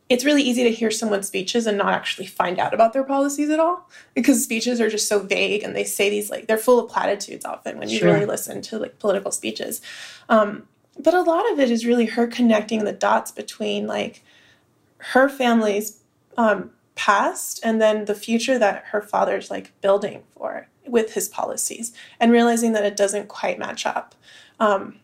it's 0.08 0.24
really 0.24 0.42
easy 0.42 0.64
to 0.64 0.70
hear 0.70 0.90
someone's 0.90 1.28
speeches 1.28 1.66
and 1.66 1.78
not 1.78 1.94
actually 1.94 2.26
find 2.26 2.58
out 2.58 2.74
about 2.74 2.92
their 2.92 3.04
policies 3.04 3.48
at 3.48 3.60
all 3.60 3.88
because 4.14 4.42
speeches 4.42 4.80
are 4.80 4.90
just 4.90 5.08
so 5.08 5.20
vague 5.20 5.62
and 5.62 5.74
they 5.74 5.84
say 5.84 6.10
these 6.10 6.30
like 6.30 6.46
they're 6.46 6.58
full 6.58 6.78
of 6.78 6.90
platitudes 6.90 7.44
often 7.44 7.78
when 7.78 7.88
you 7.88 7.98
sure. 7.98 8.12
really 8.12 8.26
listen 8.26 8.60
to 8.60 8.78
like 8.78 8.98
political 8.98 9.30
speeches 9.30 9.80
um, 10.28 10.64
but 10.98 11.14
a 11.14 11.22
lot 11.22 11.50
of 11.50 11.58
it 11.58 11.70
is 11.70 11.86
really 11.86 12.04
her 12.04 12.26
connecting 12.26 12.84
the 12.84 12.92
dots 12.92 13.30
between 13.30 13.86
like 13.86 14.22
her 14.98 15.30
family's 15.30 16.02
um, 16.36 16.70
past 16.94 17.60
and 17.62 17.80
then 17.80 18.04
the 18.04 18.14
future 18.14 18.58
that 18.58 18.84
her 18.86 19.00
father's 19.00 19.50
like 19.50 19.72
building 19.80 20.22
for 20.36 20.68
with 20.86 21.14
his 21.14 21.28
policies 21.28 21.92
and 22.20 22.32
realizing 22.32 22.72
that 22.72 22.84
it 22.84 22.96
doesn't 22.96 23.28
quite 23.28 23.58
match 23.58 23.86
up. 23.86 24.14
Um, 24.60 24.96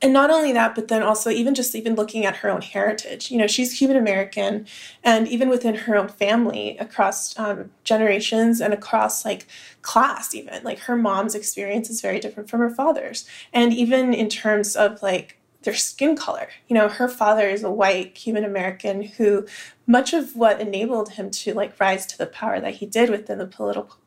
and 0.00 0.12
not 0.12 0.30
only 0.30 0.52
that 0.52 0.76
but 0.76 0.86
then 0.86 1.02
also 1.02 1.28
even 1.28 1.56
just 1.56 1.74
even 1.74 1.96
looking 1.96 2.24
at 2.24 2.36
her 2.36 2.48
own 2.48 2.62
heritage 2.62 3.32
you 3.32 3.36
know 3.36 3.48
she's 3.48 3.76
cuban 3.76 3.96
american 3.96 4.64
and 5.02 5.26
even 5.26 5.48
within 5.48 5.74
her 5.74 5.96
own 5.96 6.06
family 6.06 6.76
across 6.78 7.36
um, 7.36 7.70
generations 7.82 8.60
and 8.60 8.72
across 8.72 9.24
like 9.24 9.48
class 9.82 10.34
even 10.34 10.62
like 10.64 10.80
her 10.80 10.96
mom's 10.96 11.34
experience 11.34 11.88
is 11.88 12.02
very 12.02 12.20
different 12.20 12.50
from 12.50 12.60
her 12.60 12.68
father's. 12.68 13.26
And 13.54 13.72
even 13.72 14.12
in 14.12 14.28
terms 14.28 14.76
of 14.76 15.02
like 15.02 15.37
their 15.68 15.76
skin 15.76 16.16
color. 16.16 16.48
You 16.66 16.74
know, 16.74 16.88
her 16.88 17.08
father 17.08 17.46
is 17.46 17.62
a 17.62 17.70
white 17.70 18.14
Cuban 18.14 18.42
American 18.42 19.02
who 19.02 19.46
much 19.86 20.14
of 20.14 20.34
what 20.34 20.62
enabled 20.62 21.10
him 21.10 21.30
to 21.30 21.52
like 21.52 21.78
rise 21.78 22.06
to 22.06 22.16
the 22.16 22.26
power 22.26 22.58
that 22.58 22.76
he 22.76 22.86
did 22.86 23.10
within 23.10 23.36
the 23.36 23.46
political 23.46 23.98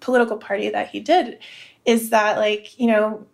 political 0.00 0.36
party 0.36 0.68
that 0.70 0.88
he 0.88 0.98
did 0.98 1.38
is 1.84 2.10
that 2.10 2.36
like, 2.38 2.76
you 2.80 2.88
know, 2.88 3.24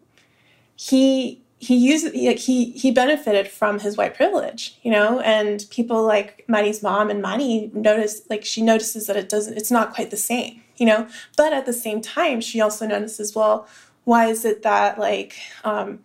he 0.77 1.41
he 1.59 1.75
used 1.75 2.15
like 2.15 2.39
he 2.39 2.73
he 2.73 2.91
benefited 2.91 3.49
from 3.49 3.79
his 3.79 3.97
white 3.97 4.15
privilege, 4.15 4.79
you 4.83 4.91
know, 4.91 5.21
and 5.21 5.65
people 5.71 6.05
like 6.05 6.45
Mari's 6.49 6.83
mom 6.83 7.09
and 7.09 7.23
Mari 7.23 7.71
notice 7.73 8.23
like 8.29 8.45
she 8.45 8.61
notices 8.61 9.07
that 9.07 9.17
it 9.17 9.31
doesn't 9.31 9.57
it's 9.57 9.71
not 9.71 9.95
quite 9.95 10.11
the 10.11 10.19
same, 10.19 10.63
you 10.77 10.85
know. 10.85 11.09
But 11.35 11.55
at 11.55 11.65
the 11.65 11.73
same 11.73 12.03
time, 12.03 12.43
she 12.43 12.61
also 12.61 12.87
notices, 12.87 13.35
well, 13.35 13.67
why 14.05 14.27
is 14.27 14.45
it 14.45 14.63
that 14.65 14.99
like 14.99 15.37
um 15.65 16.01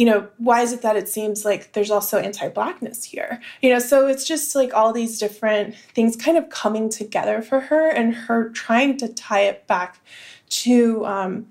you 0.00 0.06
know, 0.06 0.26
why 0.38 0.62
is 0.62 0.72
it 0.72 0.80
that 0.80 0.96
it 0.96 1.10
seems 1.10 1.44
like 1.44 1.74
there's 1.74 1.90
also 1.90 2.16
anti 2.16 2.48
blackness 2.48 3.04
here? 3.04 3.38
You 3.60 3.68
know, 3.68 3.78
so 3.78 4.06
it's 4.06 4.26
just 4.26 4.54
like 4.54 4.72
all 4.72 4.94
these 4.94 5.18
different 5.18 5.76
things 5.94 6.16
kind 6.16 6.38
of 6.38 6.48
coming 6.48 6.88
together 6.88 7.42
for 7.42 7.60
her 7.60 7.90
and 7.90 8.14
her 8.14 8.48
trying 8.48 8.96
to 8.96 9.08
tie 9.08 9.42
it 9.42 9.66
back 9.66 10.00
to. 10.62 11.04
Um, 11.04 11.48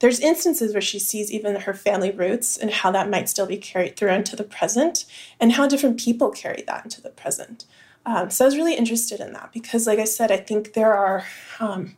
there's 0.00 0.18
instances 0.18 0.72
where 0.72 0.82
she 0.82 0.98
sees 0.98 1.30
even 1.30 1.54
her 1.54 1.74
family 1.74 2.10
roots 2.10 2.56
and 2.56 2.72
how 2.72 2.90
that 2.90 3.08
might 3.08 3.28
still 3.28 3.46
be 3.46 3.56
carried 3.56 3.94
through 3.94 4.10
into 4.10 4.34
the 4.34 4.42
present 4.42 5.04
and 5.38 5.52
how 5.52 5.68
different 5.68 6.00
people 6.00 6.30
carry 6.30 6.64
that 6.66 6.82
into 6.82 7.00
the 7.00 7.10
present. 7.10 7.66
Um, 8.04 8.30
so 8.30 8.44
I 8.44 8.46
was 8.46 8.56
really 8.56 8.74
interested 8.74 9.20
in 9.20 9.32
that 9.34 9.52
because, 9.52 9.86
like 9.86 10.00
I 10.00 10.06
said, 10.06 10.32
I 10.32 10.38
think 10.38 10.72
there 10.72 10.92
are 10.92 11.24
um, 11.60 11.94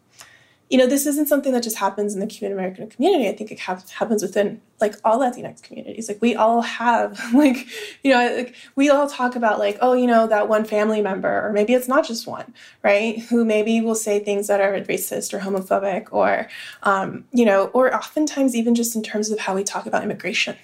you 0.70 0.78
know, 0.78 0.86
this 0.86 1.06
isn't 1.06 1.28
something 1.28 1.52
that 1.52 1.62
just 1.62 1.76
happens 1.76 2.14
in 2.14 2.20
the 2.20 2.26
Cuban 2.26 2.52
American 2.52 2.88
community. 2.88 3.28
I 3.28 3.36
think 3.36 3.52
it 3.52 3.60
ha- 3.60 3.82
happens 3.92 4.22
within 4.22 4.62
like 4.80 4.94
all 5.04 5.18
Latinx 5.18 5.62
communities. 5.62 6.08
Like 6.08 6.22
we 6.22 6.34
all 6.34 6.62
have 6.62 7.20
like, 7.34 7.66
you 8.02 8.12
know, 8.12 8.36
like 8.36 8.54
we 8.74 8.88
all 8.88 9.06
talk 9.06 9.36
about 9.36 9.58
like, 9.58 9.76
oh, 9.80 9.92
you 9.92 10.06
know, 10.06 10.26
that 10.26 10.48
one 10.48 10.64
family 10.64 11.02
member, 11.02 11.46
or 11.46 11.52
maybe 11.52 11.74
it's 11.74 11.86
not 11.86 12.06
just 12.06 12.26
one, 12.26 12.54
right? 12.82 13.18
Who 13.24 13.44
maybe 13.44 13.80
will 13.82 13.94
say 13.94 14.20
things 14.20 14.46
that 14.46 14.60
are 14.60 14.72
racist 14.72 15.34
or 15.34 15.40
homophobic, 15.40 16.08
or, 16.10 16.48
um, 16.82 17.24
you 17.32 17.44
know, 17.44 17.66
or 17.68 17.94
oftentimes 17.94 18.56
even 18.56 18.74
just 18.74 18.96
in 18.96 19.02
terms 19.02 19.30
of 19.30 19.40
how 19.40 19.54
we 19.54 19.64
talk 19.64 19.86
about 19.86 20.02
immigration. 20.02 20.56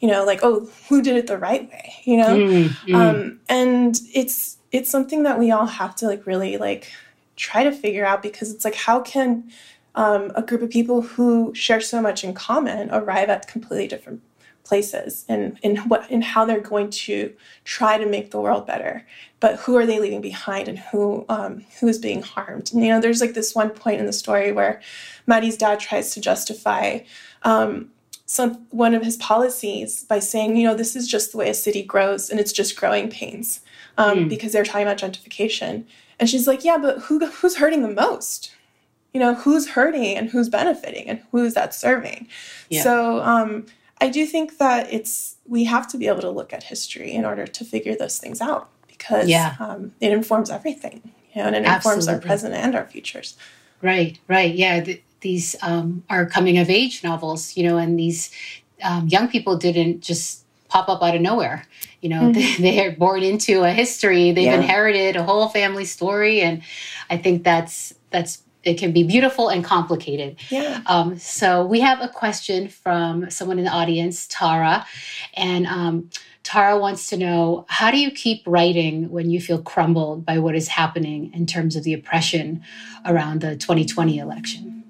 You 0.00 0.08
know, 0.08 0.24
like, 0.24 0.40
oh, 0.42 0.68
who 0.88 1.00
did 1.00 1.16
it 1.16 1.28
the 1.28 1.38
right 1.38 1.70
way? 1.70 1.94
You 2.02 2.16
know, 2.16 2.36
mm, 2.36 2.68
mm. 2.68 2.94
Um, 2.94 3.40
and 3.48 4.00
it's 4.12 4.58
it's 4.72 4.90
something 4.90 5.22
that 5.22 5.38
we 5.38 5.52
all 5.52 5.66
have 5.66 5.94
to 5.96 6.06
like 6.06 6.26
really 6.26 6.56
like 6.56 6.90
try 7.36 7.64
to 7.64 7.72
figure 7.72 8.04
out 8.04 8.22
because 8.22 8.52
it's 8.52 8.64
like 8.64 8.74
how 8.74 9.00
can 9.00 9.50
um, 9.94 10.32
a 10.34 10.42
group 10.42 10.62
of 10.62 10.70
people 10.70 11.02
who 11.02 11.54
share 11.54 11.80
so 11.80 12.00
much 12.00 12.24
in 12.24 12.34
common 12.34 12.90
arrive 12.90 13.28
at 13.28 13.48
completely 13.48 13.86
different 13.86 14.22
places 14.64 15.24
and 15.28 15.58
in 15.62 15.76
what 15.88 16.10
in 16.10 16.22
how 16.22 16.44
they're 16.44 16.60
going 16.60 16.88
to 16.88 17.32
try 17.64 17.98
to 17.98 18.06
make 18.06 18.30
the 18.30 18.40
world 18.40 18.66
better. 18.66 19.04
But 19.40 19.56
who 19.60 19.76
are 19.76 19.86
they 19.86 19.98
leaving 19.98 20.20
behind 20.20 20.68
and 20.68 20.78
who 20.78 21.24
um, 21.28 21.64
who 21.80 21.88
is 21.88 21.98
being 21.98 22.22
harmed? 22.22 22.72
And, 22.72 22.82
you 22.82 22.90
know 22.90 23.00
there's 23.00 23.20
like 23.20 23.34
this 23.34 23.54
one 23.54 23.70
point 23.70 24.00
in 24.00 24.06
the 24.06 24.12
story 24.12 24.52
where 24.52 24.80
Mari's 25.26 25.56
dad 25.56 25.80
tries 25.80 26.14
to 26.14 26.20
justify 26.20 27.00
um, 27.42 27.90
some 28.24 28.66
one 28.70 28.94
of 28.94 29.02
his 29.02 29.16
policies 29.16 30.04
by 30.04 30.18
saying 30.18 30.56
you 30.56 30.66
know 30.66 30.74
this 30.74 30.96
is 30.96 31.08
just 31.08 31.32
the 31.32 31.38
way 31.38 31.50
a 31.50 31.54
city 31.54 31.82
grows 31.82 32.30
and 32.30 32.40
it's 32.40 32.52
just 32.52 32.76
growing 32.76 33.10
pains 33.10 33.60
um, 33.98 34.20
mm. 34.20 34.28
because 34.28 34.52
they're 34.52 34.64
talking 34.64 34.86
about 34.86 34.96
gentrification 34.96 35.84
and 36.22 36.30
she's 36.30 36.46
like, 36.46 36.64
yeah, 36.64 36.78
but 36.78 37.00
who 37.00 37.18
who's 37.26 37.56
hurting 37.56 37.82
the 37.82 37.88
most? 37.88 38.54
You 39.12 39.18
know, 39.18 39.34
who's 39.34 39.70
hurting 39.70 40.16
and 40.16 40.30
who's 40.30 40.48
benefiting 40.48 41.08
and 41.08 41.20
who's 41.32 41.54
that 41.54 41.74
serving? 41.74 42.28
Yeah. 42.68 42.84
So 42.84 43.20
um, 43.22 43.66
I 44.00 44.08
do 44.08 44.24
think 44.24 44.58
that 44.58 44.86
it's 44.92 45.34
we 45.48 45.64
have 45.64 45.88
to 45.88 45.98
be 45.98 46.06
able 46.06 46.20
to 46.20 46.30
look 46.30 46.52
at 46.52 46.62
history 46.62 47.10
in 47.10 47.24
order 47.24 47.44
to 47.48 47.64
figure 47.64 47.96
those 47.96 48.18
things 48.18 48.40
out 48.40 48.68
because 48.86 49.28
yeah. 49.28 49.56
um, 49.58 49.94
it 50.00 50.12
informs 50.12 50.48
everything, 50.48 51.10
you 51.34 51.42
know, 51.42 51.48
and 51.48 51.56
it 51.56 51.64
Absolutely. 51.64 52.02
informs 52.02 52.06
our 52.06 52.20
present 52.20 52.54
and 52.54 52.76
our 52.76 52.86
futures. 52.86 53.36
Right, 53.82 54.20
right, 54.28 54.54
yeah. 54.54 54.78
The, 54.78 55.02
these 55.22 55.56
um, 55.60 56.04
are 56.08 56.24
coming 56.24 56.56
of 56.56 56.70
age 56.70 57.02
novels, 57.02 57.56
you 57.56 57.64
know, 57.64 57.78
and 57.78 57.98
these 57.98 58.30
um, 58.84 59.08
young 59.08 59.26
people 59.26 59.56
didn't 59.56 60.02
just 60.02 60.44
pop 60.68 60.88
up 60.88 61.02
out 61.02 61.16
of 61.16 61.20
nowhere. 61.20 61.66
You 62.02 62.10
know, 62.10 62.22
mm-hmm. 62.32 62.62
they, 62.62 62.84
are 62.86 62.92
born 62.92 63.22
into 63.22 63.62
a 63.62 63.70
history. 63.70 64.32
They've 64.32 64.44
yeah. 64.44 64.56
inherited 64.56 65.16
a 65.16 65.22
whole 65.22 65.48
family 65.48 65.86
story, 65.86 66.42
and 66.42 66.62
I 67.08 67.16
think 67.16 67.44
that's 67.44 67.94
that's 68.10 68.42
it 68.64 68.78
can 68.78 68.92
be 68.92 69.02
beautiful 69.02 69.48
and 69.48 69.64
complicated. 69.64 70.36
Yeah. 70.50 70.82
Um, 70.86 71.18
so 71.18 71.64
we 71.64 71.80
have 71.80 72.00
a 72.00 72.08
question 72.08 72.68
from 72.68 73.30
someone 73.30 73.58
in 73.58 73.64
the 73.64 73.70
audience, 73.70 74.26
Tara, 74.28 74.86
and 75.34 75.66
um, 75.66 76.10
Tara 76.42 76.78
wants 76.78 77.08
to 77.08 77.16
know 77.16 77.66
how 77.68 77.90
do 77.90 77.98
you 77.98 78.10
keep 78.10 78.42
writing 78.46 79.10
when 79.10 79.30
you 79.30 79.40
feel 79.40 79.62
crumbled 79.62 80.24
by 80.24 80.38
what 80.38 80.54
is 80.54 80.68
happening 80.68 81.32
in 81.32 81.46
terms 81.46 81.76
of 81.76 81.84
the 81.84 81.94
oppression 81.94 82.62
around 83.04 83.40
the 83.40 83.56
2020 83.56 84.18
election? 84.18 84.81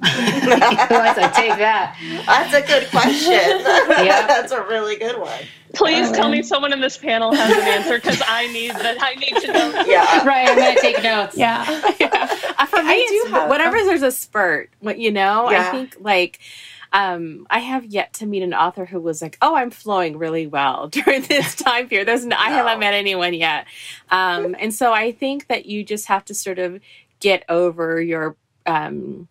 Once 0.00 1.18
I 1.18 1.32
take 1.34 1.58
that. 1.58 1.96
That's 2.26 2.54
a 2.54 2.66
good 2.66 2.88
question. 2.90 3.32
yeah. 4.04 4.26
That's 4.26 4.52
a 4.52 4.62
really 4.62 4.96
good 4.96 5.18
one. 5.18 5.40
Please 5.74 6.10
oh, 6.10 6.14
tell 6.14 6.30
me 6.30 6.42
someone 6.42 6.72
in 6.72 6.80
this 6.80 6.96
panel 6.96 7.34
has 7.34 7.50
an 7.50 7.62
answer 7.62 7.96
because 7.96 8.22
I 8.26 8.46
need 8.52 8.70
that. 8.72 8.96
I 9.00 9.14
need 9.14 9.36
to 9.42 9.52
know. 9.52 9.68
Yeah. 9.88 10.24
Right. 10.24 10.48
I'm 10.48 10.56
gonna 10.56 10.80
take 10.80 11.02
notes. 11.02 11.36
Yeah. 11.36 11.64
yeah. 12.00 12.36
Uh, 12.58 12.66
for 12.66 12.82
me, 12.82 12.90
I 12.90 13.24
do 13.24 13.32
have, 13.32 13.50
whenever 13.50 13.76
there's 13.78 14.02
a 14.02 14.10
spurt, 14.10 14.70
what 14.80 14.98
you 14.98 15.10
know, 15.10 15.50
yeah. 15.50 15.68
I 15.68 15.70
think 15.72 15.96
like 16.00 16.40
um, 16.92 17.46
I 17.50 17.58
have 17.58 17.84
yet 17.84 18.14
to 18.14 18.26
meet 18.26 18.42
an 18.42 18.54
author 18.54 18.86
who 18.86 19.00
was 19.00 19.20
like, 19.20 19.36
"Oh, 19.42 19.54
I'm 19.54 19.70
flowing 19.70 20.18
really 20.18 20.46
well 20.46 20.88
during 20.88 21.22
this 21.22 21.54
time 21.54 21.88
period." 21.88 22.08
There's 22.08 22.24
no, 22.24 22.36
no. 22.36 22.42
I 22.42 22.50
haven't 22.50 22.80
met 22.80 22.94
anyone 22.94 23.34
yet, 23.34 23.66
um, 24.10 24.56
and 24.58 24.74
so 24.74 24.92
I 24.92 25.12
think 25.12 25.48
that 25.48 25.66
you 25.66 25.84
just 25.84 26.06
have 26.06 26.24
to 26.26 26.34
sort 26.34 26.58
of 26.58 26.80
get 27.20 27.44
over 27.48 28.00
your 28.00 28.36
um, 28.66 29.28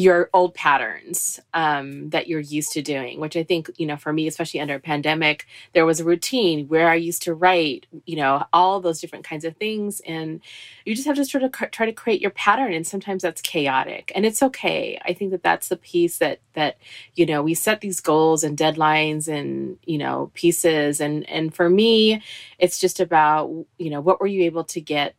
your 0.00 0.30
old 0.32 0.54
patterns 0.54 1.38
um, 1.52 2.08
that 2.08 2.26
you're 2.26 2.40
used 2.40 2.72
to 2.72 2.80
doing, 2.80 3.20
which 3.20 3.36
I 3.36 3.42
think, 3.42 3.70
you 3.76 3.84
know, 3.84 3.98
for 3.98 4.14
me, 4.14 4.26
especially 4.26 4.58
under 4.58 4.76
a 4.76 4.80
pandemic, 4.80 5.46
there 5.74 5.84
was 5.84 6.00
a 6.00 6.04
routine 6.04 6.68
where 6.68 6.88
I 6.88 6.94
used 6.94 7.20
to 7.24 7.34
write, 7.34 7.84
you 8.06 8.16
know, 8.16 8.46
all 8.50 8.80
those 8.80 8.98
different 8.98 9.26
kinds 9.26 9.44
of 9.44 9.58
things. 9.58 10.00
And 10.06 10.40
you 10.86 10.94
just 10.94 11.06
have 11.06 11.16
to 11.16 11.24
sort 11.26 11.44
of 11.44 11.52
try 11.52 11.84
to 11.84 11.92
create 11.92 12.22
your 12.22 12.30
pattern. 12.30 12.72
And 12.72 12.86
sometimes 12.86 13.22
that's 13.22 13.42
chaotic 13.42 14.10
and 14.14 14.24
it's 14.24 14.42
okay. 14.42 14.98
I 15.04 15.12
think 15.12 15.32
that 15.32 15.42
that's 15.42 15.68
the 15.68 15.76
piece 15.76 16.16
that, 16.16 16.40
that, 16.54 16.78
you 17.14 17.26
know, 17.26 17.42
we 17.42 17.52
set 17.52 17.82
these 17.82 18.00
goals 18.00 18.42
and 18.42 18.56
deadlines 18.56 19.28
and, 19.28 19.76
you 19.84 19.98
know, 19.98 20.30
pieces. 20.32 21.02
And, 21.02 21.28
and 21.28 21.54
for 21.54 21.68
me, 21.68 22.22
it's 22.58 22.78
just 22.78 23.00
about, 23.00 23.66
you 23.76 23.90
know, 23.90 24.00
what 24.00 24.18
were 24.18 24.26
you 24.26 24.44
able 24.44 24.64
to 24.64 24.80
get 24.80 25.14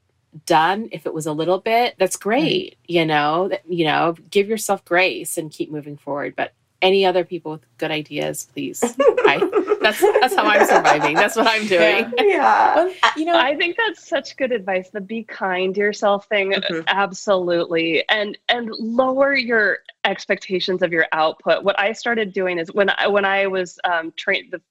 done 0.46 0.90
if 0.92 1.06
it 1.06 1.14
was 1.14 1.26
a 1.26 1.32
little 1.34 1.60
bit 1.60 1.96
that's 2.00 2.16
great 2.16 2.78
you 2.88 3.06
know 3.06 3.50
that 3.50 3.62
you 3.68 3.86
know 3.86 4.16
give 4.30 4.48
yourself 4.48 4.84
grace 4.86 5.38
and 5.38 5.52
keep 5.52 5.72
moving 5.72 5.98
forward. 5.98 6.36
But 6.36 6.54
any 6.82 7.06
other 7.06 7.24
people 7.24 7.52
with 7.52 7.78
good 7.78 7.92
ideas 7.92 8.48
please. 8.54 8.84
I, 8.84 9.78
that's 9.82 10.02
that's 10.02 10.36
how 10.36 10.46
i'm 10.46 10.66
surviving. 10.66 11.16
That's 11.16 11.36
what 11.36 11.48
i'm 11.48 11.68
doing. 11.68 12.12
Yeah, 12.18 12.88
yeah. 12.88 13.12
you 13.16 13.26
know 13.26 13.38
i 13.38 13.56
think 13.56 13.78
that's 13.78 14.08
such 14.08 14.36
good 14.38 14.52
advice 14.52 14.90
the 14.90 15.02
be 15.02 15.24
kind 15.24 15.76
to 15.76 15.82
yourself 15.82 16.28
thing. 16.28 16.54
Mm-hmm. 16.54 16.82
absolutely. 16.88 18.08
And 18.10 18.38
and 18.50 18.72
lower 18.80 19.36
your 19.36 19.80
expectations 20.06 20.82
of 20.82 20.92
your 20.92 21.08
output. 21.12 21.64
What 21.64 21.80
i 21.80 21.92
started 21.92 22.34
doing 22.34 22.58
is 22.58 22.74
when 22.74 22.90
i 22.90 23.08
when 23.08 23.26
i 23.26 23.48
was 23.48 23.80
um 23.84 24.14
trained 24.16 24.52
the 24.52 24.62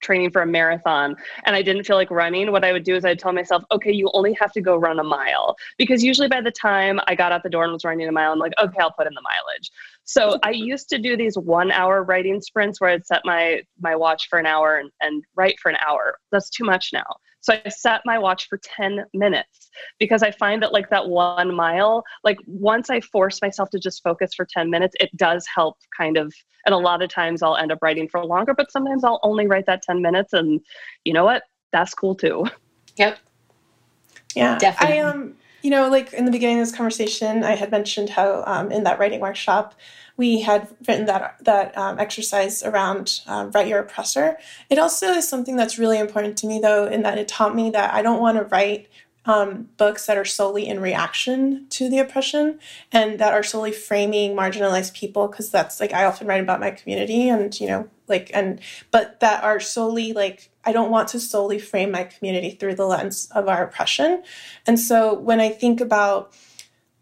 training 0.00 0.30
for 0.30 0.42
a 0.42 0.46
marathon 0.46 1.16
and 1.44 1.56
I 1.56 1.62
didn't 1.62 1.84
feel 1.84 1.96
like 1.96 2.10
running, 2.10 2.52
what 2.52 2.64
I 2.64 2.72
would 2.72 2.84
do 2.84 2.96
is 2.96 3.04
I'd 3.04 3.18
tell 3.18 3.32
myself, 3.32 3.62
okay, 3.72 3.92
you 3.92 4.10
only 4.14 4.32
have 4.34 4.52
to 4.52 4.60
go 4.60 4.76
run 4.76 4.98
a 4.98 5.04
mile. 5.04 5.56
Because 5.78 6.02
usually 6.02 6.28
by 6.28 6.40
the 6.40 6.50
time 6.50 7.00
I 7.06 7.14
got 7.14 7.32
out 7.32 7.42
the 7.42 7.50
door 7.50 7.64
and 7.64 7.72
was 7.72 7.84
running 7.84 8.08
a 8.08 8.12
mile, 8.12 8.32
I'm 8.32 8.38
like, 8.38 8.52
okay, 8.62 8.78
I'll 8.80 8.92
put 8.92 9.06
in 9.06 9.14
the 9.14 9.22
mileage. 9.22 9.70
So 10.04 10.38
I 10.42 10.50
used 10.50 10.88
to 10.88 10.98
do 10.98 11.16
these 11.16 11.36
one 11.36 11.70
hour 11.70 12.02
writing 12.02 12.40
sprints 12.40 12.80
where 12.80 12.90
I'd 12.90 13.06
set 13.06 13.22
my 13.24 13.62
my 13.80 13.94
watch 13.94 14.28
for 14.28 14.38
an 14.38 14.46
hour 14.46 14.78
and, 14.78 14.90
and 15.00 15.22
write 15.36 15.58
for 15.60 15.70
an 15.70 15.76
hour. 15.86 16.18
That's 16.32 16.50
too 16.50 16.64
much 16.64 16.90
now. 16.92 17.06
So 17.40 17.54
I 17.64 17.68
set 17.68 18.02
my 18.04 18.18
watch 18.18 18.48
for 18.48 18.58
10 18.58 19.04
minutes 19.14 19.70
because 19.98 20.22
I 20.22 20.30
find 20.30 20.62
that 20.62 20.72
like 20.72 20.90
that 20.90 21.08
one 21.08 21.54
mile, 21.54 22.04
like 22.22 22.38
once 22.46 22.90
I 22.90 23.00
force 23.00 23.40
myself 23.40 23.70
to 23.70 23.78
just 23.78 24.02
focus 24.02 24.34
for 24.34 24.46
10 24.46 24.70
minutes, 24.70 24.94
it 25.00 25.14
does 25.16 25.46
help 25.52 25.78
kind 25.96 26.16
of 26.16 26.32
and 26.66 26.74
a 26.74 26.78
lot 26.78 27.02
of 27.02 27.08
times 27.08 27.42
I'll 27.42 27.56
end 27.56 27.72
up 27.72 27.78
writing 27.80 28.06
for 28.06 28.22
longer, 28.24 28.52
but 28.52 28.70
sometimes 28.70 29.02
I'll 29.02 29.20
only 29.22 29.46
write 29.46 29.64
that 29.66 29.82
10 29.82 30.02
minutes 30.02 30.34
and 30.34 30.60
you 31.04 31.12
know 31.12 31.24
what? 31.24 31.44
That's 31.72 31.94
cool 31.94 32.14
too. 32.14 32.46
Yep. 32.96 33.18
Yeah. 34.34 34.58
Definitely. 34.58 34.98
I 34.98 35.02
um 35.02 35.36
you 35.62 35.70
know, 35.70 35.88
like 35.88 36.12
in 36.12 36.24
the 36.24 36.30
beginning 36.30 36.58
of 36.58 36.66
this 36.66 36.74
conversation, 36.74 37.44
I 37.44 37.54
had 37.54 37.70
mentioned 37.70 38.08
how 38.08 38.42
um, 38.46 38.72
in 38.72 38.84
that 38.84 38.98
writing 38.98 39.20
workshop, 39.20 39.74
we 40.20 40.42
had 40.42 40.68
written 40.86 41.06
that 41.06 41.36
that 41.40 41.76
um, 41.78 41.98
exercise 41.98 42.62
around 42.62 43.22
um, 43.26 43.50
write 43.52 43.66
your 43.66 43.78
oppressor. 43.78 44.36
It 44.68 44.78
also 44.78 45.12
is 45.12 45.26
something 45.26 45.56
that's 45.56 45.78
really 45.78 45.98
important 45.98 46.36
to 46.38 46.46
me, 46.46 46.60
though, 46.60 46.84
in 46.86 47.00
that 47.04 47.16
it 47.16 47.26
taught 47.26 47.56
me 47.56 47.70
that 47.70 47.94
I 47.94 48.02
don't 48.02 48.20
want 48.20 48.36
to 48.36 48.44
write 48.44 48.88
um, 49.24 49.70
books 49.78 50.04
that 50.04 50.18
are 50.18 50.26
solely 50.26 50.66
in 50.68 50.78
reaction 50.78 51.66
to 51.70 51.88
the 51.88 52.00
oppression 52.00 52.58
and 52.92 53.18
that 53.18 53.32
are 53.32 53.42
solely 53.42 53.72
framing 53.72 54.36
marginalized 54.36 54.92
people 54.94 55.28
because 55.28 55.50
that's 55.50 55.78
like 55.78 55.92
i 55.92 56.06
often 56.06 56.26
write 56.26 56.40
about 56.40 56.58
my 56.58 56.70
community 56.70 57.28
and 57.28 57.60
you 57.60 57.68
know 57.68 57.86
like 58.08 58.30
and 58.32 58.60
but 58.90 59.20
that 59.20 59.44
are 59.44 59.60
solely 59.60 60.14
like 60.14 60.50
i 60.64 60.72
don't 60.72 60.90
want 60.90 61.06
to 61.06 61.20
solely 61.20 61.58
frame 61.58 61.90
my 61.90 62.02
community 62.02 62.52
through 62.52 62.74
the 62.74 62.86
lens 62.86 63.28
of 63.34 63.46
our 63.46 63.62
oppression 63.62 64.22
and 64.66 64.80
so 64.80 65.12
when 65.12 65.38
i 65.38 65.50
think 65.50 65.82
about 65.82 66.32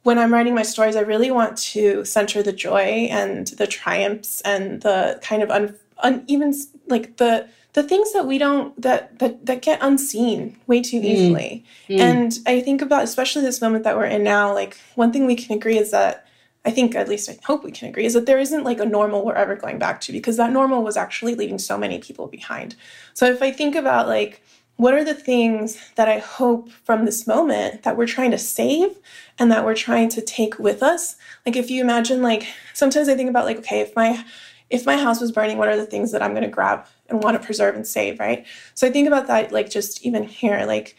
when 0.08 0.18
i'm 0.18 0.32
writing 0.32 0.54
my 0.54 0.62
stories 0.62 0.96
i 0.96 1.00
really 1.00 1.30
want 1.30 1.54
to 1.58 2.02
center 2.02 2.42
the 2.42 2.50
joy 2.66 3.06
and 3.10 3.48
the 3.58 3.66
triumphs 3.66 4.40
and 4.40 4.80
the 4.80 5.18
kind 5.20 5.42
of 5.42 5.50
un, 5.50 5.76
uneven 6.02 6.54
like 6.86 7.18
the 7.18 7.46
the 7.74 7.82
things 7.82 8.14
that 8.14 8.26
we 8.26 8.38
don't 8.38 8.80
that 8.80 9.18
that 9.18 9.44
that 9.44 9.60
get 9.60 9.78
unseen 9.82 10.56
way 10.66 10.80
too 10.80 10.96
easily 10.96 11.62
mm. 11.88 11.96
Mm. 11.96 12.00
and 12.00 12.38
i 12.46 12.58
think 12.58 12.80
about 12.80 13.04
especially 13.04 13.42
this 13.42 13.60
moment 13.60 13.84
that 13.84 13.98
we're 13.98 14.06
in 14.06 14.24
now 14.24 14.54
like 14.54 14.78
one 14.94 15.12
thing 15.12 15.26
we 15.26 15.36
can 15.36 15.54
agree 15.54 15.76
is 15.76 15.90
that 15.90 16.26
i 16.64 16.70
think 16.70 16.94
at 16.94 17.06
least 17.06 17.28
i 17.28 17.38
hope 17.44 17.62
we 17.62 17.70
can 17.70 17.86
agree 17.90 18.06
is 18.06 18.14
that 18.14 18.24
there 18.24 18.38
isn't 18.38 18.64
like 18.64 18.80
a 18.80 18.86
normal 18.86 19.26
we're 19.26 19.34
ever 19.34 19.56
going 19.56 19.78
back 19.78 20.00
to 20.00 20.10
because 20.10 20.38
that 20.38 20.50
normal 20.50 20.82
was 20.82 20.96
actually 20.96 21.34
leaving 21.34 21.58
so 21.58 21.76
many 21.76 21.98
people 21.98 22.28
behind 22.28 22.74
so 23.12 23.26
if 23.26 23.42
i 23.42 23.52
think 23.52 23.74
about 23.74 24.08
like 24.08 24.42
what 24.78 24.94
are 24.94 25.04
the 25.04 25.14
things 25.14 25.78
that 25.96 26.08
i 26.08 26.18
hope 26.18 26.70
from 26.70 27.04
this 27.04 27.26
moment 27.26 27.82
that 27.82 27.96
we're 27.96 28.06
trying 28.06 28.30
to 28.30 28.38
save 28.38 28.98
and 29.38 29.52
that 29.52 29.64
we're 29.64 29.74
trying 29.74 30.08
to 30.08 30.22
take 30.22 30.58
with 30.58 30.82
us 30.82 31.16
like 31.44 31.56
if 31.56 31.70
you 31.70 31.80
imagine 31.80 32.22
like 32.22 32.46
sometimes 32.72 33.08
i 33.08 33.14
think 33.14 33.30
about 33.30 33.44
like 33.44 33.58
okay 33.58 33.80
if 33.80 33.94
my 33.94 34.24
if 34.70 34.84
my 34.86 34.96
house 34.96 35.20
was 35.20 35.32
burning 35.32 35.58
what 35.58 35.68
are 35.68 35.76
the 35.76 35.86
things 35.86 36.10
that 36.12 36.22
i'm 36.22 36.32
going 36.32 36.42
to 36.42 36.48
grab 36.48 36.86
and 37.08 37.22
want 37.22 37.40
to 37.40 37.44
preserve 37.44 37.74
and 37.74 37.86
save, 37.86 38.20
right? 38.20 38.46
So 38.74 38.86
I 38.86 38.90
think 38.90 39.06
about 39.06 39.26
that, 39.26 39.52
like 39.52 39.70
just 39.70 40.04
even 40.04 40.24
here, 40.24 40.64
like 40.66 40.96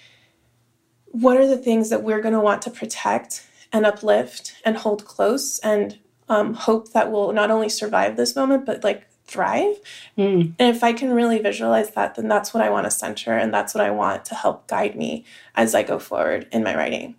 what 1.05 1.37
are 1.37 1.47
the 1.47 1.57
things 1.57 1.89
that 1.89 2.03
we're 2.03 2.21
going 2.21 2.33
to 2.33 2.39
want 2.39 2.61
to 2.63 2.71
protect 2.71 3.45
and 3.71 3.85
uplift 3.85 4.55
and 4.65 4.77
hold 4.77 5.05
close 5.05 5.59
and 5.59 5.99
um, 6.27 6.53
hope 6.53 6.91
that 6.93 7.11
we'll 7.11 7.31
not 7.31 7.51
only 7.51 7.69
survive 7.69 8.15
this 8.15 8.35
moment, 8.35 8.65
but 8.65 8.83
like 8.83 9.08
thrive. 9.29 9.77
Mm. 10.17 10.53
And 10.57 10.75
if 10.75 10.83
I 10.83 10.93
can 10.93 11.11
really 11.13 11.39
visualize 11.39 11.91
that, 11.91 12.15
then 12.15 12.27
that's 12.27 12.53
what 12.53 12.63
I 12.63 12.69
want 12.69 12.85
to 12.85 12.91
center 12.91 13.33
and 13.33 13.53
that's 13.53 13.73
what 13.73 13.83
I 13.83 13.91
want 13.91 14.25
to 14.25 14.35
help 14.35 14.67
guide 14.67 14.95
me 14.95 15.23
as 15.55 15.75
I 15.75 15.83
go 15.83 15.99
forward 15.99 16.47
in 16.51 16.63
my 16.63 16.75
writing. 16.75 17.15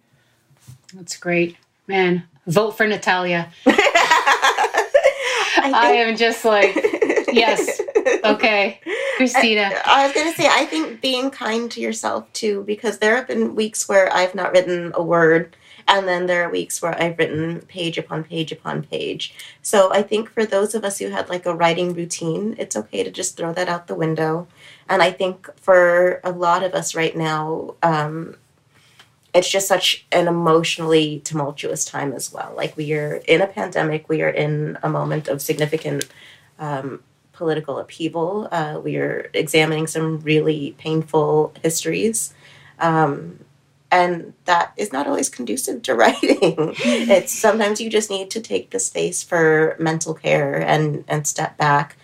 That's 0.92 1.16
great. 1.16 1.56
Man, 1.86 2.24
vote 2.46 2.72
for 2.72 2.86
Natalia. 2.86 3.50
I, 5.62 5.72
I 5.74 5.90
am 5.92 6.16
just 6.16 6.44
like, 6.44 6.74
yes, 7.32 7.80
okay. 8.24 8.80
Christina. 9.16 9.70
I, 9.84 10.02
I 10.02 10.06
was 10.06 10.14
going 10.14 10.32
to 10.32 10.40
say, 10.40 10.48
I 10.50 10.64
think 10.66 11.00
being 11.00 11.30
kind 11.30 11.70
to 11.72 11.80
yourself 11.80 12.32
too, 12.32 12.64
because 12.64 12.98
there 12.98 13.16
have 13.16 13.28
been 13.28 13.54
weeks 13.54 13.88
where 13.88 14.12
I've 14.12 14.34
not 14.34 14.52
written 14.52 14.92
a 14.94 15.02
word, 15.02 15.56
and 15.90 16.06
then 16.06 16.26
there 16.26 16.44
are 16.44 16.50
weeks 16.50 16.80
where 16.80 16.96
I've 17.02 17.18
written 17.18 17.62
page 17.62 17.98
upon 17.98 18.22
page 18.22 18.52
upon 18.52 18.84
page. 18.84 19.34
So 19.60 19.92
I 19.92 20.02
think 20.02 20.30
for 20.30 20.46
those 20.46 20.76
of 20.76 20.84
us 20.84 21.00
who 21.00 21.08
had 21.08 21.28
like 21.28 21.46
a 21.46 21.54
writing 21.54 21.94
routine, 21.94 22.54
it's 22.58 22.76
okay 22.76 23.02
to 23.02 23.10
just 23.10 23.36
throw 23.36 23.52
that 23.54 23.68
out 23.68 23.88
the 23.88 23.96
window. 23.96 24.46
And 24.88 25.02
I 25.02 25.10
think 25.10 25.48
for 25.56 26.20
a 26.22 26.30
lot 26.30 26.62
of 26.62 26.74
us 26.74 26.94
right 26.94 27.16
now, 27.16 27.74
um, 27.82 28.36
it's 29.34 29.50
just 29.50 29.66
such 29.66 30.06
an 30.12 30.28
emotionally 30.28 31.22
tumultuous 31.24 31.84
time 31.84 32.12
as 32.12 32.32
well. 32.32 32.52
Like 32.56 32.76
we 32.76 32.92
are 32.92 33.20
in 33.26 33.40
a 33.40 33.48
pandemic, 33.48 34.08
we 34.08 34.22
are 34.22 34.30
in 34.30 34.78
a 34.84 34.88
moment 34.88 35.26
of 35.26 35.42
significant 35.42 36.04
um, 36.60 37.02
political 37.32 37.78
upheaval. 37.78 38.46
Uh, 38.52 38.80
we 38.82 38.96
are 38.96 39.28
examining 39.34 39.88
some 39.88 40.20
really 40.20 40.76
painful 40.78 41.52
histories. 41.62 42.32
Um, 42.78 43.40
and 43.90 44.34
that 44.44 44.72
is 44.76 44.92
not 44.92 45.06
always 45.06 45.28
conducive 45.28 45.82
to 45.82 45.94
writing. 46.00 46.74
it's 46.78 47.32
sometimes 47.32 47.80
you 47.80 47.90
just 47.90 48.10
need 48.10 48.30
to 48.30 48.40
take 48.40 48.70
the 48.70 48.78
space 48.78 49.22
for 49.22 49.76
mental 49.78 50.14
care 50.14 50.60
and, 50.60 51.04
and 51.08 51.26
step 51.26 51.56
back. 51.56 51.96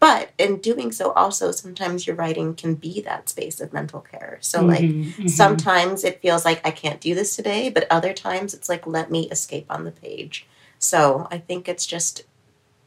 But 0.00 0.30
in 0.38 0.58
doing 0.58 0.92
so, 0.92 1.10
also 1.12 1.50
sometimes 1.50 2.06
your 2.06 2.14
writing 2.14 2.54
can 2.54 2.74
be 2.74 3.00
that 3.00 3.28
space 3.28 3.60
of 3.60 3.72
mental 3.72 4.00
care. 4.00 4.38
So, 4.40 4.60
mm-hmm, 4.60 4.68
like, 4.68 4.80
mm-hmm. 4.80 5.26
sometimes 5.26 6.04
it 6.04 6.22
feels 6.22 6.44
like 6.44 6.64
I 6.64 6.70
can't 6.70 7.00
do 7.00 7.16
this 7.16 7.34
today, 7.34 7.68
but 7.68 7.86
other 7.90 8.12
times 8.12 8.54
it's 8.54 8.68
like, 8.68 8.86
let 8.86 9.10
me 9.10 9.28
escape 9.28 9.66
on 9.68 9.82
the 9.82 9.90
page. 9.90 10.46
So, 10.78 11.26
I 11.32 11.38
think 11.38 11.68
it's 11.68 11.84
just 11.84 12.22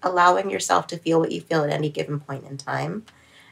allowing 0.01 0.49
yourself 0.49 0.87
to 0.87 0.97
feel 0.97 1.19
what 1.19 1.33
you 1.33 1.41
feel 1.41 1.65
at 1.65 1.69
any 1.69 1.89
given 1.89 2.21
point 2.21 2.45
in 2.45 2.57
time 2.57 3.05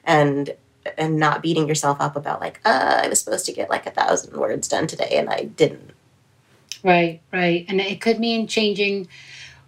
and 0.03 0.55
and 0.97 1.17
not 1.17 1.41
beating 1.41 1.67
yourself 1.67 1.99
up 1.99 2.15
about 2.15 2.39
like 2.41 2.59
uh, 2.65 3.01
i 3.03 3.07
was 3.07 3.19
supposed 3.19 3.45
to 3.45 3.53
get 3.53 3.69
like 3.69 3.85
a 3.85 3.91
thousand 3.91 4.37
words 4.37 4.67
done 4.67 4.87
today 4.87 5.17
and 5.17 5.29
i 5.29 5.43
didn't. 5.43 5.91
Right 6.83 7.21
right 7.33 7.65
and 7.67 7.81
it 7.81 7.99
could 8.01 8.19
mean 8.19 8.47
changing 8.47 9.07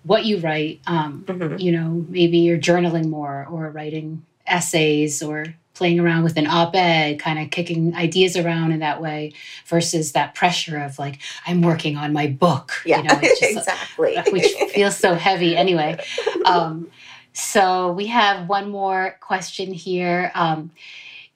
what 0.03 0.25
you 0.25 0.39
write 0.39 0.79
um, 0.87 1.25
mm-hmm. 1.27 1.57
you 1.57 1.71
know 1.71 2.05
maybe 2.09 2.37
you're 2.37 2.57
journaling 2.57 3.09
more 3.09 3.47
or 3.49 3.69
writing 3.69 4.25
essays 4.47 5.21
or 5.21 5.45
playing 5.73 5.99
around 5.99 6.23
with 6.23 6.37
an 6.37 6.47
op-ed 6.47 7.19
kind 7.19 7.39
of 7.39 7.49
kicking 7.49 7.95
ideas 7.95 8.37
around 8.37 8.71
in 8.71 8.79
that 8.79 9.01
way 9.01 9.33
versus 9.65 10.11
that 10.11 10.35
pressure 10.35 10.77
of 10.77 10.97
like 10.99 11.19
i'm 11.47 11.61
working 11.61 11.97
on 11.97 12.13
my 12.13 12.27
book 12.27 12.71
yeah 12.85 12.97
you 12.97 13.03
know, 13.03 13.19
just, 13.19 13.41
exactly. 13.57 14.17
which 14.31 14.53
feels 14.71 14.97
so 14.97 15.15
heavy 15.15 15.55
anyway. 15.55 15.97
Um, 16.45 16.89
so 17.33 17.91
we 17.91 18.07
have 18.07 18.49
one 18.49 18.71
more 18.71 19.15
question 19.21 19.71
here. 19.73 20.31
Um, 20.33 20.71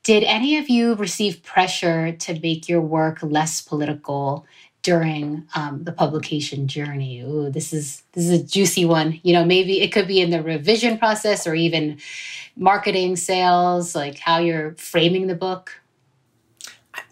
did 0.06 0.24
any 0.24 0.58
of 0.58 0.70
you 0.70 0.93
receive 0.95 1.41
pressure 1.41 2.12
to 2.12 2.39
make 2.39 2.70
your 2.70 2.80
work 2.80 3.18
less 3.24 3.60
political 3.60 4.45
during 4.84 5.43
um, 5.56 5.84
the 5.84 5.91
publication 5.91 6.68
journey. 6.68 7.22
Ooh, 7.22 7.49
this 7.49 7.74
is 7.74 8.03
this 8.14 8.26
is 8.26 8.39
a 8.39 8.43
juicy 8.43 8.86
one. 8.86 9.20
You 9.24 9.34
know, 9.34 9.43
maybe 9.43 9.82
it 9.82 9.91
could 9.91 10.08
be 10.08 10.22
in 10.22 10.30
the 10.30 10.43
revision 10.43 10.99
process 10.99 11.47
or 11.47 11.56
even 11.56 11.97
marketing, 12.56 13.16
sales, 13.16 13.95
like 13.95 14.20
how 14.20 14.38
you're 14.38 14.76
framing 14.76 15.26
the 15.26 15.34
book. 15.34 15.82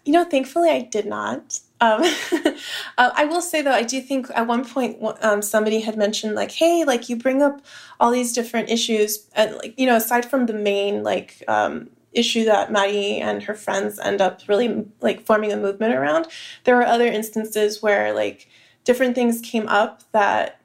You 0.04 0.12
know, 0.12 0.24
thankfully, 0.24 0.70
I 0.70 0.82
did 0.82 1.04
not. 1.04 1.58
Um, 1.80 2.02
uh, 2.96 3.10
I 3.16 3.24
will 3.24 3.42
say 3.42 3.60
though, 3.60 3.72
I 3.72 3.82
do 3.82 4.00
think 4.00 4.28
at 4.36 4.46
one 4.46 4.64
point 4.64 4.98
um, 5.20 5.42
somebody 5.42 5.80
had 5.80 5.98
mentioned 5.98 6.36
like, 6.36 6.52
"Hey, 6.52 6.84
like 6.84 7.08
you 7.08 7.16
bring 7.16 7.42
up 7.42 7.60
all 7.98 8.12
these 8.12 8.32
different 8.32 8.70
issues, 8.70 9.26
and 9.34 9.56
like 9.56 9.76
you 9.76 9.86
know, 9.86 9.96
aside 9.96 10.30
from 10.30 10.46
the 10.46 10.52
main 10.52 11.02
like 11.02 11.42
um, 11.48 11.90
issue 12.14 12.44
that 12.44 12.72
Mari 12.72 13.16
and 13.16 13.42
her 13.42 13.54
friends 13.54 13.98
end 13.98 14.20
up 14.20 14.40
really 14.48 14.86
like 15.00 15.26
forming 15.26 15.52
a 15.52 15.56
movement 15.56 15.94
around. 15.94 16.26
There 16.64 16.76
were 16.76 16.86
other 16.86 17.06
instances 17.06 17.82
where 17.82 18.14
like 18.14 18.48
different 18.84 19.14
things 19.14 19.40
came 19.40 19.68
up 19.68 20.02
that 20.12 20.60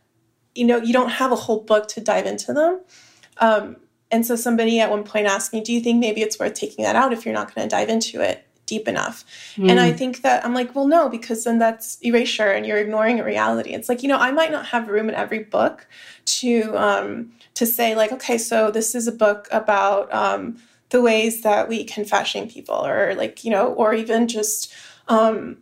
you 0.55 0.65
know 0.65 0.77
you 0.77 0.93
don't 0.93 1.09
have 1.09 1.31
a 1.31 1.35
whole 1.35 1.61
book 1.61 1.87
to 1.89 2.01
dive 2.01 2.25
into 2.25 2.53
them. 2.53 2.81
Um, 3.37 3.77
and 4.11 4.25
so 4.25 4.35
somebody 4.35 4.79
at 4.79 4.89
one 4.89 5.03
point 5.03 5.27
asked 5.27 5.53
me, 5.53 5.61
"Do 5.61 5.73
you 5.73 5.81
think 5.81 5.99
maybe 5.99 6.21
it's 6.21 6.39
worth 6.39 6.53
taking 6.53 6.83
that 6.85 6.95
out 6.95 7.13
if 7.13 7.25
you're 7.25 7.33
not 7.33 7.53
going 7.53 7.67
to 7.67 7.75
dive 7.75 7.89
into 7.89 8.21
it 8.21 8.45
deep 8.65 8.87
enough?" 8.87 9.23
Mm. 9.55 9.71
And 9.71 9.79
I 9.79 9.91
think 9.91 10.21
that 10.21 10.45
I'm 10.45 10.53
like, 10.53 10.75
"Well, 10.75 10.87
no, 10.87 11.09
because 11.09 11.43
then 11.43 11.59
that's 11.59 11.97
erasure 12.01 12.51
and 12.51 12.65
you're 12.65 12.79
ignoring 12.79 13.19
a 13.19 13.23
reality." 13.23 13.71
It's 13.71 13.89
like 13.89 14.03
you 14.03 14.09
know 14.09 14.17
I 14.17 14.31
might 14.31 14.51
not 14.51 14.67
have 14.67 14.87
room 14.87 15.09
in 15.09 15.15
every 15.15 15.43
book 15.43 15.87
to 16.25 16.73
um, 16.75 17.31
to 17.53 17.65
say 17.65 17.95
like, 17.95 18.11
"Okay, 18.11 18.37
so 18.37 18.71
this 18.71 18.95
is 18.95 19.07
a 19.07 19.13
book 19.13 19.47
about." 19.51 20.13
Um, 20.13 20.57
the 20.89 21.01
ways 21.01 21.41
that 21.41 21.69
we 21.69 21.83
can 21.83 22.05
fashion 22.05 22.47
people 22.47 22.85
or 22.85 23.13
like 23.15 23.43
you 23.43 23.51
know 23.51 23.73
or 23.73 23.93
even 23.93 24.27
just 24.27 24.73
um 25.07 25.57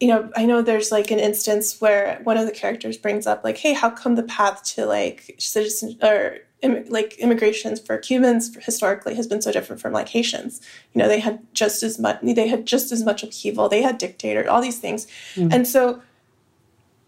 you 0.00 0.08
know 0.08 0.30
i 0.36 0.44
know 0.44 0.62
there's 0.62 0.92
like 0.92 1.10
an 1.10 1.18
instance 1.18 1.80
where 1.80 2.20
one 2.24 2.36
of 2.36 2.46
the 2.46 2.52
characters 2.52 2.96
brings 2.96 3.26
up 3.26 3.42
like 3.44 3.58
hey 3.58 3.72
how 3.72 3.90
come 3.90 4.14
the 4.14 4.22
path 4.22 4.62
to 4.62 4.86
like 4.86 5.34
citizen 5.38 5.96
or 6.02 6.38
Im- 6.60 6.86
like 6.88 7.16
immigrations 7.18 7.78
for 7.78 7.96
Cubans 7.98 8.52
historically 8.64 9.14
has 9.14 9.28
been 9.28 9.40
so 9.40 9.52
different 9.52 9.80
from 9.80 9.92
like 9.92 10.08
Haitians. 10.08 10.60
You 10.92 11.00
know, 11.00 11.06
they 11.06 11.20
had 11.20 11.38
just 11.54 11.84
as 11.84 12.00
much 12.00 12.18
they 12.20 12.48
had 12.48 12.66
just 12.66 12.90
as 12.90 13.04
much 13.04 13.22
upheaval. 13.22 13.68
They 13.68 13.80
had 13.80 13.96
dictators, 13.96 14.48
all 14.48 14.60
these 14.60 14.80
things, 14.80 15.06
mm. 15.36 15.52
and 15.52 15.68
so 15.68 16.02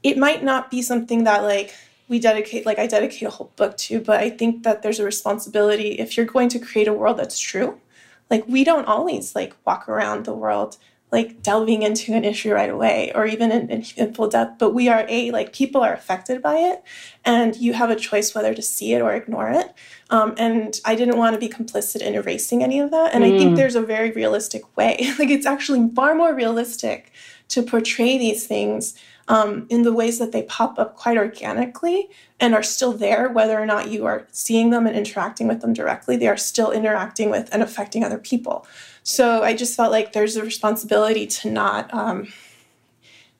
it 0.05 0.17
might 0.17 0.45
not 0.45 0.71
be 0.71 0.83
something 0.83 1.25
that 1.25 1.43
like 1.43 1.75
we 2.11 2.19
dedicate 2.19 2.67
like 2.67 2.79
I 2.79 2.87
dedicate 2.87 3.29
a 3.29 3.31
whole 3.31 3.53
book 3.57 3.77
to, 3.79 4.01
but 4.01 4.21
I 4.21 4.29
think 4.29 4.65
that 4.65 4.83
there's 4.83 4.99
a 4.99 5.05
responsibility 5.05 5.93
if 5.93 6.17
you're 6.17 6.27
going 6.27 6.49
to 6.51 6.59
create 6.59 6.89
a 6.89 6.93
world 6.93 7.19
that's 7.19 7.39
true. 7.39 7.81
Like 8.29 8.47
we 8.47 8.65
don't 8.65 8.87
always 8.87 9.35
like 9.35 9.55
walk 9.65 9.89
around 9.89 10.27
the 10.27 10.35
world 10.35 10.77
like 11.13 11.43
delving 11.43 11.83
into 11.83 12.15
an 12.15 12.25
issue 12.25 12.53
right 12.53 12.71
away 12.71 13.11
or 13.15 13.27
even 13.27 13.51
in, 13.51 13.69
in, 13.69 13.85
in, 13.97 14.15
full 14.15 14.29
depth 14.29 14.59
but 14.59 14.71
we 14.71 14.89
are 14.89 15.05
a 15.09 15.31
like 15.33 15.53
people 15.53 15.83
are 15.83 15.93
affected 15.93 16.41
by 16.41 16.57
it 16.57 16.83
and 17.25 17.57
you 17.57 17.73
have 17.73 17.91
a 17.91 17.97
choice 17.97 18.33
whether 18.35 18.55
to 18.55 18.63
see 18.63 18.95
it 18.95 19.03
or 19.03 19.13
ignore 19.13 19.51
it 19.51 19.75
um, 20.11 20.35
and 20.39 20.81
i 20.85 20.95
didn't 20.95 21.19
want 21.19 21.35
to 21.35 21.41
be 21.41 21.49
complicit 21.49 22.01
in 22.01 22.15
erasing 22.15 22.63
any 22.63 22.79
of 22.79 22.93
that 22.93 23.13
and 23.13 23.25
mm. 23.25 23.35
i 23.35 23.39
think 23.39 23.53
mm. 23.53 23.57
there's 23.57 23.75
a 23.75 23.83
very 23.83 24.13
realistic 24.13 24.77
way 24.77 24.97
like 25.19 25.31
it's 25.31 25.47
actually 25.47 25.91
far 25.97 26.15
more 26.15 26.33
realistic 26.33 27.11
to 27.49 27.63
portray 27.63 28.17
these 28.17 28.47
things 28.47 28.95
um, 29.31 29.67
in 29.71 29.83
the 29.83 29.93
ways 29.93 30.19
that 30.19 30.33
they 30.33 30.43
pop 30.43 30.77
up 30.77 30.97
quite 30.97 31.17
organically 31.17 32.11
and 32.41 32.53
are 32.53 32.65
still 32.65 32.93
there, 32.93 33.29
whether 33.29 33.59
or 33.59 33.65
not 33.65 33.89
you 33.89 34.05
are 34.05 34.27
seeing 34.33 34.71
them 34.71 34.89
and 34.89 34.97
interacting 34.97 35.47
with 35.47 35.61
them 35.61 35.73
directly, 35.73 36.17
they 36.17 36.27
are 36.27 36.37
still 36.37 36.73
interacting 36.73 37.31
with 37.31 37.49
and 37.53 37.63
affecting 37.63 38.03
other 38.03 38.19
people. 38.19 38.67
So 39.05 39.45
I 39.45 39.55
just 39.55 39.77
felt 39.77 39.93
like 39.93 40.13
there's 40.13 40.35
a 40.35 40.43
responsibility 40.43 41.29
to 41.29 41.51
not 41.51 41.95
um, 41.95 42.27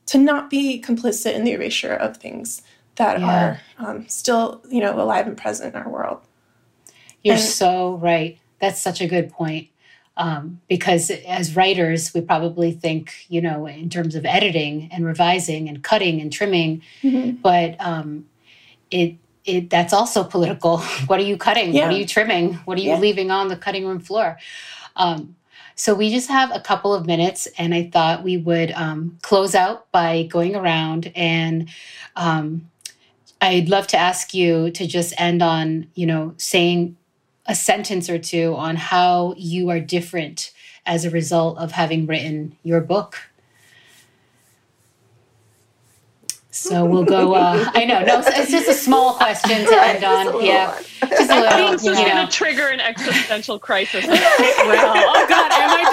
to 0.07 0.19
not 0.19 0.49
be 0.49 0.81
complicit 0.81 1.35
in 1.35 1.43
the 1.43 1.53
erasure 1.53 1.93
of 1.93 2.17
things 2.17 2.63
that 2.95 3.19
yeah. 3.19 3.59
are 3.79 3.85
um, 3.85 4.09
still, 4.09 4.63
you 4.71 4.81
know, 4.81 4.95
alive 5.01 5.27
and 5.27 5.37
present 5.37 5.75
in 5.75 5.81
our 5.81 5.89
world. 5.89 6.21
You're 7.25 7.35
and, 7.35 7.43
so 7.43 7.97
right. 7.97 8.39
That's 8.61 8.81
such 8.81 9.01
a 9.01 9.09
good 9.09 9.31
point. 9.31 9.69
Um, 10.21 10.61
because 10.69 11.09
as 11.27 11.57
writers, 11.57 12.13
we 12.13 12.21
probably 12.21 12.73
think, 12.73 13.15
you 13.31 13.41
know, 13.41 13.67
in 13.67 13.89
terms 13.89 14.15
of 14.15 14.27
editing 14.27 14.91
and 14.93 15.07
revising 15.07 15.67
and 15.67 15.83
cutting 15.83 16.21
and 16.21 16.31
trimming, 16.31 16.83
mm-hmm. 17.03 17.37
but 17.37 17.75
um, 17.81 18.27
it 18.91 19.17
it 19.47 19.71
that's 19.71 19.95
also 19.95 20.23
political. 20.23 20.79
what 21.07 21.19
are 21.21 21.23
you 21.23 21.39
cutting? 21.39 21.73
Yeah. 21.73 21.87
What 21.87 21.95
are 21.95 21.99
you 21.99 22.07
trimming? 22.07 22.55
What 22.67 22.77
are 22.77 22.83
you 22.83 22.91
yeah. 22.91 22.99
leaving 22.99 23.31
on 23.31 23.49
the 23.49 23.57
cutting 23.57 23.87
room 23.87 23.99
floor? 23.99 24.39
Um, 24.95 25.37
so 25.75 25.95
we 25.95 26.11
just 26.11 26.29
have 26.29 26.55
a 26.55 26.61
couple 26.61 26.93
of 26.93 27.07
minutes, 27.07 27.49
and 27.57 27.75
I 27.75 27.89
thought 27.91 28.23
we 28.23 28.37
would 28.37 28.73
um, 28.73 29.17
close 29.23 29.55
out 29.55 29.91
by 29.91 30.25
going 30.25 30.55
around 30.55 31.11
and. 31.17 31.71
Um, 32.15 32.67
I'd 33.43 33.71
love 33.71 33.87
to 33.87 33.97
ask 33.97 34.35
you 34.35 34.71
to 34.73 34.87
just 34.87 35.15
end 35.19 35.43
on, 35.43 35.87
you 35.95 36.05
know, 36.05 36.35
saying 36.37 36.99
a 37.51 37.55
sentence 37.55 38.09
or 38.09 38.17
two 38.17 38.55
on 38.55 38.77
how 38.77 39.35
you 39.37 39.71
are 39.71 39.81
different 39.81 40.53
as 40.87 41.05
a 41.05 41.11
result 41.11 41.59
of 41.59 41.73
having 41.73 42.07
written 42.07 42.57
your 42.63 42.81
book. 42.81 43.19
So 46.53 46.85
we'll 46.85 47.05
go. 47.05 47.35
Uh, 47.35 47.69
I 47.75 47.85
know, 47.87 48.05
no, 48.05 48.23
it's 48.25 48.53
just 48.53 48.69
a 48.69 48.75
small 48.75 49.15
question 49.15 49.67
to 49.67 49.83
end 49.83 50.05
on. 50.05 50.45
Yeah, 50.45 50.81
just 51.01 51.29
a 51.29 51.41
little. 51.41 51.49
I 51.49 51.57
think 51.57 51.81
this 51.81 51.87
is 51.91 51.99
going 51.99 52.25
to 52.25 52.33
trigger 52.33 52.69
an 52.69 52.79
existential 52.79 53.59
crisis. 53.59 54.07
well, 54.07 54.21
oh 54.21 55.27
God, 55.29 55.51
am 55.53 55.71
I 55.73 55.85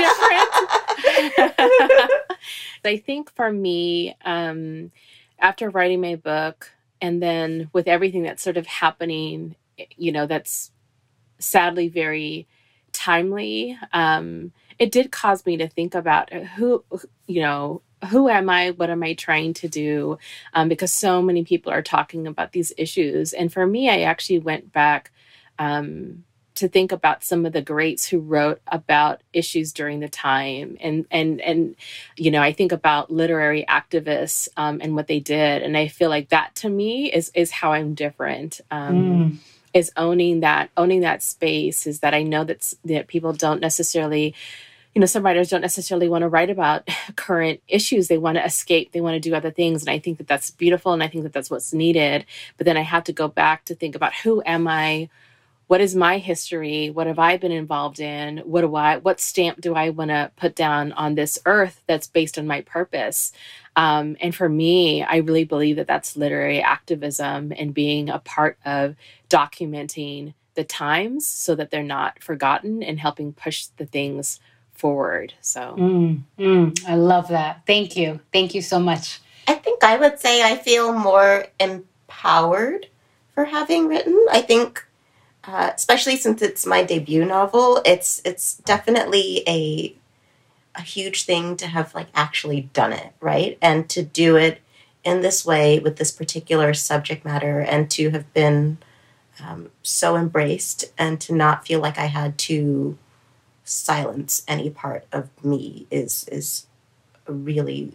different? 1.33 2.51
I 2.85 2.97
think 2.97 3.33
for 3.33 3.51
me, 3.51 4.15
um, 4.25 4.91
after 5.39 5.71
writing 5.71 6.01
my 6.01 6.17
book, 6.17 6.71
and 7.01 7.19
then 7.19 7.71
with 7.73 7.87
everything 7.87 8.21
that's 8.21 8.43
sort 8.43 8.57
of 8.57 8.67
happening, 8.67 9.55
you 9.95 10.11
know, 10.11 10.27
that's 10.27 10.71
sadly 11.39 11.89
very 11.89 12.47
timely. 12.91 13.77
Um, 13.93 14.51
it 14.79 14.91
did 14.91 15.11
cause 15.11 15.45
me 15.45 15.57
to 15.57 15.67
think 15.67 15.95
about 15.95 16.31
who, 16.31 16.83
you 17.25 17.41
know, 17.41 17.81
who 18.09 18.29
am 18.29 18.49
I? 18.49 18.71
What 18.71 18.89
am 18.89 19.03
I 19.03 19.13
trying 19.13 19.53
to 19.55 19.67
do? 19.67 20.19
Um, 20.53 20.69
because 20.69 20.93
so 20.93 21.21
many 21.21 21.43
people 21.43 21.71
are 21.71 21.81
talking 21.81 22.27
about 22.27 22.51
these 22.51 22.71
issues. 22.77 23.33
And 23.33 23.51
for 23.51 23.65
me, 23.65 23.89
I 23.89 24.01
actually 24.01 24.39
went 24.39 24.71
back 24.71 25.11
um, 25.57 26.23
to 26.55 26.67
think 26.67 26.91
about 26.91 27.23
some 27.23 27.45
of 27.45 27.53
the 27.53 27.61
greats 27.61 28.07
who 28.07 28.19
wrote 28.19 28.61
about 28.67 29.21
issues 29.33 29.73
during 29.73 29.99
the 29.99 30.09
time. 30.09 30.77
And, 30.79 31.05
and, 31.09 31.41
and, 31.41 31.75
you 32.15 32.29
know, 32.29 32.41
I 32.41 32.51
think 32.51 32.71
about 32.71 33.11
literary 33.11 33.65
activists 33.67 34.47
um, 34.57 34.79
and 34.81 34.95
what 34.95 35.07
they 35.07 35.19
did. 35.19 35.63
And 35.63 35.75
I 35.75 35.87
feel 35.87 36.09
like 36.09 36.29
that 36.29 36.55
to 36.55 36.69
me 36.69 37.11
is, 37.11 37.31
is 37.33 37.51
how 37.51 37.73
I'm 37.73 37.95
different. 37.95 38.61
Um, 38.69 38.95
mm. 38.95 39.37
Is 39.77 39.91
owning 39.95 40.39
that, 40.41 40.69
owning 40.75 41.01
that 41.01 41.21
space 41.21 41.85
is 41.85 41.99
that 41.99 42.13
I 42.13 42.23
know 42.23 42.43
that, 42.43 42.73
that 42.85 43.07
people 43.07 43.33
don't 43.33 43.61
necessarily 43.61 44.33
you 44.95 44.99
know, 44.99 45.05
some 45.05 45.23
writers 45.23 45.49
don't 45.49 45.61
necessarily 45.61 46.09
want 46.09 46.23
to 46.23 46.27
write 46.27 46.49
about 46.49 46.89
current 47.15 47.61
issues. 47.67 48.07
They 48.07 48.17
want 48.17 48.37
to 48.37 48.43
escape, 48.43 48.93
they 48.93 49.01
want 49.01 49.13
to 49.13 49.19
do 49.19 49.35
other 49.35 49.51
things. 49.51 49.83
And 49.83 49.91
I 49.91 49.99
think 49.99 50.17
that 50.17 50.27
that's 50.27 50.49
beautiful. 50.49 50.91
And 50.91 51.03
I 51.03 51.07
think 51.07 51.23
that 51.23 51.33
that's 51.33 51.51
what's 51.51 51.71
needed. 51.71 52.25
But 52.57 52.65
then 52.65 52.77
I 52.77 52.81
have 52.81 53.03
to 53.03 53.13
go 53.13 53.27
back 53.27 53.65
to 53.65 53.75
think 53.75 53.93
about 53.93 54.15
who 54.15 54.41
am 54.43 54.67
I? 54.67 55.09
What 55.67 55.81
is 55.81 55.95
my 55.95 56.17
history? 56.17 56.89
What 56.89 57.07
have 57.07 57.19
I 57.19 57.37
been 57.37 57.51
involved 57.51 57.99
in? 57.99 58.39
What 58.39 58.61
do 58.61 58.75
I, 58.75 58.97
what 58.97 59.19
stamp 59.19 59.61
do 59.61 59.75
I 59.75 59.89
want 59.89 60.09
to 60.11 60.31
put 60.35 60.55
down 60.55 60.93
on 60.93 61.15
this 61.15 61.37
earth 61.45 61.81
that's 61.87 62.07
based 62.07 62.37
on 62.37 62.47
my 62.47 62.61
purpose? 62.61 63.33
Um, 63.75 64.17
and 64.21 64.33
for 64.33 64.49
me, 64.49 65.03
I 65.03 65.17
really 65.17 65.43
believe 65.43 65.75
that 65.75 65.87
that's 65.87 66.17
literary 66.17 66.61
activism 66.61 67.53
and 67.55 67.73
being 67.73 68.09
a 68.09 68.19
part 68.19 68.57
of 68.65 68.95
documenting 69.29 70.33
the 70.55 70.63
times 70.63 71.27
so 71.27 71.53
that 71.55 71.69
they're 71.69 71.83
not 71.83 72.23
forgotten 72.23 72.81
and 72.81 72.99
helping 72.99 73.33
push 73.33 73.67
the 73.77 73.85
things 73.85 74.39
forward. 74.73 75.33
So 75.41 75.75
mm, 75.77 76.21
mm, 76.39 76.85
I 76.87 76.95
love 76.95 77.27
that. 77.29 77.61
Thank 77.67 77.95
you. 77.95 78.19
Thank 78.31 78.55
you 78.55 78.61
so 78.61 78.79
much. 78.79 79.19
I 79.47 79.53
think 79.53 79.83
I 79.83 79.97
would 79.97 80.19
say 80.19 80.43
I 80.43 80.55
feel 80.55 80.93
more 80.93 81.45
empowered 81.59 82.87
for 83.33 83.45
having 83.45 83.87
written. 83.87 84.25
I 84.31 84.41
think, 84.41 84.83
uh, 85.47 85.71
especially 85.73 86.17
since 86.17 86.41
it's 86.41 86.65
my 86.65 86.83
debut 86.83 87.25
novel, 87.25 87.81
it's 87.85 88.21
it's 88.25 88.57
definitely 88.57 89.43
a 89.47 89.95
a 90.75 90.81
huge 90.81 91.23
thing 91.23 91.57
to 91.57 91.67
have 91.67 91.95
like 91.95 92.07
actually 92.13 92.69
done 92.73 92.93
it 92.93 93.11
right 93.19 93.57
and 93.63 93.89
to 93.89 94.03
do 94.03 94.35
it 94.35 94.61
in 95.03 95.21
this 95.21 95.43
way 95.43 95.79
with 95.79 95.97
this 95.97 96.11
particular 96.11 96.71
subject 96.71 97.25
matter 97.25 97.59
and 97.59 97.89
to 97.89 98.11
have 98.11 98.31
been 98.33 98.77
um, 99.43 99.71
so 99.81 100.15
embraced 100.15 100.85
and 100.97 101.19
to 101.21 101.33
not 101.33 101.65
feel 101.65 101.79
like 101.79 101.97
I 101.97 102.05
had 102.05 102.37
to 102.39 102.97
silence 103.63 104.43
any 104.47 104.69
part 104.69 105.05
of 105.11 105.29
me 105.43 105.87
is 105.91 106.27
is 106.29 106.67
really 107.27 107.93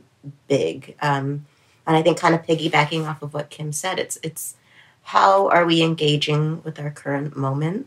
big. 0.48 0.94
Um, 1.00 1.46
and 1.86 1.96
I 1.96 2.02
think 2.02 2.18
kind 2.18 2.34
of 2.34 2.42
piggybacking 2.42 3.06
off 3.08 3.22
of 3.22 3.34
what 3.34 3.50
Kim 3.50 3.72
said, 3.72 3.98
it's 3.98 4.18
it's 4.22 4.54
how 5.02 5.48
are 5.48 5.64
we 5.64 5.82
engaging 5.82 6.62
with 6.62 6.78
our 6.78 6.90
current 6.90 7.36
moment 7.36 7.86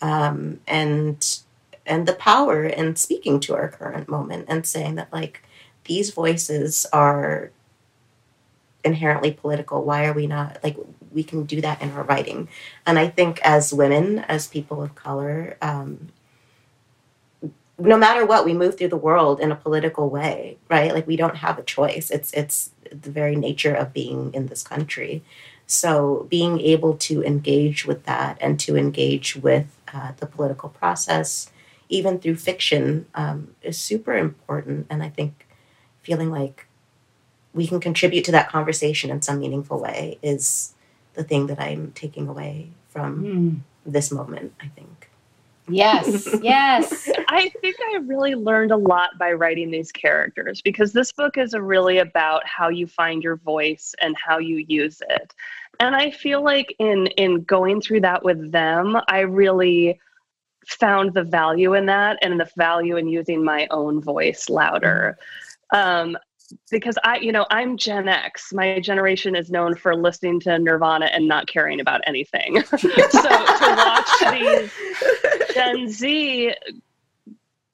um, 0.00 0.60
and 0.66 1.40
and 1.86 2.06
the 2.06 2.12
power 2.12 2.66
in 2.66 2.96
speaking 2.96 3.40
to 3.40 3.54
our 3.54 3.68
current 3.68 4.08
moment 4.08 4.46
and 4.48 4.66
saying 4.66 4.96
that 4.96 5.12
like 5.12 5.42
these 5.84 6.10
voices 6.10 6.86
are 6.92 7.50
inherently 8.84 9.32
political. 9.32 9.82
Why 9.82 10.06
are 10.06 10.12
we 10.12 10.26
not 10.26 10.58
like 10.62 10.76
we 11.12 11.22
can 11.22 11.44
do 11.44 11.60
that 11.62 11.80
in 11.82 11.90
our 11.92 12.04
writing. 12.04 12.48
And 12.86 12.98
i 12.98 13.08
think 13.08 13.40
as 13.42 13.72
women 13.72 14.20
as 14.20 14.46
people 14.46 14.82
of 14.82 14.94
color 14.94 15.56
um, 15.62 16.08
no 17.78 17.96
matter 17.96 18.26
what 18.26 18.44
we 18.44 18.52
move 18.52 18.76
through 18.76 18.88
the 18.88 18.96
world 18.96 19.40
in 19.40 19.52
a 19.52 19.56
political 19.56 20.10
way 20.10 20.58
right? 20.68 20.92
Like 20.92 21.06
we 21.06 21.16
don't 21.16 21.36
have 21.36 21.58
a 21.58 21.62
choice. 21.62 22.10
It's 22.10 22.32
it's 22.32 22.70
the 22.90 23.10
very 23.10 23.36
nature 23.36 23.74
of 23.74 23.92
being 23.92 24.32
in 24.34 24.46
this 24.46 24.62
country 24.62 25.22
so 25.68 26.26
being 26.30 26.58
able 26.60 26.96
to 26.96 27.22
engage 27.22 27.84
with 27.84 28.04
that 28.06 28.38
and 28.40 28.58
to 28.58 28.74
engage 28.74 29.36
with 29.36 29.66
uh, 29.92 30.12
the 30.16 30.26
political 30.26 30.70
process 30.70 31.50
even 31.90 32.18
through 32.18 32.36
fiction 32.36 33.06
um, 33.14 33.54
is 33.62 33.78
super 33.78 34.16
important 34.16 34.86
and 34.90 35.02
i 35.02 35.08
think 35.08 35.46
feeling 36.02 36.30
like 36.30 36.66
we 37.54 37.66
can 37.66 37.80
contribute 37.80 38.24
to 38.24 38.32
that 38.32 38.48
conversation 38.48 39.10
in 39.10 39.20
some 39.22 39.38
meaningful 39.38 39.78
way 39.78 40.18
is 40.22 40.74
the 41.14 41.22
thing 41.22 41.46
that 41.46 41.60
i'm 41.60 41.92
taking 41.92 42.28
away 42.28 42.70
from 42.88 43.22
mm. 43.22 43.56
this 43.84 44.10
moment 44.10 44.52
i 44.60 44.68
think 44.68 45.08
Yes, 45.68 46.28
yes. 46.42 47.10
I 47.28 47.50
think 47.57 47.57
I 47.88 47.98
really 48.04 48.34
learned 48.34 48.70
a 48.70 48.76
lot 48.76 49.18
by 49.18 49.32
writing 49.32 49.70
these 49.70 49.90
characters 49.90 50.60
because 50.60 50.92
this 50.92 51.12
book 51.12 51.38
is 51.38 51.54
really 51.54 51.98
about 51.98 52.46
how 52.46 52.68
you 52.68 52.86
find 52.86 53.22
your 53.22 53.36
voice 53.36 53.94
and 54.02 54.14
how 54.16 54.38
you 54.38 54.64
use 54.68 55.00
it. 55.08 55.34
And 55.80 55.96
I 55.96 56.10
feel 56.10 56.42
like 56.42 56.74
in 56.78 57.06
in 57.18 57.44
going 57.44 57.80
through 57.80 58.00
that 58.02 58.22
with 58.24 58.52
them, 58.52 58.98
I 59.08 59.20
really 59.20 59.98
found 60.66 61.14
the 61.14 61.24
value 61.24 61.74
in 61.74 61.86
that 61.86 62.18
and 62.20 62.38
the 62.38 62.50
value 62.56 62.96
in 62.96 63.08
using 63.08 63.42
my 63.42 63.66
own 63.70 64.02
voice 64.02 64.48
louder. 64.50 65.16
Um, 65.72 66.18
because 66.70 66.96
I, 67.04 67.18
you 67.18 67.30
know, 67.30 67.46
I'm 67.50 67.76
Gen 67.76 68.08
X. 68.08 68.52
My 68.52 68.80
generation 68.80 69.36
is 69.36 69.50
known 69.50 69.74
for 69.74 69.94
listening 69.94 70.40
to 70.40 70.58
Nirvana 70.58 71.06
and 71.06 71.28
not 71.28 71.46
caring 71.46 71.80
about 71.80 72.00
anything. 72.06 72.62
so 72.64 72.76
to 72.78 73.74
watch 73.76 74.08
these 74.32 74.72
Gen 75.54 75.88
Z 75.88 76.54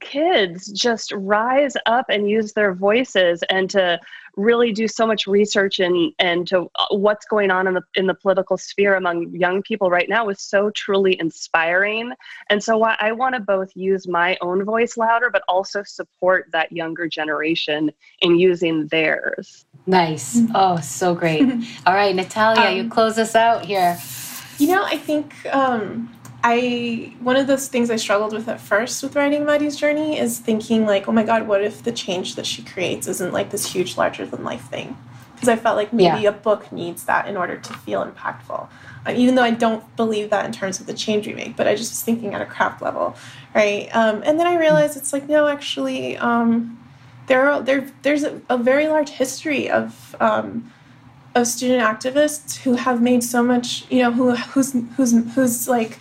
kids 0.05 0.71
just 0.71 1.13
rise 1.13 1.75
up 1.87 2.07
and 2.09 2.29
use 2.29 2.53
their 2.53 2.75
voices 2.75 3.43
and 3.51 3.69
to 3.71 3.99
really 4.37 4.73
do 4.73 4.89
so 4.89 5.07
much 5.07 5.27
research 5.27 5.81
and 5.81 6.13
and 6.19 6.47
to 6.49 6.69
uh, 6.77 6.87
what's 6.91 7.25
going 7.27 7.51
on 7.51 7.67
in 7.67 7.75
the 7.75 7.83
in 7.95 8.07
the 8.07 8.15
political 8.15 8.57
sphere 8.57 8.95
among 8.97 9.31
young 9.31 9.63
people 9.63 9.91
right 9.91 10.09
now 10.09 10.29
is 10.29 10.41
so 10.41 10.71
truly 10.71 11.19
inspiring. 11.21 12.13
And 12.51 12.63
so 12.63 12.83
I 12.83 13.13
want 13.13 13.35
to 13.35 13.41
both 13.41 13.71
use 13.75 14.07
my 14.09 14.37
own 14.41 14.65
voice 14.65 14.97
louder 14.97 15.31
but 15.31 15.43
also 15.49 15.83
support 15.85 16.49
that 16.53 16.71
younger 16.73 17.09
generation 17.09 17.91
in 18.21 18.39
using 18.39 18.87
theirs. 18.89 19.65
Nice. 19.87 20.37
Mm-hmm. 20.37 20.53
oh 20.55 20.81
so 20.81 21.15
great. 21.15 21.43
All 21.87 21.95
right 21.95 22.15
natalia 22.15 22.69
um, 22.71 22.77
you 22.77 22.89
close 22.89 23.19
us 23.19 23.35
out 23.35 23.65
here. 23.65 23.99
you 24.59 24.69
know 24.69 24.85
i 24.85 24.97
think 24.97 25.35
um 25.47 26.09
I 26.47 27.15
one 27.21 27.37
of 27.37 27.47
those 27.47 27.69
things 27.69 27.91
I 27.91 27.97
struggled 27.97 28.35
with 28.35 28.49
at 28.49 28.61
first 28.61 29.03
with 29.03 29.17
writing 29.17 29.47
Mari's 29.47 29.77
journey 29.77 30.19
is 30.19 30.39
thinking 30.39 30.85
like, 30.85 31.09
oh 31.09 31.13
my 31.13 31.23
god, 31.25 31.49
what 31.49 31.65
if 31.65 31.83
the 31.83 31.91
change 31.91 32.35
that 32.35 32.45
she 32.45 32.63
creates 32.63 33.09
isn't 33.09 33.33
like 33.33 33.49
this 33.49 33.73
huge 33.73 33.97
larger 33.97 34.27
than 34.27 34.45
life 34.45 34.69
thing? 34.69 34.95
Because 35.33 35.49
I 35.49 35.57
felt 35.57 35.77
like 35.77 35.95
maybe 35.95 36.23
yeah. 36.23 36.29
a 36.29 36.33
book 36.33 36.71
needs 36.71 37.05
that 37.05 37.27
in 37.27 37.39
order 37.39 37.57
to 37.57 37.73
feel 37.73 38.05
impactful. 38.05 38.69
Uh, 39.07 39.15
even 39.17 39.37
though 39.37 39.43
I 39.43 39.53
don't 39.53 39.97
believe 39.97 40.29
that 40.31 40.45
in 40.45 40.53
terms 40.53 40.81
of 40.81 40.87
the 40.87 40.93
change 40.93 41.27
we 41.27 41.33
make, 41.33 41.57
but 41.57 41.67
I 41.67 41.75
just 41.77 41.93
was 41.93 42.03
thinking 42.03 42.35
at 42.35 42.43
a 42.43 42.47
craft 42.47 42.83
level, 42.83 43.17
right? 43.55 43.89
Um, 43.97 44.23
and 44.27 44.39
then 44.39 44.47
I 44.47 44.57
realized 44.59 44.99
it's 44.99 45.15
like 45.15 45.27
no, 45.27 45.49
actually, 45.49 46.19
um, 46.19 46.79
there 47.27 47.51
are 47.51 47.63
there 47.63 47.91
there's 48.03 48.23
a, 48.23 48.43
a, 48.51 48.59
very 48.59 48.87
large 48.87 49.09
history 49.09 49.71
of 49.71 50.15
um, 50.21 50.71
of 51.35 51.47
student 51.47 51.83
activists 51.83 52.57
who 52.57 52.75
have 52.75 53.01
made 53.01 53.25
so 53.25 53.43
much, 53.43 53.91
you 53.91 54.03
know, 54.03 54.13
who 54.13 54.37
who's 54.37 54.73
who's 54.97 55.13
who's 55.35 55.69
like 55.69 55.99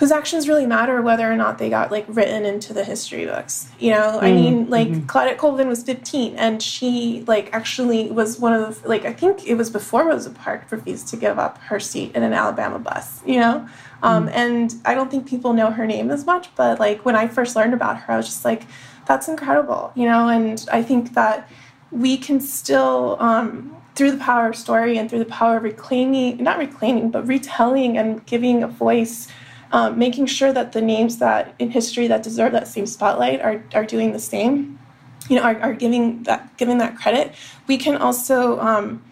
whose 0.00 0.10
actions 0.10 0.48
really 0.48 0.64
matter 0.64 1.02
whether 1.02 1.30
or 1.30 1.36
not 1.36 1.58
they 1.58 1.68
got 1.68 1.90
like 1.90 2.06
written 2.08 2.46
into 2.46 2.72
the 2.72 2.82
history 2.82 3.26
books 3.26 3.68
you 3.78 3.90
know 3.90 4.18
mm, 4.18 4.22
i 4.22 4.32
mean 4.32 4.68
like 4.70 4.88
mm-hmm. 4.88 5.06
claudette 5.06 5.36
colvin 5.36 5.68
was 5.68 5.82
15 5.82 6.34
and 6.36 6.62
she 6.62 7.22
like 7.26 7.50
actually 7.52 8.10
was 8.10 8.40
one 8.40 8.54
of 8.54 8.82
the 8.82 8.88
like 8.88 9.04
i 9.04 9.12
think 9.12 9.46
it 9.46 9.54
was 9.54 9.68
before 9.68 10.06
rosa 10.08 10.30
parks 10.30 10.72
refused 10.72 11.06
to 11.08 11.18
give 11.18 11.38
up 11.38 11.58
her 11.58 11.78
seat 11.78 12.16
in 12.16 12.22
an 12.22 12.32
alabama 12.32 12.78
bus 12.78 13.22
you 13.26 13.38
know 13.38 13.68
um, 14.02 14.26
mm. 14.26 14.32
and 14.32 14.76
i 14.86 14.94
don't 14.94 15.10
think 15.10 15.28
people 15.28 15.52
know 15.52 15.70
her 15.70 15.86
name 15.86 16.10
as 16.10 16.24
much 16.24 16.48
but 16.56 16.80
like 16.80 17.04
when 17.04 17.14
i 17.14 17.28
first 17.28 17.54
learned 17.54 17.74
about 17.74 17.98
her 17.98 18.14
i 18.14 18.16
was 18.16 18.24
just 18.24 18.44
like 18.44 18.62
that's 19.06 19.28
incredible 19.28 19.92
you 19.94 20.06
know 20.06 20.28
and 20.28 20.66
i 20.72 20.82
think 20.82 21.12
that 21.12 21.46
we 21.90 22.16
can 22.16 22.40
still 22.40 23.18
um, 23.20 23.76
through 23.96 24.12
the 24.12 24.16
power 24.16 24.48
of 24.48 24.56
story 24.56 24.96
and 24.96 25.10
through 25.10 25.18
the 25.18 25.26
power 25.26 25.58
of 25.58 25.62
reclaiming 25.62 26.42
not 26.42 26.56
reclaiming 26.56 27.10
but 27.10 27.26
retelling 27.28 27.98
and 27.98 28.24
giving 28.24 28.62
a 28.62 28.66
voice 28.66 29.28
um, 29.72 29.98
making 29.98 30.26
sure 30.26 30.52
that 30.52 30.72
the 30.72 30.80
names 30.80 31.18
that 31.18 31.54
in 31.58 31.70
history 31.70 32.06
that 32.08 32.22
deserve 32.22 32.52
that 32.52 32.68
same 32.68 32.86
spotlight 32.86 33.40
are, 33.40 33.62
are 33.74 33.84
doing 33.84 34.12
the 34.12 34.18
same, 34.18 34.78
you 35.28 35.36
know, 35.36 35.42
are, 35.42 35.58
are 35.60 35.74
giving 35.74 36.22
that 36.24 36.56
giving 36.56 36.78
that 36.78 36.96
credit. 36.96 37.34
We 37.66 37.76
can 37.76 37.96
also 37.96 38.58
um, 38.60 39.02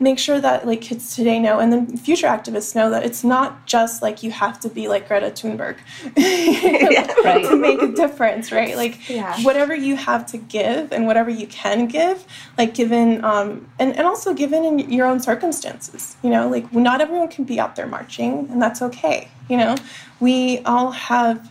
make 0.00 0.18
sure 0.18 0.40
that 0.40 0.66
like 0.66 0.80
kids 0.80 1.14
today 1.14 1.38
know 1.38 1.60
and 1.60 1.70
then 1.70 1.96
future 1.96 2.26
activists 2.26 2.74
know 2.74 2.90
that 2.90 3.04
it's 3.04 3.22
not 3.22 3.66
just 3.66 4.00
like 4.00 4.22
you 4.22 4.30
have 4.30 4.58
to 4.58 4.68
be 4.70 4.88
like 4.88 5.06
Greta 5.06 5.30
Thunberg 5.30 5.76
yeah, 6.16 7.12
right. 7.22 7.44
to 7.44 7.56
make 7.56 7.82
a 7.82 7.92
difference, 7.92 8.50
right? 8.50 8.76
Like 8.76 9.08
yeah. 9.08 9.40
whatever 9.42 9.74
you 9.74 9.96
have 9.96 10.24
to 10.26 10.38
give 10.38 10.90
and 10.92 11.06
whatever 11.06 11.28
you 11.28 11.46
can 11.46 11.86
give, 11.86 12.24
like 12.56 12.74
given 12.74 13.22
um, 13.24 13.68
and, 13.78 13.94
and 13.94 14.06
also 14.06 14.32
given 14.32 14.64
in 14.64 14.78
your 14.90 15.06
own 15.06 15.20
circumstances, 15.20 16.16
you 16.22 16.30
know, 16.30 16.48
like 16.48 16.72
not 16.72 17.02
everyone 17.02 17.28
can 17.28 17.44
be 17.44 17.60
out 17.60 17.76
there 17.76 17.86
marching 17.86 18.48
and 18.50 18.60
that's 18.60 18.80
okay. 18.80 19.28
You 19.50 19.58
know, 19.58 19.76
we 20.18 20.60
all 20.60 20.92
have 20.92 21.50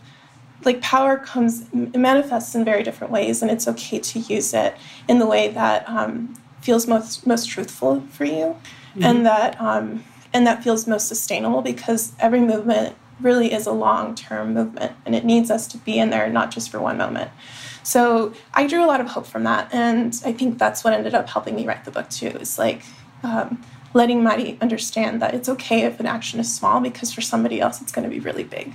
like 0.64 0.80
power 0.82 1.16
comes 1.16 1.72
manifests 1.72 2.54
in 2.54 2.64
very 2.64 2.82
different 2.82 3.12
ways 3.12 3.42
and 3.42 3.50
it's 3.50 3.66
okay 3.66 3.98
to 3.98 4.18
use 4.18 4.52
it 4.52 4.76
in 5.08 5.18
the 5.18 5.26
way 5.26 5.48
that 5.48 5.88
um, 5.88 6.36
feels 6.60 6.86
most 6.86 7.26
most 7.26 7.48
truthful 7.48 8.00
for 8.10 8.24
you, 8.24 8.56
mm-hmm. 8.94 9.04
and 9.04 9.26
that 9.26 9.60
um, 9.60 10.04
and 10.32 10.46
that 10.46 10.62
feels 10.62 10.86
most 10.86 11.08
sustainable 11.08 11.62
because 11.62 12.12
every 12.18 12.40
movement 12.40 12.96
really 13.20 13.52
is 13.52 13.66
a 13.66 13.72
long 13.72 14.14
term 14.14 14.54
movement, 14.54 14.92
and 15.04 15.14
it 15.14 15.24
needs 15.24 15.50
us 15.50 15.66
to 15.68 15.78
be 15.78 15.98
in 15.98 16.10
there 16.10 16.28
not 16.28 16.50
just 16.50 16.70
for 16.70 16.80
one 16.80 16.96
moment. 16.96 17.30
So 17.82 18.34
I 18.54 18.66
drew 18.66 18.84
a 18.84 18.86
lot 18.86 19.00
of 19.00 19.08
hope 19.08 19.26
from 19.26 19.44
that, 19.44 19.72
and 19.72 20.20
I 20.24 20.32
think 20.32 20.58
that's 20.58 20.84
what 20.84 20.92
ended 20.92 21.14
up 21.14 21.28
helping 21.28 21.56
me 21.56 21.66
write 21.66 21.84
the 21.84 21.90
book 21.90 22.08
too. 22.10 22.28
Is 22.28 22.58
like. 22.58 22.82
Um, 23.22 23.62
letting 23.92 24.22
Mari 24.22 24.56
understand 24.60 25.20
that 25.20 25.34
it's 25.34 25.48
okay 25.48 25.82
if 25.82 25.98
an 25.98 26.06
action 26.06 26.38
is 26.38 26.54
small 26.54 26.80
because 26.80 27.12
for 27.12 27.20
somebody 27.20 27.60
else 27.60 27.80
it's 27.80 27.92
going 27.92 28.08
to 28.08 28.10
be 28.10 28.20
really 28.20 28.44
big. 28.44 28.72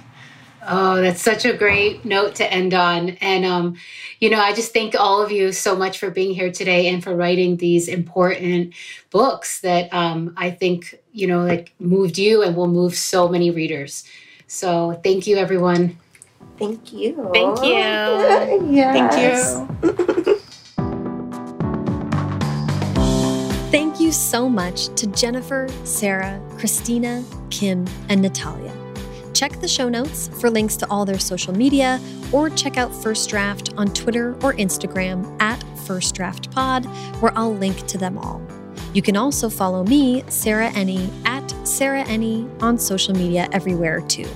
Oh, 0.67 1.01
that's 1.01 1.21
such 1.21 1.45
a 1.45 1.53
great 1.53 2.05
note 2.05 2.35
to 2.35 2.51
end 2.51 2.73
on. 2.73 3.09
And, 3.21 3.45
um, 3.45 3.77
you 4.19 4.29
know, 4.29 4.39
I 4.39 4.53
just 4.53 4.73
thank 4.73 4.95
all 4.95 5.21
of 5.21 5.31
you 5.31 5.51
so 5.51 5.75
much 5.75 5.99
for 5.99 6.09
being 6.09 6.33
here 6.33 6.51
today 6.51 6.87
and 6.87 7.03
for 7.03 7.15
writing 7.15 7.57
these 7.57 7.87
important 7.87 8.73
books 9.11 9.61
that 9.61 9.93
um, 9.93 10.33
I 10.37 10.51
think, 10.51 10.99
you 11.11 11.27
know, 11.27 11.43
like 11.43 11.73
moved 11.79 12.17
you 12.17 12.41
and 12.41 12.55
will 12.55 12.67
move 12.67 12.95
so 12.95 13.27
many 13.27 13.51
readers. 13.51 14.07
So 14.47 14.99
thank 15.03 15.27
you, 15.27 15.37
everyone. 15.37 15.97
Thank 16.57 16.93
you. 16.93 17.29
Thank 17.33 17.59
you. 17.59 17.73
yes. 18.71 19.65
Thank 19.81 19.95
you. 19.97 20.35
Thank 23.71 23.99
you 23.99 24.13
so 24.13 24.47
much 24.47 24.87
to 24.95 25.07
Jennifer, 25.07 25.67
Sarah, 25.83 26.41
Christina, 26.57 27.25
Kim, 27.49 27.85
and 28.07 28.21
Natalia. 28.21 28.84
Check 29.35 29.59
the 29.59 29.67
show 29.67 29.89
notes 29.89 30.29
for 30.39 30.49
links 30.49 30.77
to 30.77 30.89
all 30.89 31.03
their 31.03 31.19
social 31.19 31.53
media 31.53 31.99
or 32.31 32.49
check 32.49 32.77
out 32.77 32.95
First 32.95 33.29
Draft 33.29 33.73
on 33.75 33.93
Twitter 33.93 34.31
or 34.35 34.53
Instagram 34.53 35.39
at 35.41 35.61
First 35.85 36.15
Draft 36.15 36.49
Pod, 36.51 36.85
where 37.19 37.37
I'll 37.37 37.53
link 37.53 37.85
to 37.87 37.97
them 37.97 38.17
all. 38.17 38.41
You 38.93 39.01
can 39.01 39.17
also 39.17 39.49
follow 39.49 39.83
me, 39.83 40.23
Sarah 40.29 40.69
Enni, 40.69 41.09
at 41.25 41.53
Sarah 41.67 42.05
Enni 42.05 42.49
on 42.63 42.79
social 42.79 43.13
media 43.13 43.49
everywhere 43.51 43.99
too. 44.07 44.29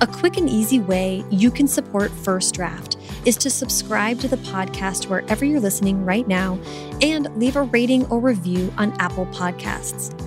A 0.00 0.06
quick 0.06 0.38
and 0.38 0.48
easy 0.48 0.80
way 0.80 1.22
you 1.30 1.50
can 1.50 1.68
support 1.68 2.10
First 2.10 2.54
Draft 2.54 2.96
is 3.26 3.36
to 3.36 3.50
subscribe 3.50 4.18
to 4.20 4.28
the 4.28 4.38
podcast 4.38 5.08
wherever 5.10 5.44
you're 5.44 5.60
listening 5.60 6.06
right 6.06 6.26
now 6.26 6.58
and 7.02 7.34
leave 7.36 7.56
a 7.56 7.64
rating 7.64 8.06
or 8.06 8.18
review 8.18 8.72
on 8.78 8.98
Apple 8.98 9.26
Podcasts. 9.26 10.23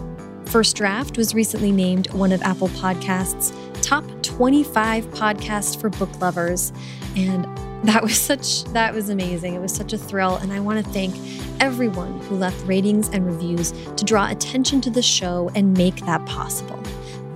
First 0.50 0.78
Draft 0.78 1.18
was 1.18 1.36
recently 1.36 1.74
named 1.74 2.10
one 2.14 2.32
of 2.32 2.42
Apple 2.42 2.70
Podcasts' 2.70 3.54
top 3.82 4.06
25 4.24 5.06
podcasts 5.08 5.80
for 5.80 5.90
book 5.90 6.22
lovers. 6.22 6.72
And 7.18 7.46
that 7.84 8.02
was 8.02 8.18
such 8.18 8.64
that 8.66 8.94
was 8.94 9.10
amazing. 9.10 9.56
It 9.56 9.60
was 9.60 9.74
such 9.74 9.92
a 9.94 9.98
thrill 9.98 10.38
and 10.38 10.54
I 10.54 10.60
want 10.62 10.84
to 10.84 10.92
thank 10.94 11.14
everyone 11.62 12.20
who 12.22 12.36
left 12.36 12.66
ratings 12.66 13.10
and 13.10 13.26
reviews 13.26 13.74
to 13.98 14.06
draw 14.06 14.30
attention 14.30 14.80
to 14.82 14.90
the 14.90 15.02
show 15.02 15.52
and 15.54 15.78
make 15.78 15.98
that 16.06 16.26
possible. 16.26 16.82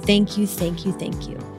Thank 0.03 0.37
you, 0.37 0.47
thank 0.47 0.85
you, 0.85 0.93
thank 0.93 1.27
you. 1.27 1.50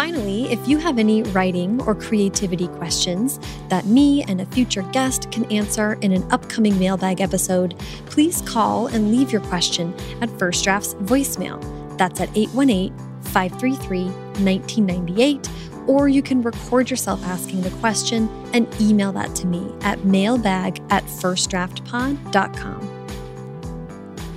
Finally, 0.00 0.50
if 0.50 0.66
you 0.66 0.78
have 0.78 0.98
any 0.98 1.22
writing 1.24 1.78
or 1.82 1.94
creativity 1.94 2.68
questions 2.68 3.38
that 3.68 3.84
me 3.84 4.22
and 4.22 4.40
a 4.40 4.46
future 4.46 4.80
guest 4.92 5.30
can 5.30 5.44
answer 5.52 5.98
in 6.00 6.10
an 6.10 6.26
upcoming 6.32 6.78
mailbag 6.78 7.20
episode, 7.20 7.78
please 8.06 8.40
call 8.46 8.86
and 8.86 9.10
leave 9.10 9.30
your 9.30 9.42
question 9.42 9.94
at 10.22 10.30
First 10.38 10.64
Draft's 10.64 10.94
voicemail. 10.94 11.60
That's 11.98 12.18
at 12.18 12.34
818 12.34 12.96
533 13.24 14.04
1998, 14.42 15.50
or 15.86 16.08
you 16.08 16.22
can 16.22 16.40
record 16.40 16.88
yourself 16.88 17.22
asking 17.26 17.60
the 17.60 17.70
question 17.72 18.26
and 18.54 18.66
email 18.80 19.12
that 19.12 19.36
to 19.36 19.46
me 19.46 19.70
at 19.82 20.02
mailbag 20.06 20.80
at 20.88 21.04
firstdraftpod.com. 21.04 22.80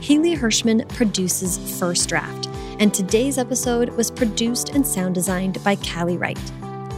Haley 0.01 0.35
Hirschman 0.35 0.89
produces 0.89 1.79
First 1.79 2.09
Draft 2.09 2.49
and 2.83 2.93
today's 2.93 3.37
episode 3.37 3.87
was 3.91 4.11
produced 4.11 4.71
and 4.71 4.85
sound 4.85 5.15
designed 5.15 5.63
by 5.63 5.73
Callie 5.73 6.17
Wright. 6.17 6.51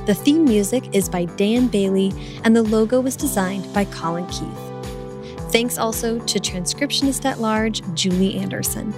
The 0.08 0.16
theme 0.16 0.44
music 0.44 0.96
is 0.96 1.08
by 1.08 1.26
Dan 1.26 1.68
Bailey, 1.68 2.12
and 2.44 2.56
the 2.56 2.64
logo 2.64 3.00
was 3.00 3.16
designed 3.16 3.72
by 3.72 3.86
Colin 3.86 4.26
Keith. 4.26 5.52
Thanks 5.52 5.78
also 5.78 6.18
to 6.18 6.40
transcriptionist 6.40 7.24
at 7.26 7.40
large 7.40 7.84
Julie 7.94 8.36
Anderson. 8.36 8.96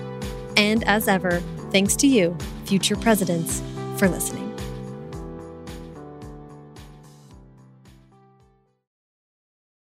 And 0.55 0.85
as 0.85 1.09
ever, 1.09 1.41
thanks 1.71 1.97
to 1.97 2.07
you, 2.07 2.37
future 2.63 2.95
presidents, 2.95 3.61
for 3.97 4.07
listening. 4.07 4.46